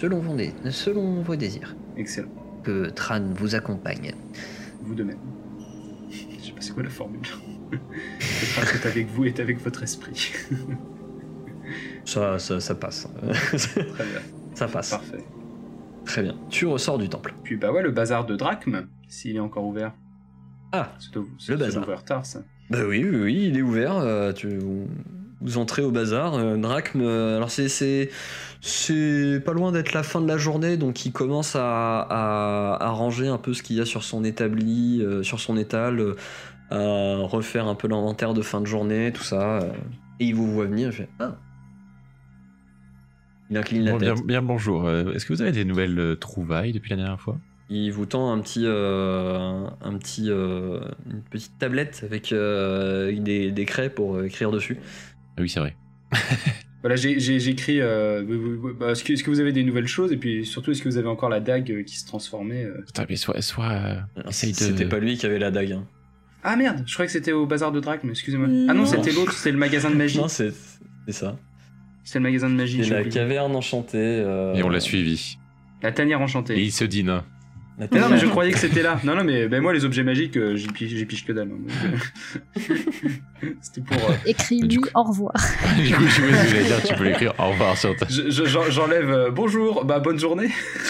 selon 0.00 0.18
vos, 0.18 0.34
selon 0.70 1.22
vos 1.22 1.36
désirs. 1.36 1.76
Excellent. 1.96 2.28
Que 2.64 2.86
Tran 2.90 3.20
vous 3.36 3.54
accompagne. 3.54 4.14
Vous 4.82 4.94
de 4.94 5.04
même. 5.04 5.18
C'est 6.62 6.72
quoi 6.74 6.82
la 6.82 6.90
formule. 6.90 7.20
Peut-être 7.70 8.74
est 8.74 8.86
avec 8.88 9.08
vous 9.08 9.24
et 9.24 9.34
avec 9.38 9.58
votre 9.62 9.82
esprit. 9.82 10.32
Ça, 12.04 12.38
ça, 12.38 12.60
ça 12.60 12.74
passe. 12.74 13.06
Très 13.22 14.04
bien, 14.04 14.20
ça 14.54 14.66
passe. 14.68 14.90
parfait. 14.90 15.24
Très 16.04 16.22
bien. 16.22 16.34
Tu 16.50 16.66
ressors 16.66 16.98
du 16.98 17.08
temple. 17.08 17.32
Puis 17.44 17.56
bah 17.56 17.70
ouais, 17.72 17.82
le 17.82 17.92
bazar 17.92 18.26
de 18.26 18.34
Drachme, 18.36 18.86
s'il 19.08 19.36
est 19.36 19.40
encore 19.40 19.64
ouvert. 19.64 19.92
Ah, 20.72 20.92
ça 20.98 21.20
Le 21.52 21.56
bazar. 21.56 21.84
ouvrir 21.84 22.04
tard, 22.04 22.26
ça. 22.26 22.42
Bah 22.70 22.80
oui, 22.86 23.04
oui, 23.08 23.16
oui, 23.22 23.44
il 23.48 23.56
est 23.56 23.62
ouvert. 23.62 23.96
euh, 23.98 24.32
tu, 24.32 24.58
vous 25.40 25.58
entrez 25.58 25.82
au 25.82 25.90
bazar. 25.92 26.34
euh, 26.34 26.56
Drachme, 26.56 27.00
euh, 27.02 27.36
alors 27.36 27.50
c'est, 27.50 27.68
c'est, 27.68 28.10
c'est 28.60 29.40
pas 29.44 29.52
loin 29.52 29.70
d'être 29.72 29.92
la 29.92 30.02
fin 30.02 30.20
de 30.20 30.28
la 30.28 30.36
journée, 30.38 30.76
donc 30.76 31.06
il 31.06 31.12
commence 31.12 31.54
à, 31.56 32.00
à, 32.00 32.78
à 32.84 32.88
ranger 32.90 33.28
un 33.28 33.38
peu 33.38 33.54
ce 33.54 33.62
qu'il 33.62 33.76
y 33.76 33.80
a 33.80 33.86
sur 33.86 34.02
son 34.02 34.24
établi, 34.24 35.00
euh, 35.02 35.22
sur 35.22 35.38
son 35.40 35.56
étal, 35.56 36.14
refaire 36.76 37.66
un 37.68 37.74
peu 37.74 37.88
l'inventaire 37.88 38.34
de 38.34 38.42
fin 38.42 38.60
de 38.60 38.66
journée, 38.66 39.12
tout 39.12 39.22
ça. 39.24 39.60
euh, 39.62 39.72
et 40.20 40.26
il 40.26 40.34
vous 40.34 40.50
voit 40.52 40.66
venir, 40.66 40.88
il 40.88 40.92
fait 40.92 41.08
Ah 41.18 41.36
Il 43.50 43.56
incline 43.56 43.84
la 43.84 43.92
Bon, 43.92 43.98
tête. 43.98 44.14
bien, 44.14 44.24
bien 44.24 44.42
bonjour. 44.42 44.86
Euh, 44.86 45.12
Est-ce 45.12 45.26
que 45.26 45.32
vous 45.32 45.42
avez 45.42 45.52
des 45.52 45.64
nouvelles 45.64 45.98
euh, 45.98 46.14
trouvailles 46.16 46.72
depuis 46.72 46.90
la 46.90 46.96
dernière 46.96 47.20
fois? 47.20 47.38
Il 47.68 47.90
vous 47.92 48.06
tend 48.06 48.30
un 48.32 48.38
petit, 48.40 48.64
euh, 48.66 49.38
un, 49.38 49.76
un 49.80 49.96
petit, 49.96 50.26
euh, 50.28 50.80
une 51.10 51.22
petite 51.22 51.58
tablette 51.58 52.02
avec 52.04 52.32
euh, 52.32 53.18
des, 53.18 53.50
des 53.50 53.64
craies 53.64 53.88
pour 53.90 54.16
euh, 54.16 54.26
écrire 54.26 54.50
dessus. 54.50 54.76
Ah 55.36 55.42
oui, 55.42 55.48
c'est 55.48 55.60
vrai. 55.60 55.76
Voilà, 56.82 56.96
j'ai- 56.96 57.20
j'ai- 57.20 57.38
j'écris. 57.38 57.80
Euh, 57.80 58.24
bah, 58.80 58.90
est-ce, 58.90 59.04
que, 59.04 59.12
est-ce 59.12 59.22
que 59.22 59.30
vous 59.30 59.38
avez 59.38 59.52
des 59.52 59.62
nouvelles 59.62 59.86
choses? 59.86 60.10
Et 60.10 60.16
puis 60.16 60.44
surtout, 60.44 60.72
est-ce 60.72 60.82
que 60.82 60.88
vous 60.88 60.96
avez 60.98 61.06
encore 61.06 61.28
la 61.28 61.38
dague 61.38 61.84
qui 61.84 61.96
se 61.96 62.04
transformait 62.04 62.64
euh? 62.64 62.84
Attends, 62.88 63.04
mais 63.08 63.14
soit, 63.14 63.40
soit 63.40 63.70
euh, 63.70 64.00
essaye 64.28 64.50
de. 64.50 64.56
C'était 64.56 64.86
pas 64.88 64.98
lui 64.98 65.16
qui 65.16 65.24
avait 65.24 65.38
la 65.38 65.52
dague. 65.52 65.72
hein. 65.74 65.84
Ah 66.44 66.56
merde, 66.56 66.82
je 66.86 66.92
croyais 66.94 67.06
que 67.06 67.12
c'était 67.12 67.32
au 67.32 67.46
bazar 67.46 67.70
de 67.72 67.80
Drachme, 67.80 68.10
excusez-moi. 68.10 68.48
Non. 68.48 68.66
Ah 68.68 68.74
non, 68.74 68.84
c'était 68.86 69.12
l'autre, 69.12 69.32
c'était 69.32 69.52
le 69.52 69.58
magasin 69.58 69.90
de 69.90 69.96
magie. 69.96 70.18
Non, 70.18 70.28
c'est 70.28 70.52
ça. 71.08 71.36
C'était 72.04 72.18
le 72.18 72.22
magasin 72.24 72.50
de 72.50 72.54
magie. 72.54 72.78
C'est 72.78 72.84
j'ai 72.84 72.94
la 72.94 73.00
oublié. 73.00 73.14
caverne 73.14 73.54
enchantée. 73.54 73.96
euh, 73.98 74.54
Et 74.54 74.62
on 74.64 74.68
l'a 74.68 74.80
suivi. 74.80 75.38
La 75.82 75.92
tanière 75.92 76.20
Et 76.20 76.22
enchantée. 76.24 76.60
il 76.60 76.72
se 76.72 76.84
dîne. 76.84 77.06
la 77.78 77.86
Mais 77.92 78.00
non, 78.00 78.08
mais 78.10 78.18
je 78.18 78.26
croyais 78.26 78.50
que 78.52 78.58
c'était 78.58 78.82
là. 78.82 78.98
Non, 79.04 79.14
non, 79.14 79.22
mais 79.24 79.46
ben, 79.46 79.60
moi, 79.62 79.72
les 79.72 79.84
objets 79.84 80.02
magiques, 80.02 80.36
euh, 80.36 80.56
j'y 80.56 80.66
piche, 80.66 80.90
j'y 80.90 81.04
piche 81.06 81.24
que 81.24 81.32
dalle. 81.32 81.50
hein. 81.52 82.60
c'était 83.60 83.80
pour. 83.82 83.96
euh, 84.10 84.14
Écris-lui 84.26 84.76
coup- 84.76 84.88
au 84.94 85.02
revoir. 85.04 85.32
du 85.76 85.94
coup, 85.94 86.02
je 86.06 86.10
sais 86.10 86.22
pas 86.22 86.36
ce 86.36 86.42
que 86.44 86.48
j'allais 86.50 86.64
dire, 86.64 86.82
tu 86.82 86.94
peux 86.94 87.04
l'écrire 87.04 87.34
au 87.38 87.50
revoir 87.50 87.76
sur 87.76 87.94
ta. 87.96 88.06
je- 88.08 88.30
je- 88.30 88.44
j'en- 88.46 88.70
j'enlève 88.70 89.10
euh, 89.10 89.30
bonjour, 89.30 89.84
bah 89.84 90.00
bonne 90.00 90.18
journée. 90.18 90.48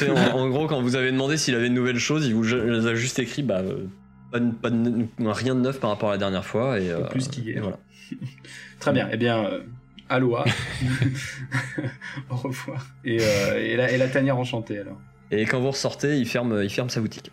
En, 0.09 0.38
en 0.38 0.48
gros, 0.48 0.66
quand 0.66 0.80
vous 0.82 0.96
avez 0.96 1.12
demandé 1.12 1.36
s'il 1.36 1.55
avait 1.55 1.66
une 1.68 1.74
nouvelle 1.74 1.98
chose, 1.98 2.26
il 2.26 2.34
vous 2.34 2.42
les 2.44 2.86
a 2.86 2.94
juste 2.94 3.18
écrit 3.18 3.42
bah, 3.42 3.59
euh, 3.61 3.84
pas 4.33 4.41
de- 4.41 4.51
pas 4.53 4.70
de- 4.70 5.07
rien 5.28 5.55
de 5.55 5.61
neuf 5.61 5.78
par 5.78 5.91
rapport 5.91 6.09
à 6.09 6.12
la 6.12 6.18
dernière 6.18 6.45
fois. 6.45 6.80
Et, 6.80 6.91
euh, 6.91 7.03
plus 7.09 7.28
qu'hier. 7.28 7.59
et 7.59 7.61
voilà. 7.61 7.78
Très 8.80 8.93
bien, 8.93 9.09
eh 9.12 9.16
bien, 9.16 9.45
euh, 9.45 9.61
aloha. 10.09 10.45
Au 12.30 12.37
revoir. 12.37 12.87
Et, 13.05 13.18
euh, 13.20 13.59
et, 13.59 13.76
la, 13.76 13.91
et 13.93 13.99
la 13.99 14.09
tanière 14.09 14.39
enchantée 14.39 14.78
alors. 14.78 14.99
Et 15.30 15.45
quand 15.47 15.61
vous 15.61 15.70
ressortez, 15.70 16.18
il 16.18 16.26
ferme, 16.26 16.61
il 16.62 16.70
ferme 16.70 16.91
sa 16.91 17.01
boutique. 17.01 17.30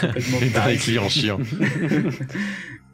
Complètement 0.00 0.66
Les 0.68 0.76
clients 0.76 1.08
chiants. 1.08 1.38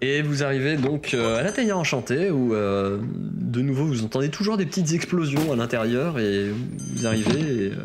Et 0.00 0.22
vous 0.22 0.42
arrivez 0.44 0.76
donc 0.76 1.14
euh, 1.14 1.38
à 1.38 1.42
la 1.42 1.50
tanière 1.52 1.78
enchantée 1.78 2.30
où 2.30 2.54
euh, 2.54 2.98
de 3.02 3.62
nouveau 3.62 3.84
vous 3.86 4.04
entendez 4.04 4.28
toujours 4.28 4.56
des 4.56 4.66
petites 4.66 4.92
explosions 4.92 5.52
à 5.52 5.56
l'intérieur 5.56 6.18
et 6.18 6.50
vous 6.94 7.06
arrivez 7.06 7.66
et, 7.66 7.70
euh, 7.72 7.84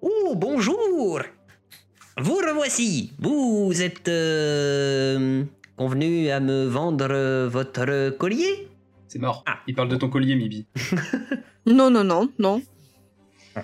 Oh, 0.00 0.34
bonjour 0.36 1.20
Vous 2.20 2.34
revoici 2.36 3.12
Vous 3.18 3.80
êtes 3.80 4.08
euh, 4.08 5.44
convenu 5.76 6.30
à 6.30 6.40
me 6.40 6.64
vendre 6.66 7.46
votre 7.46 8.10
collier? 8.16 8.68
C'est 9.06 9.18
mort. 9.20 9.44
Il 9.66 9.74
parle 9.74 9.88
de 9.88 9.96
ton 9.96 10.08
collier, 10.08 10.34
Mibi. 10.34 10.66
Non, 11.66 11.90
non, 11.90 12.02
non, 12.02 12.30
non. 12.38 12.62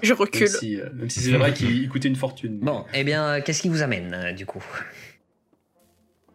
Je 0.03 0.11
Même 0.13 0.19
recule. 0.19 0.49
si, 0.49 0.79
euh, 0.79 0.91
même 0.93 1.09
si 1.09 1.21
c'est 1.21 1.33
vrai 1.39 1.55
qu'il 1.55 1.71
il 1.75 1.89
coûtait 1.89 2.09
une 2.09 2.17
fortune. 2.17 2.59
Bon, 2.61 2.85
eh 2.93 3.03
bien, 3.03 3.41
qu'est-ce 3.41 3.63
qui 3.63 3.71
vous 3.71 3.81
amène, 3.81 4.13
euh, 4.13 4.33
du 4.35 4.45
coup? 4.45 4.63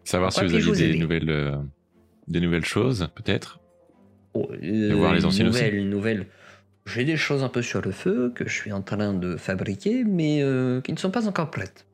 Savoir 0.03 0.33
si 0.33 0.39
vous 0.45 0.49
vous 0.57 0.71
des 0.71 0.83
aider 0.83 0.97
nouvelles, 0.97 1.29
euh, 1.29 1.57
des 2.27 2.39
nouvelles 2.39 2.65
choses, 2.65 3.07
peut-être? 3.13 3.59
Oh, 4.33 4.49
euh, 4.63 4.95
voir 4.95 5.13
les 5.13 5.25
anciennes 5.25 5.47
nouvelle, 5.47 5.75
Une 5.75 5.91
nouvelle. 5.91 6.25
J'ai 6.87 7.05
des 7.05 7.17
choses 7.17 7.43
un 7.43 7.49
peu 7.49 7.61
sur 7.61 7.81
le 7.83 7.91
feu 7.91 8.31
que 8.33 8.47
je 8.47 8.53
suis 8.53 8.71
en 8.71 8.81
train 8.81 9.13
de 9.13 9.35
fabriquer, 9.35 10.03
mais 10.05 10.41
euh, 10.41 10.81
qui 10.81 10.91
ne 10.91 10.97
sont 10.97 11.11
pas 11.11 11.27
encore 11.27 11.51
prêtes. 11.51 11.85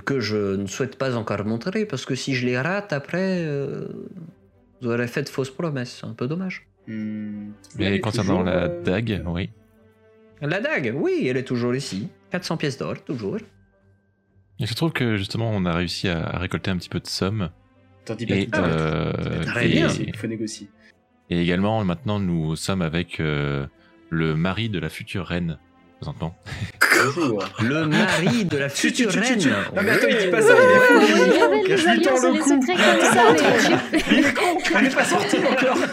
Que 0.00 0.20
je 0.20 0.56
ne 0.56 0.66
souhaite 0.66 0.96
pas 0.96 1.16
encore 1.16 1.44
montrer, 1.44 1.84
parce 1.86 2.04
que 2.06 2.14
si 2.14 2.34
je 2.34 2.46
les 2.46 2.58
rate 2.58 2.92
après, 2.92 3.44
euh, 3.44 3.86
vous 4.80 4.88
aurez 4.90 5.06
fait 5.08 5.22
de 5.22 5.28
fausses 5.28 5.50
promesses. 5.50 5.98
C'est 6.00 6.06
un 6.06 6.14
peu 6.14 6.26
dommage. 6.26 6.66
Vous 6.88 7.52
Mais 7.78 8.00
concernant 8.00 8.38
toujours, 8.40 8.44
la 8.44 8.64
euh, 8.64 8.82
dague, 8.82 9.22
oui. 9.26 9.50
La 10.40 10.60
dague, 10.60 10.92
oui, 10.96 11.26
elle 11.28 11.36
est 11.36 11.44
toujours 11.44 11.74
ici. 11.74 12.08
400 12.30 12.56
pièces 12.56 12.78
d'or, 12.78 13.02
toujours. 13.04 13.38
Il 14.58 14.66
se 14.68 14.74
trouve 14.74 14.92
que 14.92 15.16
justement, 15.16 15.50
on 15.50 15.64
a 15.64 15.72
réussi 15.74 16.08
à, 16.08 16.24
à 16.24 16.38
récolter 16.38 16.70
un 16.70 16.76
petit 16.76 16.88
peu 16.88 17.00
de 17.00 17.06
sommes. 17.06 17.50
T'en 18.04 18.14
dis 18.14 18.26
pas 18.26 18.34
Et, 18.36 18.48
euh, 18.54 19.12
et- 19.62 19.68
bien. 19.68 19.88
Il 19.88 20.16
faut 20.16 20.26
négocier. 20.26 20.68
et 21.30 21.40
également, 21.40 21.82
maintenant, 21.84 22.18
nous 22.20 22.54
sommes 22.56 22.82
avec 22.82 23.18
euh, 23.20 23.66
le 24.10 24.34
mari 24.36 24.68
de 24.68 24.78
la 24.78 24.88
future 24.90 25.26
reine, 25.26 25.58
Le 27.62 27.86
mari 27.86 28.44
de 28.44 28.58
la 28.58 28.68
Tu, 28.70 28.92
tu, 28.92 29.04
future 29.04 29.22
tu, 29.22 29.38
tu, 29.38 29.48
reine. 29.48 29.56
Non, 29.74 29.82
mais 29.82 29.90
attends, 29.90 30.06
il 30.08 30.16
dit 30.18 30.26
pas 30.28 30.40
ça, 30.42 30.54
il 30.54 30.70
est 30.70 30.80
fou. 30.80 31.00
Il 31.68 31.76
Je 31.76 31.88
lui 31.88 32.00
tends 32.02 32.14
le 32.14 32.38
cou. 32.40 32.52
est 34.28 34.34
con, 34.34 34.58
elle 34.78 34.86
est 34.86 34.94
pas 34.94 35.04
sortie 35.04 35.38
encore. 35.38 35.76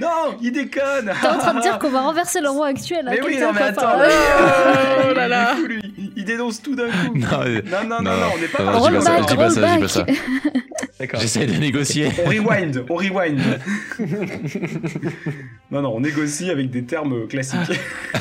non, 0.00 0.36
il 0.42 0.52
déconne. 0.52 1.12
T'es 1.20 1.28
en 1.28 1.38
train 1.38 1.54
de 1.54 1.60
dire 1.62 1.78
qu'on 1.78 1.90
va 1.90 2.00
renverser 2.02 2.40
le 2.40 2.48
roi 2.50 2.66
actuel 2.68 3.06
à 3.08 3.12
Mais 3.12 3.20
oui, 3.22 3.30
quelqu'un 3.32 3.46
non, 3.46 3.52
mais 3.52 3.60
qui 3.60 3.66
attends. 3.68 4.00
euh, 4.00 4.08
Oh 5.10 5.14
là 5.14 5.28
là. 5.28 5.54
Il 5.54 5.56
est 5.56 5.60
fou, 5.60 5.66
lui. 5.68 5.82
Il 6.16 6.24
dénonce 6.24 6.62
tout 6.62 6.74
d'un 6.74 6.88
coup. 6.88 7.14
Non, 7.16 7.26
euh, 7.44 7.60
Non, 7.66 7.84
non, 8.02 8.10
on 8.34 8.38
n'est 8.40 8.48
pas 8.48 8.64
parti 8.64 8.88
dis 8.88 8.94
dans 8.94 9.00
pas 9.00 9.00
ça, 9.00 9.20
dis 9.20 9.36
pas 9.36 9.50
ça, 9.50 9.66
je 9.66 9.74
dis 9.74 9.80
pas 9.82 9.88
ça. 9.88 10.06
D'accord. 10.98 11.20
J'essaie 11.20 11.44
de 11.46 11.52
négocier. 11.58 12.10
On 12.24 12.28
rewind, 12.28 12.84
on 12.88 12.94
rewind. 12.94 13.40
non, 15.70 15.82
non, 15.82 15.94
on 15.96 16.00
négocie 16.00 16.50
avec 16.50 16.70
des 16.70 16.84
termes 16.84 17.26
classiques. 17.26 17.80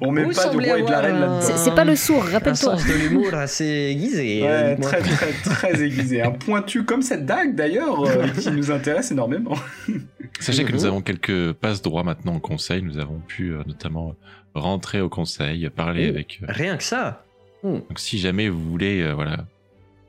on 0.00 0.10
met 0.10 0.24
Vous 0.24 0.32
pas 0.32 0.48
de 0.48 0.56
roi 0.56 0.78
et 0.78 0.82
de 0.82 0.90
la 0.90 1.00
reine 1.00 1.16
un- 1.16 1.20
là-dedans. 1.40 1.56
C'est 1.56 1.74
pas 1.74 1.84
le 1.84 1.94
sourd, 1.96 2.24
Un 2.26 2.30
rappelle-toi. 2.32 2.76
sens 2.78 2.86
de 2.86 2.92
l'humour 2.94 3.32
assez 3.34 3.64
aiguisé. 3.92 4.42
Ouais, 4.42 4.76
très, 4.76 5.00
très, 5.00 5.32
très 5.32 5.82
aiguisé. 5.84 6.22
Un 6.22 6.32
pointu 6.32 6.84
comme 6.84 7.02
cette 7.02 7.24
dague 7.24 7.54
d'ailleurs, 7.54 8.02
euh, 8.04 8.26
qui 8.40 8.50
nous 8.50 8.70
intéresse 8.70 9.10
énormément. 9.12 9.54
Sachez 10.40 10.64
que 10.64 10.72
nous 10.72 10.84
avons 10.84 11.00
quelques 11.02 11.52
passes 11.52 11.82
droits 11.82 12.02
maintenant 12.04 12.36
au 12.36 12.40
conseil. 12.40 12.82
Nous 12.82 12.98
avons 12.98 13.20
pu 13.20 13.52
euh, 13.52 13.62
notamment 13.66 14.14
rentrer 14.54 15.00
au 15.00 15.08
conseil, 15.08 15.68
parler 15.70 16.06
Oh. 16.08 16.10
avec. 16.10 16.40
euh, 16.42 16.46
Rien 16.48 16.76
que 16.76 16.84
ça. 16.84 17.24
Donc, 17.62 17.84
si 17.96 18.18
jamais 18.18 18.48
vous 18.48 18.60
voulez, 18.70 19.02
euh, 19.02 19.12
voilà, 19.14 19.44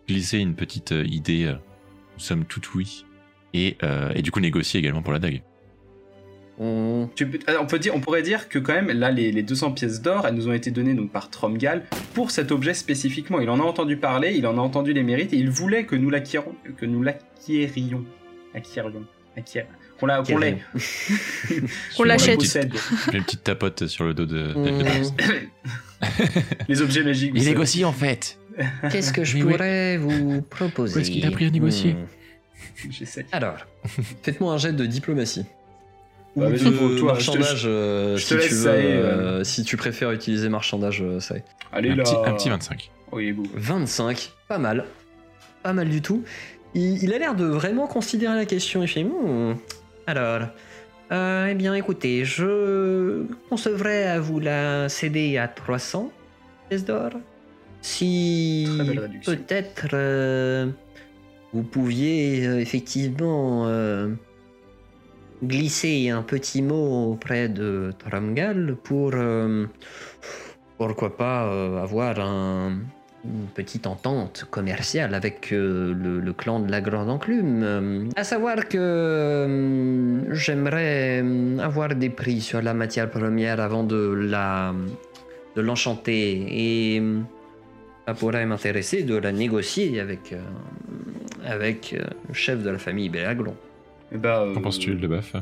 glisser 0.08 0.38
une 0.39 0.53
petite 0.55 0.91
euh, 0.91 1.03
idée, 1.08 1.45
euh, 1.45 1.53
nous 1.53 2.20
sommes 2.24 2.45
tout 2.45 2.62
oui. 2.76 3.03
Et, 3.53 3.78
euh, 3.84 4.12
et 4.14 4.22
du 4.22 4.30
coup, 4.32 4.39
négocier 4.39 4.80
également 4.80 5.01
pour 5.01 5.14
la 5.14 5.20
dague. 5.20 5.41
On- 6.60 7.08
Tu 7.16 7.28
peux- 7.28 7.39
on, 7.62 7.66
peut 7.68 7.78
dire, 7.80 7.93
on 7.95 7.99
pourrait 7.99 8.24
dire 8.24 8.49
que 8.49 8.58
quand 8.58 8.74
même, 8.74 8.89
là, 8.91 9.12
les, 9.12 9.32
les 9.32 9.43
200 9.43 9.72
pièces 9.74 10.01
d'or, 10.01 10.26
elles 10.26 10.34
nous 10.34 10.47
ont 10.47 10.53
été 10.53 10.72
données 10.72 10.95
donc, 10.95 11.12
par 11.12 11.30
Tromgal 11.30 11.84
pour 12.16 12.32
cet 12.32 12.51
objet 12.51 12.74
spécifiquement. 12.74 13.39
Il 13.39 13.49
en 13.51 13.60
a 13.60 13.64
entendu 13.64 13.95
parler, 13.97 14.34
il 14.36 14.47
en 14.47 14.58
a 14.58 14.62
entendu 14.62 14.91
les 14.93 15.03
mérites, 15.03 15.34
et 15.34 15.38
il 15.38 15.49
voulait 15.51 15.86
que 15.86 15.95
nous 15.95 16.10
l'acquérions. 16.10 16.55
Que 16.78 16.86
nous 16.88 17.03
l'acquérions. 17.03 18.03
Acquérions. 18.55 19.03
Acquier- 19.38 19.66
Qu'on 19.99 20.05
la- 20.08 20.22
qu'on 20.24 20.38
l'ait. 20.39 20.58
Qu'on 21.97 22.03
l'achète. 22.03 22.41
J'ai 22.41 23.18
une 23.18 23.24
petite 23.24 23.43
tapote 23.43 23.86
sur 23.88 24.03
le 24.05 24.14
dos 24.16 24.26
de. 24.26 24.53
Hmm. 24.55 25.47
Les 26.68 26.82
objets 26.82 27.03
magiques. 27.03 27.32
Il 27.36 27.43
négocie 27.45 27.84
en 27.86 27.91
fait. 27.93 28.38
Qu'est-ce 28.91 29.14
que 29.14 29.24
je 29.24 29.38
pourrais 29.38 29.97
vous 29.97 30.41
proposer 30.41 30.95
Où 30.95 30.99
est-ce 30.99 31.12
qu'il 31.12 31.26
a 31.26 31.32
pris 31.32 31.45
à 31.45 31.49
négocier. 31.51 31.95
J'essaie. 32.89 33.26
Alors, 33.32 33.58
Faites-moi 34.24 34.53
un 34.53 34.58
jet 34.58 34.74
de 34.74 34.86
diplomatie. 34.86 35.45
Ou 36.38 36.42
Bah, 36.42 36.52
de 36.52 36.56
vas-y, 36.56 36.72
pour 36.72 36.96
toi, 37.00 37.16
je 37.18 37.32
te- 37.32 37.38
marchandage, 37.38 37.64
euh, 37.66 38.16
je 38.16 38.22
si, 38.24 38.28
tu 38.38 38.54
veux, 38.54 38.68
euh, 38.70 39.44
si 39.44 39.64
tu 39.64 39.76
préfères 39.76 40.12
utiliser 40.12 40.50
marchandage, 40.50 41.04
ça 41.20 41.36
y 41.36 41.40
est. 41.40 41.44
Allez 41.74 41.90
Un 41.90 41.96
là. 41.96 42.04
petit, 42.04 42.16
un 42.26 42.34
petit 42.34 42.50
25. 42.50 42.92
Oh, 43.12 43.20
il 43.20 43.30
est 43.30 43.34
beau. 43.34 43.44
25, 43.56 44.32
pas 44.48 44.58
mal. 44.60 44.86
Pas 45.64 45.74
mal 45.74 45.90
du 45.90 46.02
tout. 46.02 46.24
Il, 46.76 47.04
il 47.04 47.12
a 47.14 47.18
l'air 47.18 47.34
de 47.36 47.46
vraiment 47.46 47.88
considérer 47.88 48.36
la 48.36 48.46
question. 48.46 48.84
Il 48.84 48.88
fait 48.88 49.04
Hmm, 49.04 49.56
Alors, 50.06 50.48
euh, 51.12 51.48
eh 51.50 51.56
bien, 51.56 51.74
écoutez, 51.74 52.24
je 52.24 53.24
concevrais 53.50 54.04
à 54.06 54.20
vous 54.20 54.40
la 54.40 54.90
céder 54.90 55.38
à 55.40 55.48
300 55.48 56.12
pièces 56.70 56.86
d'or. 56.86 57.12
Si 57.82 58.68
Très 58.78 58.86
belle 58.88 59.00
réduction. 59.00 59.32
peut-être 59.36 59.88
euh, 59.94 60.68
vous 61.54 61.64
pouviez 61.64 62.44
effectivement 62.60 63.66
euh, 63.68 64.10
glisser 65.44 66.10
un 66.10 66.24
petit 66.24 66.62
mot 66.62 67.12
auprès 67.12 67.48
de 67.50 67.92
Tramgal 68.00 68.76
pour 68.84 69.12
euh, 69.14 69.66
pourquoi 70.78 71.16
pas 71.18 71.46
euh, 71.46 71.82
avoir 71.82 72.20
un- 72.20 72.78
une 73.26 73.48
petite 73.54 73.88
entente 73.88 74.46
commerciale 74.50 75.14
avec 75.14 75.52
euh, 75.52 75.94
le, 75.94 76.34
clan 76.34 76.60
de 76.62 76.72
la 76.72 76.80
Grande 76.82 77.10
Enclume. 77.10 78.10
À 78.16 78.24
savoir 78.24 78.68
que 78.70 80.22
j'aimerais 80.32 81.24
avoir 81.60 81.94
des 81.96 82.10
prix 82.10 82.40
sur 82.42 82.62
la 82.62 82.74
matière 82.74 83.10
première 83.10 83.60
avant 83.60 83.84
de 83.84 84.14
la 84.16 84.74
l'enchanter 85.56 86.46
et 86.52 87.02
ça 88.08 88.14
pourrait 88.14 88.46
m'intéresser 88.46 89.02
de 89.04 89.16
la 89.16 89.32
négocier 89.32 90.00
avec 90.00 90.36
avec 91.44 91.96
le 92.28 92.34
chef 92.34 92.62
de 92.62 92.70
la 92.70 92.78
famille 92.78 93.10
Bélaglon. 93.10 93.56
Eh 94.14 94.18
bah, 94.18 94.41
euh, 94.43 94.53
Qu'en 94.53 94.62
penses-tu, 94.62 94.93
le 94.93 95.08
baf 95.08 95.36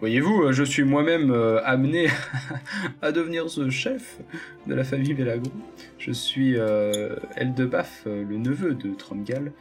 Voyez-vous, 0.00 0.42
euh, 0.44 0.52
je 0.52 0.64
suis 0.64 0.82
moi-même 0.84 1.30
euh, 1.30 1.60
amené 1.64 2.08
à 3.02 3.12
devenir 3.12 3.48
ce 3.48 3.70
chef 3.70 4.18
de 4.66 4.74
la 4.74 4.84
famille 4.84 5.14
Belagron. 5.14 5.50
Je 5.98 6.12
suis 6.12 6.54
euh, 6.58 7.16
Eldebaf, 7.36 8.02
euh, 8.06 8.24
le 8.28 8.36
neveu 8.36 8.74
de 8.74 8.90
Tromgal. 8.94 9.52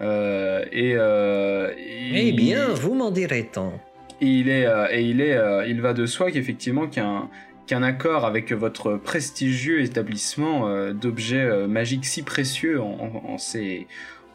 Euh, 0.00 0.64
et, 0.72 0.94
euh, 0.96 1.70
et- 1.76 2.28
Eh 2.28 2.32
bien, 2.32 2.68
vous 2.68 2.94
m'en 2.94 3.10
direz 3.10 3.44
tant. 3.52 3.72
et 4.20 4.26
il 4.26 4.48
est, 4.48 4.66
euh, 4.66 4.86
et 4.90 5.02
il 5.02 5.20
est, 5.20 5.34
euh, 5.36 5.66
il 5.66 5.80
va 5.80 5.92
de 5.92 6.06
soi 6.06 6.30
qu'effectivement 6.30 6.86
qu'un 6.86 7.28
qu'un 7.66 7.84
accord 7.84 8.24
avec 8.24 8.52
votre 8.52 8.96
prestigieux 8.96 9.82
établissement 9.82 10.66
euh, 10.66 10.92
d'objets 10.92 11.44
euh, 11.44 11.68
magiques 11.68 12.04
si 12.06 12.22
précieux 12.24 12.80
en, 12.82 12.90
en- 13.24 13.30
en 13.34 13.38
ces- 13.38 13.86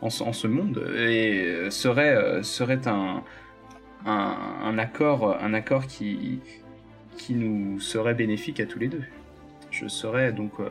en 0.02 0.10
ce- 0.10 0.24
en 0.24 0.32
ce 0.32 0.48
monde 0.48 0.82
et 0.96 1.38
euh, 1.44 1.70
serait 1.70 2.16
euh, 2.16 2.42
serait 2.44 2.88
un, 2.88 3.24
un 4.08 4.38
un 4.64 4.78
accord 4.78 5.38
un 5.42 5.54
accord 5.54 5.86
qui 5.88 6.40
qui 7.18 7.34
nous 7.34 7.80
serait 7.80 8.14
bénéfique 8.14 8.60
à 8.60 8.66
tous 8.66 8.80
les 8.80 8.88
deux. 8.88 9.04
Je 9.72 9.88
serais 9.88 10.32
donc 10.32 10.54
euh, 10.60 10.70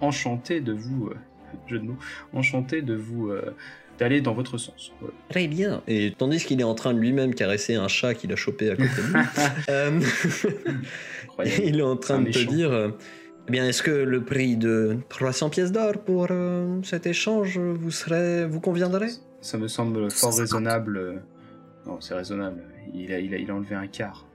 enchanté 0.00 0.60
de 0.60 0.72
vous 0.72 1.08
euh, 1.08 1.14
jeu 1.66 1.78
de 1.78 1.84
mots 1.84 1.98
enchanté 2.32 2.82
de 2.82 2.94
vous 2.94 3.30
euh, 3.30 3.54
d'aller 3.98 4.20
dans 4.20 4.34
votre 4.34 4.58
sens. 4.58 4.92
Voilà. 5.00 5.14
Très 5.28 5.46
bien. 5.46 5.82
Et 5.86 6.12
tandis 6.16 6.44
qu'il 6.44 6.60
est 6.60 6.64
en 6.64 6.74
train 6.74 6.94
de 6.94 6.98
lui-même 6.98 7.34
caresser 7.34 7.74
un 7.74 7.88
chat 7.88 8.14
qu'il 8.14 8.32
a 8.32 8.36
chopé 8.36 8.70
à 8.70 8.76
côté 8.76 8.88
de 8.88 9.12
lui, 9.12 9.24
euh, 9.68 10.00
il 11.64 11.78
est 11.78 11.82
en 11.82 11.96
train 11.96 12.20
de 12.20 12.30
te 12.30 12.38
méchant. 12.38 12.52
dire 12.52 12.72
euh, 12.72 12.90
Eh 13.48 13.52
bien, 13.52 13.66
est-ce 13.68 13.82
que 13.82 13.90
le 13.90 14.24
prix 14.24 14.56
de 14.56 14.98
300 15.08 15.50
pièces 15.50 15.72
d'or 15.72 15.98
pour 16.04 16.26
euh, 16.30 16.80
cet 16.82 17.06
échange 17.06 17.58
vous 17.58 17.90
serait, 17.90 18.46
vous 18.46 18.60
conviendrait? 18.60 19.10
Ça 19.40 19.58
me 19.58 19.68
semble 19.68 20.10
fort 20.10 20.36
raisonnable. 20.36 21.22
Non, 21.86 22.00
c'est 22.00 22.14
raisonnable. 22.14 22.62
Il 22.92 23.12
a, 23.12 23.18
il, 23.20 23.34
a, 23.34 23.38
il 23.38 23.50
a 23.50 23.54
enlevé 23.54 23.74
un 23.74 23.86
quart. 23.86 24.26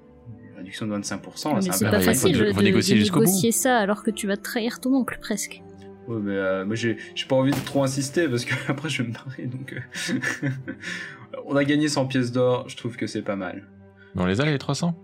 Une 0.52 0.58
réduction 0.58 0.88
de 0.88 0.94
25%, 0.96 1.50
là, 1.50 1.56
Mais 1.56 1.62
c'est 1.72 1.86
un 1.86 1.92
pas 1.92 1.98
peu- 1.98 2.04
facile 2.04 2.38
de, 2.38 2.52
de 2.52 2.62
négocier 2.62 3.52
ça 3.52 3.78
alors 3.78 4.04
que 4.04 4.12
tu 4.12 4.28
vas 4.28 4.38
trahir 4.38 4.80
ton 4.80 4.94
oncle 4.94 5.18
presque. 5.22 5.62
Ouais, 6.08 6.18
mais 6.22 6.32
euh, 6.36 6.66
moi 6.66 6.76
j'ai 6.76 6.98
j'ai 7.14 7.28
pas 7.28 7.36
envie 7.36 7.52
de 7.52 7.66
trop 7.66 7.84
insister 7.84 8.28
parce 8.28 8.44
que 8.44 8.54
après 8.72 8.90
je 8.90 9.04
vais 9.04 9.10
me 9.10 9.14
barrer 9.14 9.46
donc. 9.46 9.74
euh, 9.74 10.50
on 11.46 11.56
a 11.56 11.64
gagné 11.64 11.88
100 11.88 12.08
pièces 12.08 12.32
d'or, 12.32 12.68
je 12.68 12.76
trouve 12.78 12.98
que 12.98 13.08
c'est 13.08 13.22
pas 13.22 13.36
mal. 13.36 13.68
Mais 14.16 14.22
on 14.24 14.26
les 14.26 14.42
a 14.42 14.46
les 14.46 14.58
300 14.58 14.96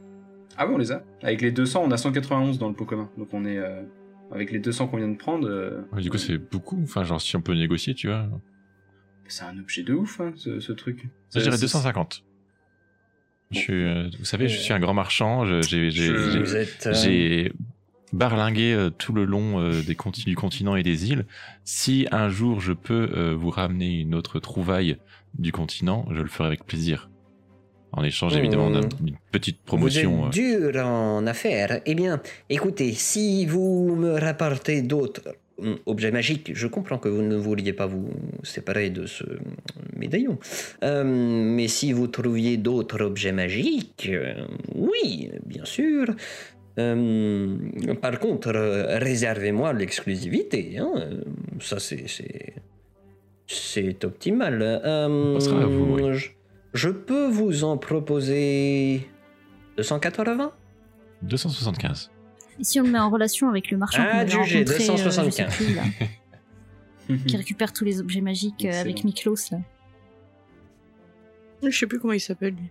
Ah 0.57 0.65
oui, 0.67 0.73
on 0.73 0.77
les 0.77 0.91
a. 0.91 1.03
Avec 1.21 1.41
les 1.41 1.51
200, 1.51 1.83
on 1.85 1.91
a 1.91 1.97
191 1.97 2.57
dans 2.57 2.69
le 2.69 2.73
pot 2.75 2.85
commun. 2.85 3.09
Donc 3.17 3.29
on 3.33 3.45
est. 3.45 3.57
euh, 3.57 3.83
avec 4.31 4.51
les 4.51 4.57
200 4.59 4.87
qu'on 4.87 4.97
vient 4.97 5.07
de 5.07 5.15
prendre, 5.17 5.47
euh, 5.47 5.81
Ouais, 5.93 6.01
Du 6.01 6.09
coup, 6.09 6.17
c'est 6.17 6.37
beaucoup. 6.39 6.79
Enfin, 6.83 7.03
genre, 7.03 7.21
si 7.21 7.35
on 7.35 7.41
peut 7.41 7.53
négocier, 7.53 7.93
tu 7.93 8.07
vois. 8.07 8.27
c'est 9.27 9.43
un 9.45 9.57
objet 9.59 9.83
de 9.83 9.93
ouf, 9.93 10.19
hein, 10.19 10.33
ce, 10.35 10.59
ce 10.59 10.71
truc. 10.71 11.05
Je 11.35 11.39
dirais 11.39 11.55
C'est- 11.55 11.61
250. 11.61 12.23
Je 13.55 13.59
suis, 13.59 13.73
euh, 13.73 14.09
vous 14.19 14.25
savez, 14.25 14.47
je 14.47 14.57
suis 14.57 14.73
un 14.73 14.79
grand 14.79 14.93
marchand. 14.93 15.45
J'ai 15.45 15.89
euh, 16.09 16.65
j'ai 16.93 17.51
barlingué 18.13 18.73
euh, 18.73 18.89
tout 18.89 19.13
le 19.13 19.25
long 19.25 19.69
des 19.69 19.95
du 20.25 20.35
continent 20.35 20.75
et 20.75 20.83
des 20.83 21.09
îles. 21.11 21.25
Si 21.63 22.07
un 22.11 22.29
jour 22.29 22.61
je 22.61 22.73
peux 22.73 23.31
vous 23.33 23.49
ramener 23.49 23.99
une 24.01 24.13
autre 24.15 24.39
trouvaille 24.39 24.97
du 25.37 25.51
continent, 25.51 26.05
je 26.11 26.21
le 26.21 26.27
ferai 26.27 26.47
avec 26.47 26.65
plaisir. 26.65 27.09
En 27.91 28.03
échange, 28.03 28.35
évidemment, 28.35 28.69
Hmm. 28.69 28.89
d'une 28.99 29.17
petite 29.31 29.61
promotion. 29.63 30.23
Vous 30.23 30.27
êtes 30.27 30.33
dur 30.33 30.85
en 30.85 31.25
affaires. 31.27 31.79
Eh 31.85 31.95
bien, 31.95 32.21
écoutez, 32.49 32.91
si 32.91 33.45
vous 33.45 33.95
me 33.95 34.19
rapportez 34.19 34.81
d'autres 34.81 35.33
hum, 35.59 35.77
objets 35.85 36.11
magiques, 36.11 36.51
je 36.53 36.67
comprends 36.67 36.97
que 36.97 37.09
vous 37.09 37.21
ne 37.21 37.35
vouliez 37.35 37.73
pas 37.73 37.85
vous 37.87 38.09
séparer 38.43 38.89
de 38.89 39.05
ce 39.05 39.23
médaillon. 39.95 40.37
Euh, 40.83 41.03
mais 41.05 41.67
si 41.67 41.91
vous 41.93 42.07
trouviez 42.07 42.57
d'autres 42.57 43.01
objets 43.01 43.31
magiques, 43.31 44.09
euh, 44.11 44.45
oui, 44.75 45.29
bien 45.45 45.65
sûr. 45.65 46.07
Euh, 46.77 47.55
par 48.01 48.19
contre, 48.19 48.49
euh, 48.53 48.97
réservez-moi 48.99 49.71
l'exclusivité. 49.73 50.77
hein. 50.77 50.91
Euh, 50.97 51.21
Ça, 51.61 51.79
c'est. 51.79 52.07
c'est- 52.07 52.53
C'est 53.47 54.03
optimal. 54.03 54.59
Euh, 54.61 55.37
à 55.37 55.65
vous, 55.67 55.95
oui. 55.97 56.13
je, 56.17 56.29
je 56.73 56.89
peux 56.89 57.27
vous 57.27 57.63
en 57.63 57.77
proposer 57.77 59.01
280 59.77 60.51
275. 61.21 62.09
Et 62.59 62.63
si 62.63 62.79
on 62.79 62.83
le 62.83 62.91
met 62.91 62.99
en 62.99 63.09
relation 63.09 63.49
avec 63.49 63.69
le 63.71 63.77
marchand 63.77 64.03
Ah, 64.05 64.11
qu'on 64.11 64.19
avait 64.19 64.35
euh, 64.35 64.43
je 64.43 64.73
sais 64.73 64.87
275. 64.87 65.55
plus, 65.55 65.75
là, 65.75 65.83
qui 67.27 67.37
récupère 67.37 67.73
tous 67.73 67.83
les 67.85 67.99
objets 67.99 68.21
magiques 68.21 68.65
euh, 68.65 68.81
avec. 68.81 69.03
Miklos 69.03 69.35
là. 69.51 69.59
Je 71.63 71.75
sais 71.77 71.87
plus 71.87 71.99
comment 71.99 72.13
il 72.13 72.19
s'appelle 72.19 72.53
lui. 72.53 72.69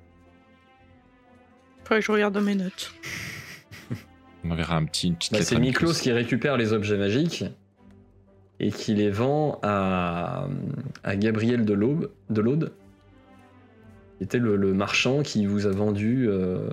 Faudrait 1.84 2.00
que 2.00 2.06
je 2.06 2.12
regarde 2.12 2.34
dans 2.34 2.40
mes 2.40 2.54
notes. 2.54 2.94
On 4.44 4.50
enverra 4.50 4.76
un 4.76 4.84
petit, 4.84 5.08
une 5.08 5.16
petite 5.16 5.32
Bah, 5.32 5.42
c'est 5.42 5.58
Miklos 5.58 5.94
qui 5.94 6.12
récupère 6.12 6.56
les 6.56 6.72
objets 6.72 6.96
magiques 6.98 7.44
et 8.60 8.70
qui 8.70 8.94
les 8.94 9.10
vend 9.10 9.58
à, 9.62 10.46
à 11.02 11.16
Gabriel 11.16 11.64
de 11.64 11.72
l'Aube, 11.72 12.10
de 12.30 12.40
l'Aude, 12.40 12.72
qui 14.18 14.24
était 14.24 14.38
le, 14.38 14.56
le 14.56 14.72
marchand 14.74 15.22
qui 15.22 15.46
vous 15.46 15.66
a 15.66 15.70
vendu 15.70 16.26
euh, 16.28 16.68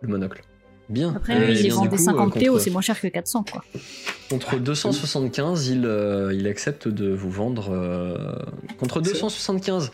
le 0.00 0.08
monocle. 0.08 0.42
Bien. 0.90 1.14
Après, 1.16 1.38
lui, 1.38 1.52
il 1.52 1.56
les 1.56 1.62
bien, 1.68 1.74
vend 1.76 1.82
du 1.82 1.88
des 1.88 1.96
coup, 1.96 2.02
50 2.02 2.36
euh, 2.36 2.40
PO, 2.46 2.58
c'est 2.58 2.70
moins 2.70 2.82
cher 2.82 3.00
que 3.00 3.06
400 3.06 3.44
quoi. 3.50 3.64
Contre 4.28 4.58
275, 4.58 5.68
il, 5.68 5.86
euh, 5.86 6.34
il 6.34 6.46
accepte 6.46 6.88
de 6.88 7.10
vous 7.10 7.30
vendre. 7.30 7.70
euh, 7.72 8.34
contre 8.78 9.00
275, 9.00 9.92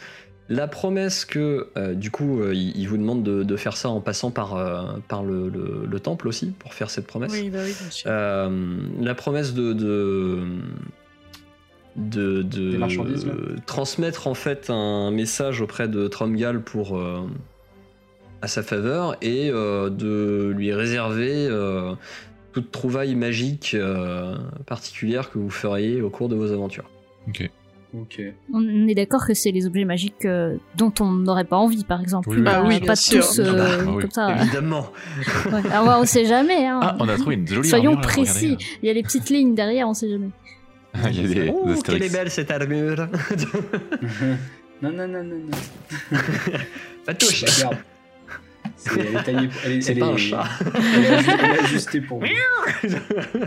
la 0.49 0.69
promesse 0.69 1.25
que, 1.25 1.69
euh, 1.77 1.95
du 1.95 2.11
coup, 2.11 2.41
euh, 2.41 2.55
il, 2.55 2.77
il 2.77 2.89
vous 2.89 2.97
demande 2.97 3.23
de, 3.23 3.43
de 3.43 3.57
faire 3.57 3.77
ça 3.77 3.89
en 3.91 4.01
passant 4.01 4.31
par, 4.31 4.55
euh, 4.57 4.83
par 5.09 5.23
le, 5.23 5.49
le- 5.49 5.85
le 5.91 6.01
temple 6.01 6.29
aussi, 6.29 6.47
pour 6.59 6.73
faire 6.73 6.89
cette 6.89 7.07
promesse. 7.07 7.33
Oui, 7.33 7.51
bah 7.51 7.59
oui, 7.65 7.75
bien 7.79 7.91
sûr. 7.91 8.09
Euh, 8.11 8.77
la 9.01 9.15
promesse 9.15 9.53
de. 9.55 9.73
de 9.75 10.41
de, 11.97 12.43
de 12.43 12.73
Des 12.73 12.77
marchandises, 12.79 13.25
là. 13.27 13.33
transmettre 13.65 14.27
en 14.27 14.35
fait 14.35 14.69
un 14.69 15.11
message 15.11 15.63
auprès 15.63 15.89
de 15.89 16.09
Tromgal 16.09 16.61
pour 16.61 16.99
euh, 16.99 17.21
à 18.43 18.49
sa 18.49 18.63
faveur 18.63 19.17
et 19.23 19.51
euh, 19.51 19.89
de 19.91 20.53
lui 20.57 20.73
réserver 20.73 21.47
euh, 21.49 21.95
toute 22.53 22.71
trouvaille 22.71 23.15
magique 23.15 23.73
euh, 23.75 24.37
particulière 24.67 25.31
que 25.31 25.39
vous 25.39 25.51
feriez 25.51 26.01
au 26.03 26.11
cours 26.11 26.29
de 26.29 26.37
vos 26.37 26.53
aventures. 26.53 26.89
Ok. 27.29 27.51
On 28.53 28.89
est 28.89 28.95
d'accord 28.95 29.27
que 29.27 29.33
c'est 29.33 29.53
les 29.53 29.67
objets 29.67 29.87
magiques 29.87 30.27
euh, 30.27 30.57
dont 30.77 30.93
on 31.01 31.13
n'aurait 31.13 31.45
pas 31.45 31.57
envie, 31.57 31.83
par 31.85 32.03
exemple. 32.03 32.29
Oui, 32.29 32.37
oui. 32.39 32.45
Pas- 32.45 32.57
Ah 32.57 32.65
oui, 32.67 32.81
pas 32.81 32.95
tous 32.95 33.39
euh, 33.39 33.45
Ah 33.49 33.53
bah, 33.85 33.91
oui. 33.95 34.03
comme 34.03 34.11
ça. 34.11 34.37
Évidemment. 34.43 34.93
Ouais. 35.47 35.63
Ah 35.73 35.83
ouais, 35.83 35.95
on 35.97 36.05
sait 36.05 36.27
jamais. 36.27 36.67
Hein. 36.67 36.81
Ah, 36.83 36.97
on 37.01 37.09
a 37.09 37.17
trouvé 37.17 37.37
une 37.37 37.47
jolie 37.49 37.67
Soyons 37.67 37.93
armure, 37.93 38.07
précis. 38.07 38.45
regardez. 38.49 38.65
Il 38.83 38.87
y 38.87 38.91
a 38.91 38.93
les 38.93 39.03
petites 39.03 39.31
lignes 39.31 39.55
derrière, 39.55 39.89
on 39.89 39.95
sait 39.95 40.11
jamais. 40.11 40.29
Il 41.11 41.23
y 41.23 41.25
a 41.25 41.45
des, 41.45 41.53
oh, 41.55 41.73
des 41.73 41.81
quelle 41.83 42.03
est 42.03 42.13
belle 42.13 42.31
cette 42.31 42.51
armure 42.51 42.97
non, 44.83 44.93
non, 44.93 45.09
non, 45.09 45.25
non, 45.25 45.37
non. 45.39 46.19
Pas 47.07 47.15
touche 47.15 47.45
Elle 48.99 49.07
est 49.17 49.23
taillée. 49.23 49.49
Elle 49.65 49.73
est, 49.73 49.81
C'est 49.81 49.93
elle 49.93 49.99
pas 49.99 50.07
est- 50.07 50.13
un 50.13 50.17
chat. 50.17 50.45
Elle 50.95 51.05
est, 51.05 51.09
aju- 51.17 51.37
elle 51.39 51.51
est 51.57 51.59
ajustée 51.65 52.01
pour 52.01 52.21
vous. 52.21 52.27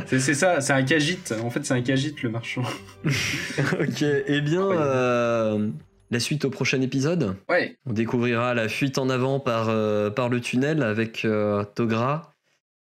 C'est 0.08 0.20
c'est 0.20 0.34
ça, 0.34 0.62
c'est 0.62 0.74
un 0.74 0.84
Khajiit. 0.84 1.34
En 1.44 1.50
fait, 1.50 1.66
c'est 1.66 1.74
un 1.74 1.82
Khajiit 1.82 2.16
le 2.24 2.30
marchand. 2.30 2.64
ok, 3.06 4.04
eh 4.28 4.42
bien, 4.42 4.70
euh, 4.72 5.70
la 6.12 6.20
suite 6.20 6.46
au 6.46 6.50
prochain 6.50 6.82
épisode. 6.82 7.36
Ouais. 7.50 7.78
On 7.86 7.94
découvrira 7.94 8.54
la 8.54 8.68
fuite 8.70 8.98
en 8.98 9.10
avant 9.10 9.40
par, 9.40 9.68
euh, 9.70 10.10
par 10.10 10.30
le 10.30 10.42
tunnel 10.42 10.84
avec 10.84 11.26
euh, 11.26 11.64
Togra 11.76 12.34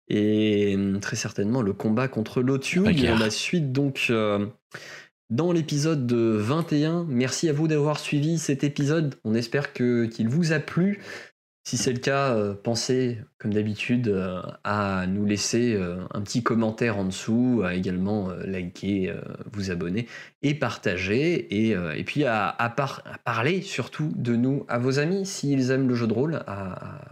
et 0.09 0.75
euh, 0.77 0.99
très 0.99 1.17
certainement 1.17 1.61
le 1.63 1.73
combat 1.73 2.09
contre 2.09 2.41
Lotu. 2.41 2.85
La 2.85 2.91
Et 2.91 2.95
guerre. 2.95 3.19
la 3.19 3.31
suite 3.31 3.73
donc 3.73 4.07
euh, 4.11 4.47
dans 5.31 5.53
l'épisode 5.53 6.07
de 6.07 6.37
21. 6.39 7.05
Merci 7.09 7.49
à 7.49 7.53
vous 7.53 7.69
d'avoir 7.69 7.99
suivi 7.99 8.39
cet 8.39 8.65
épisode. 8.65 9.17
On 9.25 9.35
espère 9.35 9.73
que 9.73 10.07
qu'il 10.07 10.29
vous 10.29 10.53
a 10.53 10.61
plu. 10.61 11.01
Si 11.69 11.77
c'est 11.77 11.93
le 11.93 11.99
cas, 11.99 12.35
euh, 12.35 12.55
pensez, 12.55 13.19
comme 13.37 13.53
d'habitude, 13.53 14.09
euh, 14.09 14.41
à 14.65 15.07
nous 15.07 15.27
laisser 15.27 15.75
euh, 15.75 15.99
un 16.15 16.23
petit 16.23 16.43
commentaire 16.43 16.97
en 16.97 17.05
dessous, 17.05 17.61
à 17.63 17.75
également 17.75 18.31
liker, 18.43 19.13
vous 19.53 19.71
abonner 19.71 20.07
et 20.41 20.55
partager, 20.55 21.35
et, 21.35 21.73
et 21.73 22.05
puis 22.05 22.25
à, 22.25 22.49
à 22.49 22.71
par- 22.71 23.03
à 23.05 23.19
parler 23.19 23.61
surtout 23.61 24.11
de 24.17 24.35
nous 24.35 24.65
à 24.69 24.79
vos 24.79 24.99
amis, 24.99 25.27
s'ils 25.27 25.71
aiment 25.71 25.89
le 25.89 25.95
jeu 25.95 26.07
de 26.07 26.15
rôle, 26.15 26.37
à, 26.47 27.03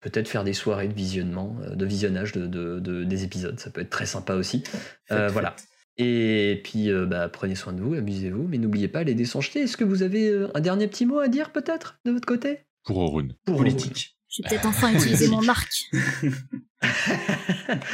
peut-être 0.00 0.28
faire 0.28 0.44
des 0.44 0.52
soirées 0.52 0.86
de 0.86 0.94
visionnement, 0.94 1.56
de 1.74 1.84
visionnage 1.84 2.30
de, 2.30 2.46
de- 2.46 2.78
de- 2.78 3.02
des 3.02 3.24
épisodes, 3.24 3.58
ça 3.58 3.70
peut 3.70 3.80
être 3.80 3.90
très 3.90 4.06
sympa 4.06 4.34
aussi. 4.34 4.62
Voilà. 5.10 5.56
Et 5.98 6.60
puis, 6.62 6.88
euh, 6.88 7.04
bah, 7.04 7.28
prenez 7.28 7.56
soin 7.56 7.72
de 7.72 7.80
vous, 7.80 7.94
amusez-vous, 7.94 8.46
mais 8.46 8.58
n'oubliez 8.58 8.86
pas 8.86 9.02
les 9.02 9.14
dés 9.14 9.24
sont 9.24 9.40
jetés. 9.40 9.62
Est-ce 9.62 9.76
que 9.76 9.84
vous 9.84 10.04
avez 10.04 10.28
euh, 10.28 10.48
un 10.54 10.60
dernier 10.60 10.86
petit 10.86 11.04
mot 11.04 11.18
à 11.18 11.26
dire 11.26 11.50
peut-être 11.50 11.98
de 12.04 12.12
votre 12.12 12.26
côté? 12.26 12.60
Pour 12.84 12.98
Orun. 12.98 13.28
Pour 13.44 13.56
Politique. 13.58 14.16
J'ai 14.28 14.42
peut-être 14.44 14.66
enfin 14.66 14.92
utilisé 14.94 15.28
mon 15.28 15.46
arc 15.48 15.70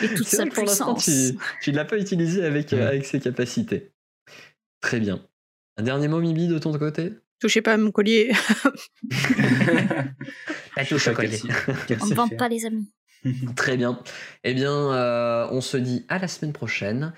et 0.03 0.09
toute 0.15 0.27
C'est 0.27 0.37
sa 0.37 0.47
pour 0.47 0.65
l'instant, 0.65 0.95
puissance. 0.95 1.35
tu, 1.63 1.71
ne 1.73 1.77
l'as 1.77 1.85
pas 1.85 1.99
utilisé 1.99 2.45
avec, 2.45 2.73
euh, 2.73 2.77
Ouais. 2.79 2.83
avec 2.87 3.05
ses 3.07 3.21
capacités. 3.21 3.93
Très 4.81 5.01
bien. 5.01 5.21
Un 5.77 5.83
dernier 5.83 6.09
mot, 6.09 6.21
Mibi, 6.21 6.47
de 6.49 6.59
ton 6.59 6.77
côté? 6.79 7.13
Touchez 7.41 7.61
pas 7.63 7.75
à 7.75 7.77
mon 7.77 7.91
collier. 7.91 8.33
La 10.77 10.85
touche 10.85 11.09
au 11.09 11.13
collier. 11.13 11.41
On 12.01 12.07
ne 12.07 12.15
vend 12.15 12.29
pas 12.29 12.49
les 12.49 12.65
amis. 12.67 12.91
Très 13.57 13.77
bien. 13.77 14.01
Eh 14.45 14.55
bien, 14.55 14.73
euh, 14.73 15.47
on 15.51 15.61
se 15.61 15.77
dit 15.77 16.05
à 16.09 16.19
la 16.19 16.29
semaine 16.29 16.53
prochaine. 16.53 17.13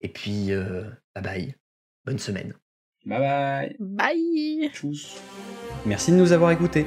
Et 0.00 0.08
puis, 0.08 0.52
euh, 0.52 0.84
bye 1.14 1.22
bye. 1.22 1.54
Bonne 2.04 2.18
semaine. 2.18 2.54
Bye 3.06 3.18
bye. 3.20 3.76
Bye 3.78 4.70
Tchuss. 4.72 5.16
Merci 5.86 6.12
de 6.12 6.16
nous 6.16 6.32
avoir 6.32 6.50
écoutés. 6.50 6.86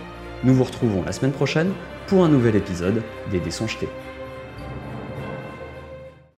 Nous 0.43 0.55
vous 0.55 0.63
retrouvons 0.63 1.03
la 1.03 1.11
semaine 1.11 1.33
prochaine 1.33 1.71
pour 2.07 2.23
un 2.23 2.29
nouvel 2.29 2.55
épisode 2.55 3.03
des 3.29 3.39
dés 3.39 3.51
jetés. 3.51 3.89